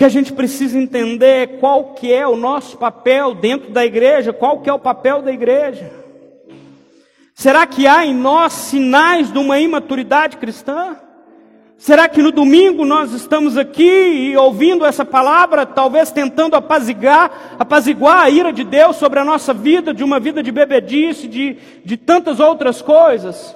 Que 0.00 0.04
a 0.06 0.08
gente 0.08 0.32
precisa 0.32 0.78
entender 0.78 1.58
qual 1.60 1.92
que 1.92 2.10
é 2.10 2.26
o 2.26 2.34
nosso 2.34 2.78
papel 2.78 3.34
dentro 3.34 3.70
da 3.70 3.84
igreja, 3.84 4.32
qual 4.32 4.60
que 4.60 4.70
é 4.70 4.72
o 4.72 4.78
papel 4.78 5.20
da 5.20 5.30
igreja. 5.30 5.92
Será 7.34 7.66
que 7.66 7.86
há 7.86 8.06
em 8.06 8.14
nós 8.14 8.54
sinais 8.54 9.30
de 9.30 9.38
uma 9.38 9.60
imaturidade 9.60 10.38
cristã? 10.38 10.96
Será 11.76 12.08
que 12.08 12.22
no 12.22 12.32
domingo 12.32 12.86
nós 12.86 13.12
estamos 13.12 13.58
aqui 13.58 13.82
e 14.30 14.36
ouvindo 14.38 14.86
essa 14.86 15.04
palavra, 15.04 15.66
talvez 15.66 16.10
tentando 16.10 16.56
apaziguar, 16.56 17.56
apaziguar 17.58 18.20
a 18.20 18.30
ira 18.30 18.54
de 18.54 18.64
Deus 18.64 18.96
sobre 18.96 19.18
a 19.18 19.24
nossa 19.24 19.52
vida, 19.52 19.92
de 19.92 20.02
uma 20.02 20.18
vida 20.18 20.42
de 20.42 20.50
bebedice, 20.50 21.28
de, 21.28 21.58
de 21.84 21.98
tantas 21.98 22.40
outras 22.40 22.80
coisas? 22.80 23.54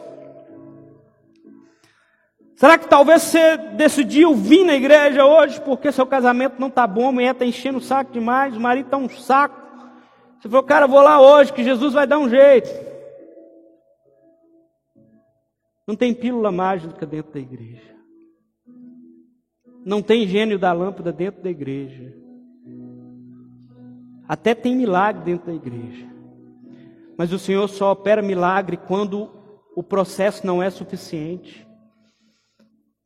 Será 2.65 2.79
que 2.79 2.89
talvez 2.89 3.21
você 3.21 3.59
decidiu 3.59 4.35
vir 4.35 4.65
na 4.65 4.75
igreja 4.75 5.23
hoje 5.23 5.61
porque 5.61 5.93
seu 5.93 6.07
casamento 6.07 6.59
não 6.59 6.69
está 6.69 6.87
bom, 6.87 7.09
a 7.09 7.13
mulher 7.13 7.33
está 7.33 7.45
enchendo 7.45 7.77
o 7.77 7.83
saco 7.83 8.11
demais, 8.11 8.57
o 8.57 8.61
marido 8.61 8.87
está 8.87 8.97
um 8.97 9.07
saco. 9.07 9.61
Você 10.41 10.49
falou, 10.49 10.65
cara, 10.65 10.87
vou 10.87 11.03
lá 11.03 11.21
hoje 11.21 11.53
que 11.53 11.63
Jesus 11.63 11.93
vai 11.93 12.07
dar 12.07 12.19
um 12.19 12.27
jeito. 12.27 12.71
Não 15.87 15.95
tem 15.95 16.15
pílula 16.15 16.51
mágica 16.51 17.05
dentro 17.05 17.35
da 17.35 17.39
igreja. 17.39 17.95
Não 19.85 20.01
tem 20.01 20.27
gênio 20.27 20.59
da 20.59 20.73
lâmpada 20.73 21.13
dentro 21.13 21.43
da 21.43 21.51
igreja. 21.51 22.15
Até 24.27 24.55
tem 24.55 24.75
milagre 24.75 25.23
dentro 25.23 25.49
da 25.49 25.53
igreja. 25.53 26.07
Mas 27.19 27.31
o 27.31 27.39
Senhor 27.39 27.69
só 27.69 27.93
opera 27.93 28.23
milagre 28.23 28.79
quando 28.79 29.31
o 29.77 29.83
processo 29.83 30.47
não 30.47 30.63
é 30.63 30.71
suficiente. 30.71 31.64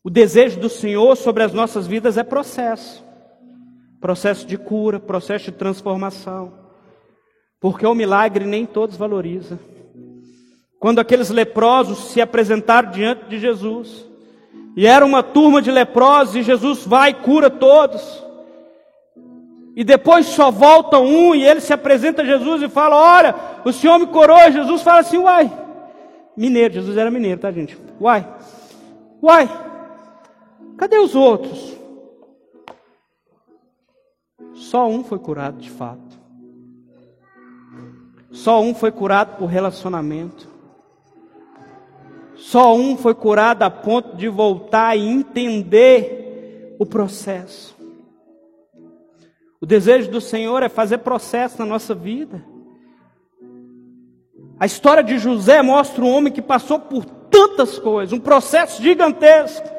O 0.09 0.11
desejo 0.11 0.59
do 0.59 0.71
Senhor 0.71 1.15
sobre 1.19 1.43
as 1.43 1.53
nossas 1.53 1.87
vidas 1.87 2.17
é 2.17 2.23
processo. 2.23 3.05
Processo 4.01 4.47
de 4.47 4.57
cura, 4.57 4.99
processo 4.99 5.45
de 5.45 5.53
transformação. 5.53 6.55
Porque 7.61 7.87
o 7.87 7.95
milagre 7.95 8.47
nem 8.47 8.65
todos 8.65 8.97
valorizam. 8.97 9.59
Quando 10.81 10.99
aqueles 10.99 11.29
leprosos 11.29 12.11
se 12.11 12.23
apresentaram 12.23 12.91
diante 12.91 13.27
de 13.27 13.39
Jesus, 13.39 14.07
e 14.75 14.87
era 14.87 15.05
uma 15.05 15.23
turma 15.23 15.61
de 15.61 15.71
leprosos, 15.71 16.37
e 16.37 16.43
Jesus 16.43 16.87
vai 16.87 17.11
e 17.11 17.15
cura 17.15 17.51
todos. 17.51 18.25
E 19.77 19.85
depois 19.85 20.25
só 20.25 20.51
volta 20.51 20.99
um, 20.99 21.35
e 21.35 21.45
ele 21.45 21.61
se 21.61 21.75
apresenta 21.75 22.23
a 22.23 22.25
Jesus 22.25 22.63
e 22.63 22.69
fala: 22.71 22.97
Olha, 22.97 23.35
o 23.63 23.71
Senhor 23.75 23.99
me 23.99 24.07
curou. 24.07 24.39
E 24.39 24.53
Jesus 24.53 24.81
fala 24.81 25.01
assim: 25.01 25.19
Uai, 25.19 25.53
mineiro, 26.35 26.73
Jesus 26.73 26.97
era 26.97 27.11
mineiro, 27.11 27.39
tá, 27.39 27.53
gente? 27.53 27.77
Uai, 28.01 28.27
uai, 29.23 29.68
cadê 30.79 30.97
os 30.99 31.15
outros? 31.15 31.77
Só 34.55 34.89
um 34.89 35.05
foi 35.05 35.19
curado 35.19 35.59
de 35.59 35.71
fato. 35.71 36.19
Só 38.31 38.61
um 38.61 38.75
foi 38.75 38.91
curado 38.91 39.37
por 39.37 39.47
relacionamento. 39.47 40.49
Só 42.37 42.75
um 42.75 42.97
foi 42.97 43.15
curado 43.15 43.63
a 43.65 43.71
ponto 43.71 44.17
de 44.17 44.29
voltar 44.29 44.97
e 44.97 45.07
entender 45.07 46.77
o 46.79 46.87
processo. 46.87 47.77
O 49.61 49.67
desejo 49.67 50.11
do 50.11 50.21
Senhor 50.21 50.63
é 50.63 50.69
fazer 50.69 50.99
processo 50.99 51.59
na 51.59 51.67
nossa 51.67 51.95
vida. 51.95 52.45
A 54.61 54.67
história 54.67 55.03
de 55.03 55.19
José 55.19 55.63
mostra 55.63 56.05
um 56.05 56.11
homem 56.11 56.33
que 56.33 56.43
passou 56.43 56.79
por 56.79 57.05
tantas 57.05 57.79
coisas, 57.79 58.13
um 58.13 58.21
processo 58.21 58.83
gigantesco. 58.83 59.78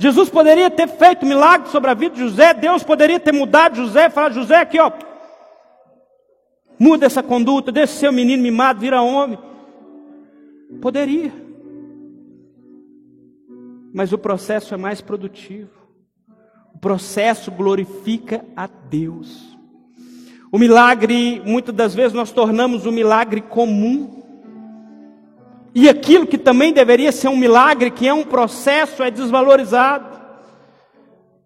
Jesus 0.00 0.28
poderia 0.28 0.68
ter 0.68 0.88
feito 0.88 1.24
milagre 1.24 1.68
sobre 1.68 1.90
a 1.90 1.94
vida 1.94 2.16
de 2.16 2.22
José, 2.22 2.52
Deus 2.52 2.82
poderia 2.82 3.20
ter 3.20 3.32
mudado 3.32 3.76
José, 3.76 4.10
falar: 4.10 4.32
José, 4.32 4.56
aqui 4.56 4.80
ó, 4.80 4.90
muda 6.76 7.06
essa 7.06 7.22
conduta, 7.22 7.70
deixa 7.70 7.92
seu 7.92 8.12
menino 8.12 8.42
mimado, 8.42 8.80
vira 8.80 9.00
homem. 9.00 9.38
Poderia 10.80 11.30
mas 13.92 14.12
o 14.12 14.18
processo 14.18 14.74
é 14.74 14.76
mais 14.76 15.00
produtivo. 15.00 15.70
O 16.74 16.78
processo 16.78 17.50
glorifica 17.50 18.44
a 18.56 18.66
Deus. 18.66 19.56
O 20.52 20.58
milagre, 20.58 21.42
muitas 21.44 21.74
das 21.74 21.94
vezes, 21.94 22.12
nós 22.12 22.32
tornamos 22.32 22.86
um 22.86 22.92
milagre 22.92 23.40
comum. 23.40 24.19
E 25.74 25.88
aquilo 25.88 26.26
que 26.26 26.38
também 26.38 26.72
deveria 26.72 27.12
ser 27.12 27.28
um 27.28 27.36
milagre, 27.36 27.90
que 27.90 28.08
é 28.08 28.12
um 28.12 28.24
processo, 28.24 29.02
é 29.02 29.10
desvalorizado. 29.10 30.18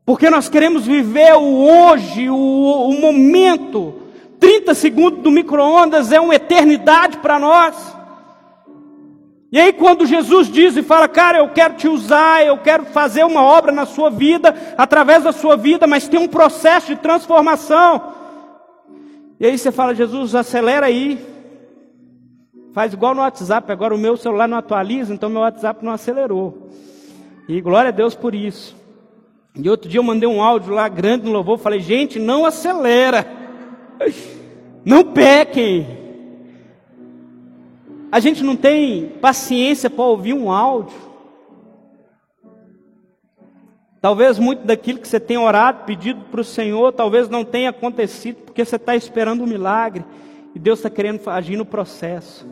Porque 0.05 0.29
nós 0.31 0.49
queremos 0.49 0.87
viver 0.87 1.35
o 1.35 1.66
hoje, 1.66 2.29
o, 2.29 2.37
o 2.37 3.01
momento. 3.01 4.03
30 4.39 4.75
segundos 4.75 5.20
do 5.20 5.31
micro-ondas 5.31 6.12
é 6.12 6.20
uma 6.20 6.35
eternidade 6.35 7.18
para 7.18 7.39
nós. 7.39 7.95
E 9.51 9.61
aí, 9.61 9.72
quando 9.72 10.05
Jesus 10.05 10.49
diz 10.51 10.77
e 10.77 10.83
fala, 10.83 11.07
cara, 11.07 11.39
eu 11.39 11.49
quero 11.51 11.75
te 11.75 11.87
usar, 11.87 12.45
eu 12.45 12.59
quero 12.59 12.87
fazer 12.87 13.25
uma 13.25 13.41
obra 13.41 13.70
na 13.70 13.87
sua 13.87 14.11
vida, 14.11 14.55
através 14.77 15.22
da 15.22 15.33
sua 15.33 15.57
vida, 15.57 15.87
mas 15.87 16.09
tem 16.09 16.18
um 16.18 16.27
processo 16.27 16.89
de 16.89 16.97
transformação. 16.97 18.14
E 19.39 19.47
aí 19.47 19.57
você 19.57 19.70
fala, 19.70 19.95
Jesus, 19.95 20.35
acelera 20.35 20.87
aí. 20.87 21.34
Faz 22.75 22.93
igual 22.93 23.14
no 23.14 23.20
WhatsApp, 23.20 23.70
agora 23.70 23.95
o 23.95 23.99
meu 23.99 24.16
celular 24.16 24.49
não 24.49 24.59
atualiza, 24.59 25.14
então 25.14 25.31
meu 25.31 25.43
WhatsApp 25.43 25.85
não 25.85 25.93
acelerou. 25.93 26.68
E 27.49 27.61
glória 27.61 27.91
a 27.91 27.93
Deus 27.93 28.16
por 28.16 28.35
isso. 28.35 28.77
E 29.55 29.70
outro 29.70 29.89
dia 29.89 30.01
eu 30.01 30.05
mandei 30.05 30.29
um 30.29 30.43
áudio 30.43 30.75
lá 30.75 30.89
grande 30.89 31.25
no 31.25 31.31
louvor, 31.31 31.57
falei, 31.57 31.79
gente, 31.79 32.18
não 32.18 32.45
acelera. 32.45 33.25
Não 34.85 35.03
pequem. 35.03 35.87
A 38.12 38.20
gente 38.20 38.43
não 38.43 38.55
tem 38.55 39.09
paciência 39.18 39.89
para 39.89 40.05
ouvir 40.05 40.35
um 40.35 40.53
áudio. 40.53 40.95
Talvez 43.99 44.39
muito 44.39 44.66
daquilo 44.66 44.99
que 44.99 45.09
você 45.09 45.18
tem 45.18 45.39
orado, 45.39 45.85
pedido 45.85 46.20
para 46.31 46.43
o 46.43 46.45
Senhor, 46.45 46.93
talvez 46.93 47.31
não 47.31 47.47
tenha 47.47 47.70
acontecido, 47.70 48.43
porque 48.45 48.62
você 48.62 48.77
está 48.77 48.95
esperando 48.95 49.43
um 49.43 49.47
milagre 49.47 50.05
e 50.55 50.59
Deus 50.59 50.81
está 50.81 50.91
querendo 50.91 51.27
agir 51.31 51.57
no 51.57 51.64
processo. 51.64 52.47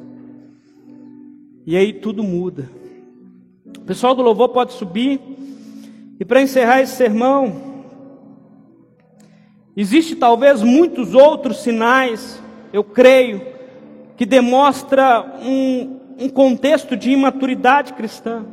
E 1.67 1.77
aí 1.77 1.93
tudo 1.93 2.23
muda. 2.23 2.69
O 3.79 3.83
pessoal 3.83 4.15
do 4.15 4.23
louvor 4.23 4.49
pode 4.49 4.73
subir. 4.73 5.21
E 6.19 6.25
para 6.25 6.43
encerrar 6.43 6.81
esse 6.81 6.97
sermão, 6.97 7.85
existe 9.77 10.15
talvez 10.15 10.63
muitos 10.63 11.15
outros 11.15 11.63
sinais, 11.63 12.41
eu 12.73 12.85
creio, 12.85 13.41
que 14.17 14.27
demonstra 14.27 15.39
um, 15.43 15.99
um 16.19 16.29
contexto 16.29 16.97
de 16.97 17.11
imaturidade 17.11 17.93
cristã. 17.95 18.45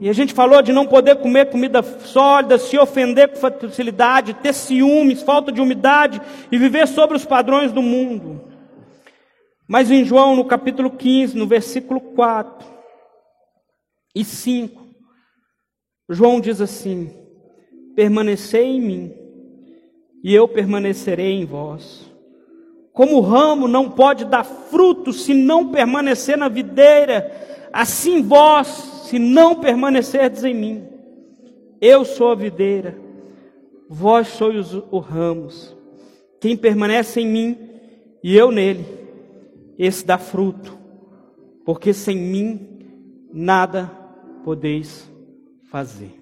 E 0.00 0.08
a 0.08 0.12
gente 0.14 0.32
falou 0.32 0.62
de 0.62 0.72
não 0.72 0.86
poder 0.86 1.16
comer 1.16 1.50
comida 1.50 1.82
sólida, 1.82 2.56
se 2.58 2.78
ofender 2.78 3.28
com 3.28 3.36
facilidade, 3.36 4.32
ter 4.34 4.54
ciúmes, 4.54 5.22
falta 5.22 5.52
de 5.52 5.60
umidade 5.60 6.20
e 6.50 6.56
viver 6.56 6.88
sobre 6.88 7.18
os 7.18 7.26
padrões 7.26 7.70
do 7.70 7.82
mundo. 7.82 8.49
Mas 9.70 9.88
em 9.88 10.04
João, 10.04 10.34
no 10.34 10.44
capítulo 10.44 10.90
15, 10.90 11.38
no 11.38 11.46
versículo 11.46 12.00
4 12.00 12.66
e 14.12 14.24
5, 14.24 14.84
João 16.08 16.40
diz 16.40 16.60
assim: 16.60 17.08
Permanecei 17.94 18.64
em 18.64 18.80
mim, 18.80 19.14
e 20.24 20.34
eu 20.34 20.48
permanecerei 20.48 21.34
em 21.34 21.44
vós. 21.44 22.10
Como 22.92 23.18
o 23.18 23.20
ramo 23.20 23.68
não 23.68 23.88
pode 23.88 24.24
dar 24.24 24.42
fruto 24.42 25.12
se 25.12 25.32
não 25.32 25.70
permanecer 25.70 26.36
na 26.36 26.48
videira, 26.48 27.30
assim 27.72 28.22
vós 28.22 28.66
se 29.04 29.20
não 29.20 29.54
permanecerdes 29.54 30.42
em 30.42 30.52
mim. 30.52 30.88
Eu 31.80 32.04
sou 32.04 32.32
a 32.32 32.34
videira, 32.34 32.98
vós 33.88 34.26
sois 34.26 34.74
os 34.74 35.06
ramos. 35.06 35.76
Quem 36.40 36.56
permanece 36.56 37.20
em 37.20 37.28
mim 37.28 37.58
e 38.20 38.36
eu 38.36 38.50
nele, 38.50 38.99
esse 39.82 40.04
dá 40.04 40.18
fruto, 40.18 40.78
porque 41.64 41.94
sem 41.94 42.14
mim 42.14 43.28
nada 43.32 43.86
podeis 44.44 45.10
fazer. 45.70 46.12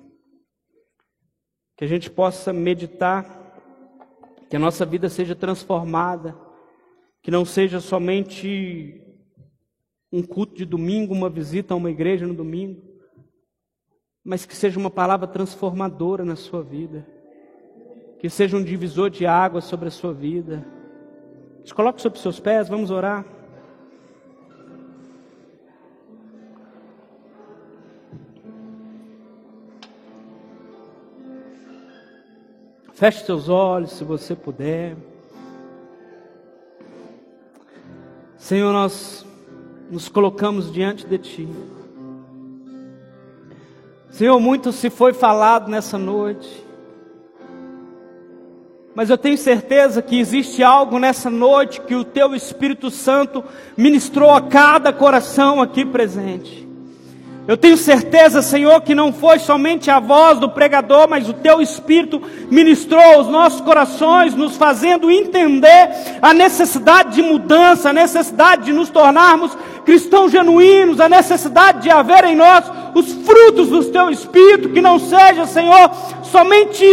Que 1.77 1.85
a 1.85 1.89
gente 1.89 2.09
possa 2.09 2.53
meditar, 2.53 3.27
que 4.49 4.55
a 4.55 4.61
nossa 4.61 4.87
vida 4.87 5.09
seja 5.09 5.35
transformada, 5.35 6.39
que 7.21 7.33
não 7.33 7.45
seja 7.45 7.81
somente 7.81 9.03
um 10.13 10.23
culto 10.23 10.55
de 10.55 10.65
domingo, 10.65 11.13
uma 11.13 11.29
visita 11.29 11.75
a 11.75 11.77
uma 11.77 11.91
igreja 11.91 12.29
no 12.29 12.35
domingo, 12.35 12.81
mas 14.25 14.47
que 14.47 14.55
seja 14.55 14.79
uma 14.79 14.91
palavra 14.91 15.27
transformadora 15.27 16.25
na 16.25 16.37
sua 16.37 16.63
vida, 16.63 17.05
que 18.21 18.31
seja 18.31 18.57
um 18.57 18.63
divisor 18.63 19.11
de 19.11 19.27
água 19.27 19.61
sobre 19.61 19.89
a 19.89 19.91
sua 19.91 20.15
vida. 20.15 20.65
Se 21.65 21.75
coloque 21.75 22.01
sobre 22.01 22.21
seus 22.21 22.39
pés, 22.39 22.69
vamos 22.69 22.93
orar. 22.93 23.38
Feche 32.99 33.25
seus 33.25 33.49
olhos, 33.49 33.93
se 33.93 34.03
você 34.03 34.35
puder. 34.35 34.97
Senhor, 38.37 38.73
nós 38.73 39.25
nos 39.89 40.09
colocamos 40.09 40.73
diante 40.73 41.07
de 41.07 41.17
Ti. 41.17 41.49
Senhor, 44.11 44.41
muito 44.41 44.73
se 44.73 44.91
foi 44.91 45.13
falado 45.13 45.71
nessa 45.71 45.97
noite, 45.97 46.67
mas 48.97 49.11
eu 49.11 49.17
tenho 49.17 49.39
certeza 49.39 50.03
que 50.03 50.19
existe 50.19 50.65
algo 50.65 50.99
nessa 50.99 51.31
noite 51.31 51.81
que 51.83 51.95
o 51.95 52.03
Teu 52.03 52.35
Espírito 52.35 52.91
Santo 52.91 53.45
ministrou 53.77 54.33
a 54.33 54.43
cada 54.43 54.93
coração 54.93 55.63
aqui 55.63 55.85
presente. 55.85 56.68
Eu 57.49 57.57
tenho 57.57 57.79
certeza, 57.79 58.43
Senhor, 58.43 58.79
que 58.83 58.95
não 58.95 59.11
foi 59.11 59.39
somente 59.39 59.91
a 59.91 59.99
voz 59.99 60.39
do 60.39 60.51
pregador, 60.51 61.09
mas 61.09 61.31
o 61.31 61.33
teu 61.33 61.63
Espírito 61.63 62.21
ministrou 62.51 63.01
aos 63.01 63.27
nossos 63.27 63.63
corações, 63.63 64.35
nos 64.35 64.55
fazendo 64.55 65.11
entender 65.11 65.89
a 66.21 66.35
necessidade 66.35 67.15
de 67.15 67.23
mudança, 67.23 67.89
a 67.89 67.93
necessidade 67.95 68.67
de 68.67 68.73
nos 68.75 68.91
tornarmos 68.91 69.57
cristãos 69.87 70.31
genuínos, 70.31 71.01
a 71.01 71.09
necessidade 71.09 71.85
de 71.85 71.89
haver 71.89 72.25
em 72.25 72.37
nós 72.37 72.71
os 72.95 73.15
frutos 73.15 73.71
do 73.71 73.83
teu 73.83 74.11
Espírito, 74.11 74.69
que 74.69 74.83
não 74.83 74.99
seja, 74.99 75.47
Senhor, 75.47 75.91
somente 76.25 76.85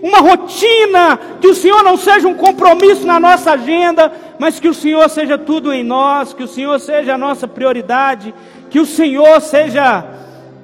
uma 0.00 0.18
rotina, 0.18 1.18
que 1.40 1.48
o 1.48 1.54
Senhor 1.54 1.82
não 1.82 1.96
seja 1.96 2.28
um 2.28 2.34
compromisso 2.34 3.04
na 3.04 3.18
nossa 3.18 3.50
agenda, 3.52 4.12
mas 4.38 4.60
que 4.60 4.68
o 4.68 4.74
Senhor 4.74 5.08
seja 5.10 5.36
tudo 5.36 5.72
em 5.72 5.82
nós, 5.82 6.32
que 6.32 6.44
o 6.44 6.48
Senhor 6.48 6.78
seja 6.78 7.14
a 7.14 7.18
nossa 7.18 7.48
prioridade 7.48 8.32
que 8.70 8.80
o 8.80 8.86
Senhor 8.86 9.40
seja 9.40 10.04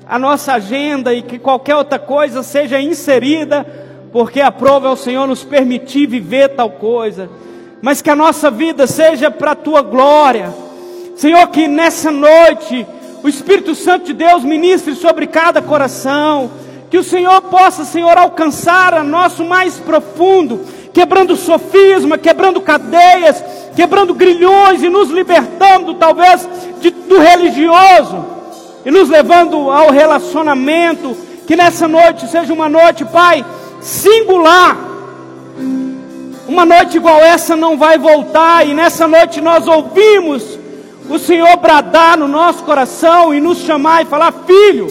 a 0.06 0.18
nossa 0.18 0.54
agenda 0.54 1.14
e 1.14 1.22
que 1.22 1.38
qualquer 1.38 1.76
outra 1.76 1.98
coisa 1.98 2.42
seja 2.42 2.80
inserida, 2.80 3.64
porque 4.12 4.40
aprova 4.40 4.90
o 4.90 4.96
Senhor 4.96 5.26
nos 5.26 5.44
permitir 5.44 6.06
viver 6.06 6.50
tal 6.50 6.70
coisa, 6.70 7.30
mas 7.80 8.02
que 8.02 8.10
a 8.10 8.16
nossa 8.16 8.50
vida 8.50 8.86
seja 8.86 9.30
para 9.30 9.52
a 9.52 9.56
tua 9.56 9.80
glória. 9.82 10.52
Senhor, 11.16 11.46
que 11.48 11.66
nessa 11.66 12.10
noite 12.10 12.86
o 13.22 13.28
Espírito 13.28 13.74
Santo 13.74 14.06
de 14.06 14.12
Deus 14.12 14.44
ministre 14.44 14.94
sobre 14.94 15.26
cada 15.26 15.62
coração, 15.62 16.50
que 16.90 16.98
o 16.98 17.04
Senhor 17.04 17.40
possa, 17.42 17.84
Senhor, 17.84 18.18
alcançar 18.18 18.92
a 18.92 19.02
nosso 19.02 19.44
mais 19.44 19.78
profundo, 19.78 20.60
quebrando 20.92 21.36
sofisma, 21.36 22.18
quebrando 22.18 22.60
cadeias, 22.60 23.42
quebrando 23.74 24.14
grilhões 24.14 24.82
e 24.82 24.88
nos 24.88 25.10
libertando, 25.10 25.94
talvez, 25.94 26.48
de, 26.80 26.90
do 26.90 27.18
religioso 27.18 28.24
e 28.84 28.90
nos 28.90 29.08
levando 29.08 29.70
ao 29.70 29.90
relacionamento. 29.90 31.16
Que 31.46 31.56
nessa 31.56 31.88
noite 31.88 32.28
seja 32.28 32.52
uma 32.52 32.68
noite, 32.68 33.04
Pai, 33.04 33.44
singular. 33.80 34.76
Uma 36.46 36.64
noite 36.66 36.96
igual 36.96 37.20
essa 37.20 37.56
não 37.56 37.78
vai 37.78 37.98
voltar, 37.98 38.66
e 38.66 38.74
nessa 38.74 39.08
noite 39.08 39.40
nós 39.40 39.66
ouvimos 39.66 40.58
o 41.08 41.18
Senhor 41.18 41.56
bradar 41.56 42.18
no 42.18 42.28
nosso 42.28 42.62
coração 42.64 43.34
e 43.34 43.40
nos 43.40 43.58
chamar 43.58 44.02
e 44.02 44.06
falar: 44.06 44.32
Filho, 44.46 44.86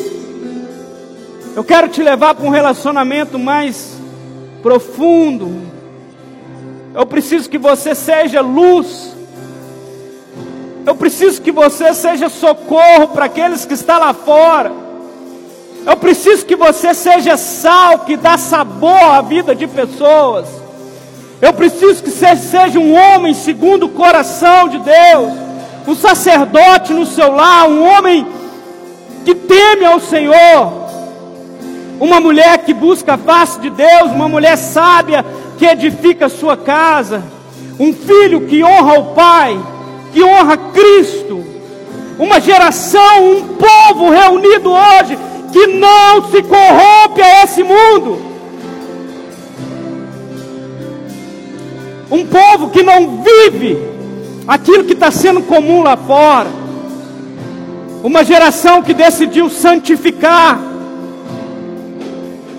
eu 1.55 1.63
quero 1.63 1.87
te 1.87 2.01
levar 2.01 2.33
para 2.33 2.45
um 2.45 2.49
relacionamento 2.49 3.37
mais 3.37 3.97
profundo. 4.61 5.61
Eu 6.93 7.05
preciso 7.05 7.49
que 7.49 7.57
você 7.57 7.95
seja 7.95 8.41
luz 8.41 9.11
eu 10.85 10.95
preciso 10.95 11.41
que 11.41 11.51
você 11.51 11.93
seja 11.93 12.27
socorro 12.27 13.09
para 13.09 13.25
aqueles 13.25 13.65
que 13.65 13.73
estão 13.73 13.99
lá 13.99 14.13
fora. 14.13 14.71
Eu 15.85 15.95
preciso 15.97 16.45
que 16.45 16.55
você 16.55 16.93
seja 16.93 17.37
sal 17.37 17.99
que 17.99 18.17
dá 18.17 18.37
sabor 18.37 19.03
à 19.03 19.21
vida 19.21 19.55
de 19.55 19.67
pessoas. 19.67 20.47
Eu 21.41 21.53
preciso 21.53 22.03
que 22.03 22.09
você 22.09 22.35
seja 22.35 22.79
um 22.79 22.93
homem 22.93 23.33
segundo 23.33 23.87
o 23.87 23.89
coração 23.89 24.69
de 24.69 24.79
Deus, 24.79 25.33
um 25.87 25.95
sacerdote 25.95 26.93
no 26.93 27.05
seu 27.05 27.31
lar, 27.31 27.67
um 27.67 27.83
homem 27.83 28.27
que 29.25 29.33
teme 29.33 29.85
ao 29.85 29.99
Senhor, 29.99 30.71
uma 31.99 32.19
mulher 32.19 32.59
que 32.59 32.73
busca 32.73 33.13
a 33.13 33.17
face 33.17 33.59
de 33.59 33.69
Deus, 33.71 34.11
uma 34.11 34.29
mulher 34.29 34.55
sábia 34.55 35.25
que 35.61 35.67
edifica 35.67 36.25
a 36.25 36.29
sua 36.29 36.57
casa, 36.57 37.23
um 37.79 37.93
filho 37.93 38.47
que 38.47 38.63
honra 38.63 38.97
o 38.97 39.13
pai 39.13 39.59
que 40.11 40.23
honra 40.23 40.57
Cristo. 40.57 41.45
Uma 42.17 42.41
geração, 42.41 43.31
um 43.31 43.47
povo 43.57 44.09
reunido 44.09 44.71
hoje 44.71 45.15
que 45.53 45.67
não 45.67 46.31
se 46.31 46.41
corrompe 46.41 47.21
a 47.21 47.43
esse 47.43 47.61
mundo. 47.61 48.19
Um 52.09 52.25
povo 52.25 52.71
que 52.71 52.81
não 52.81 53.21
vive 53.21 53.77
aquilo 54.47 54.83
que 54.83 54.93
está 54.93 55.11
sendo 55.11 55.43
comum 55.43 55.83
lá 55.83 55.95
fora. 55.95 56.49
Uma 58.01 58.23
geração 58.23 58.81
que 58.81 58.95
decidiu 58.95 59.47
santificar. 59.47 60.70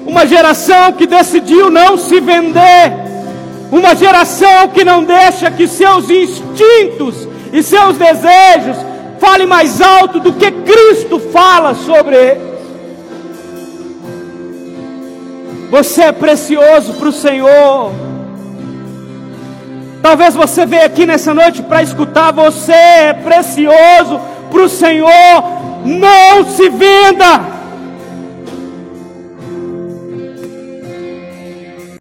Uma 0.07 0.26
geração 0.26 0.92
que 0.92 1.07
decidiu 1.07 1.70
não 1.70 1.96
se 1.96 2.20
vender. 2.20 2.92
Uma 3.70 3.94
geração 3.94 4.68
que 4.68 4.84
não 4.84 5.03
deixa 5.03 5.50
que 5.50 5.66
seus 5.66 6.11
instintos 6.11 7.26
e 7.53 7.62
seus 7.62 7.96
desejos 7.96 8.76
fale 9.18 9.46
mais 9.46 9.80
alto 9.80 10.20
do 10.20 10.32
que 10.32 10.50
Cristo 10.50 11.18
fala 11.18 11.74
sobre 11.74 12.16
eles. 12.16 12.53
Você 15.70 16.03
é 16.03 16.12
precioso 16.12 16.92
para 16.94 17.09
o 17.09 17.12
Senhor. 17.12 17.92
Talvez 20.03 20.34
você 20.34 20.66
veja 20.66 20.84
aqui 20.84 21.07
nessa 21.07 21.32
noite 21.32 21.62
para 21.62 21.82
escutar. 21.82 22.32
Você 22.32 22.72
é 22.72 23.12
precioso 23.14 24.20
para 24.50 24.62
o 24.62 24.68
Senhor. 24.68 25.09
Não 25.84 26.44
se 26.50 26.68
venda. 26.68 27.61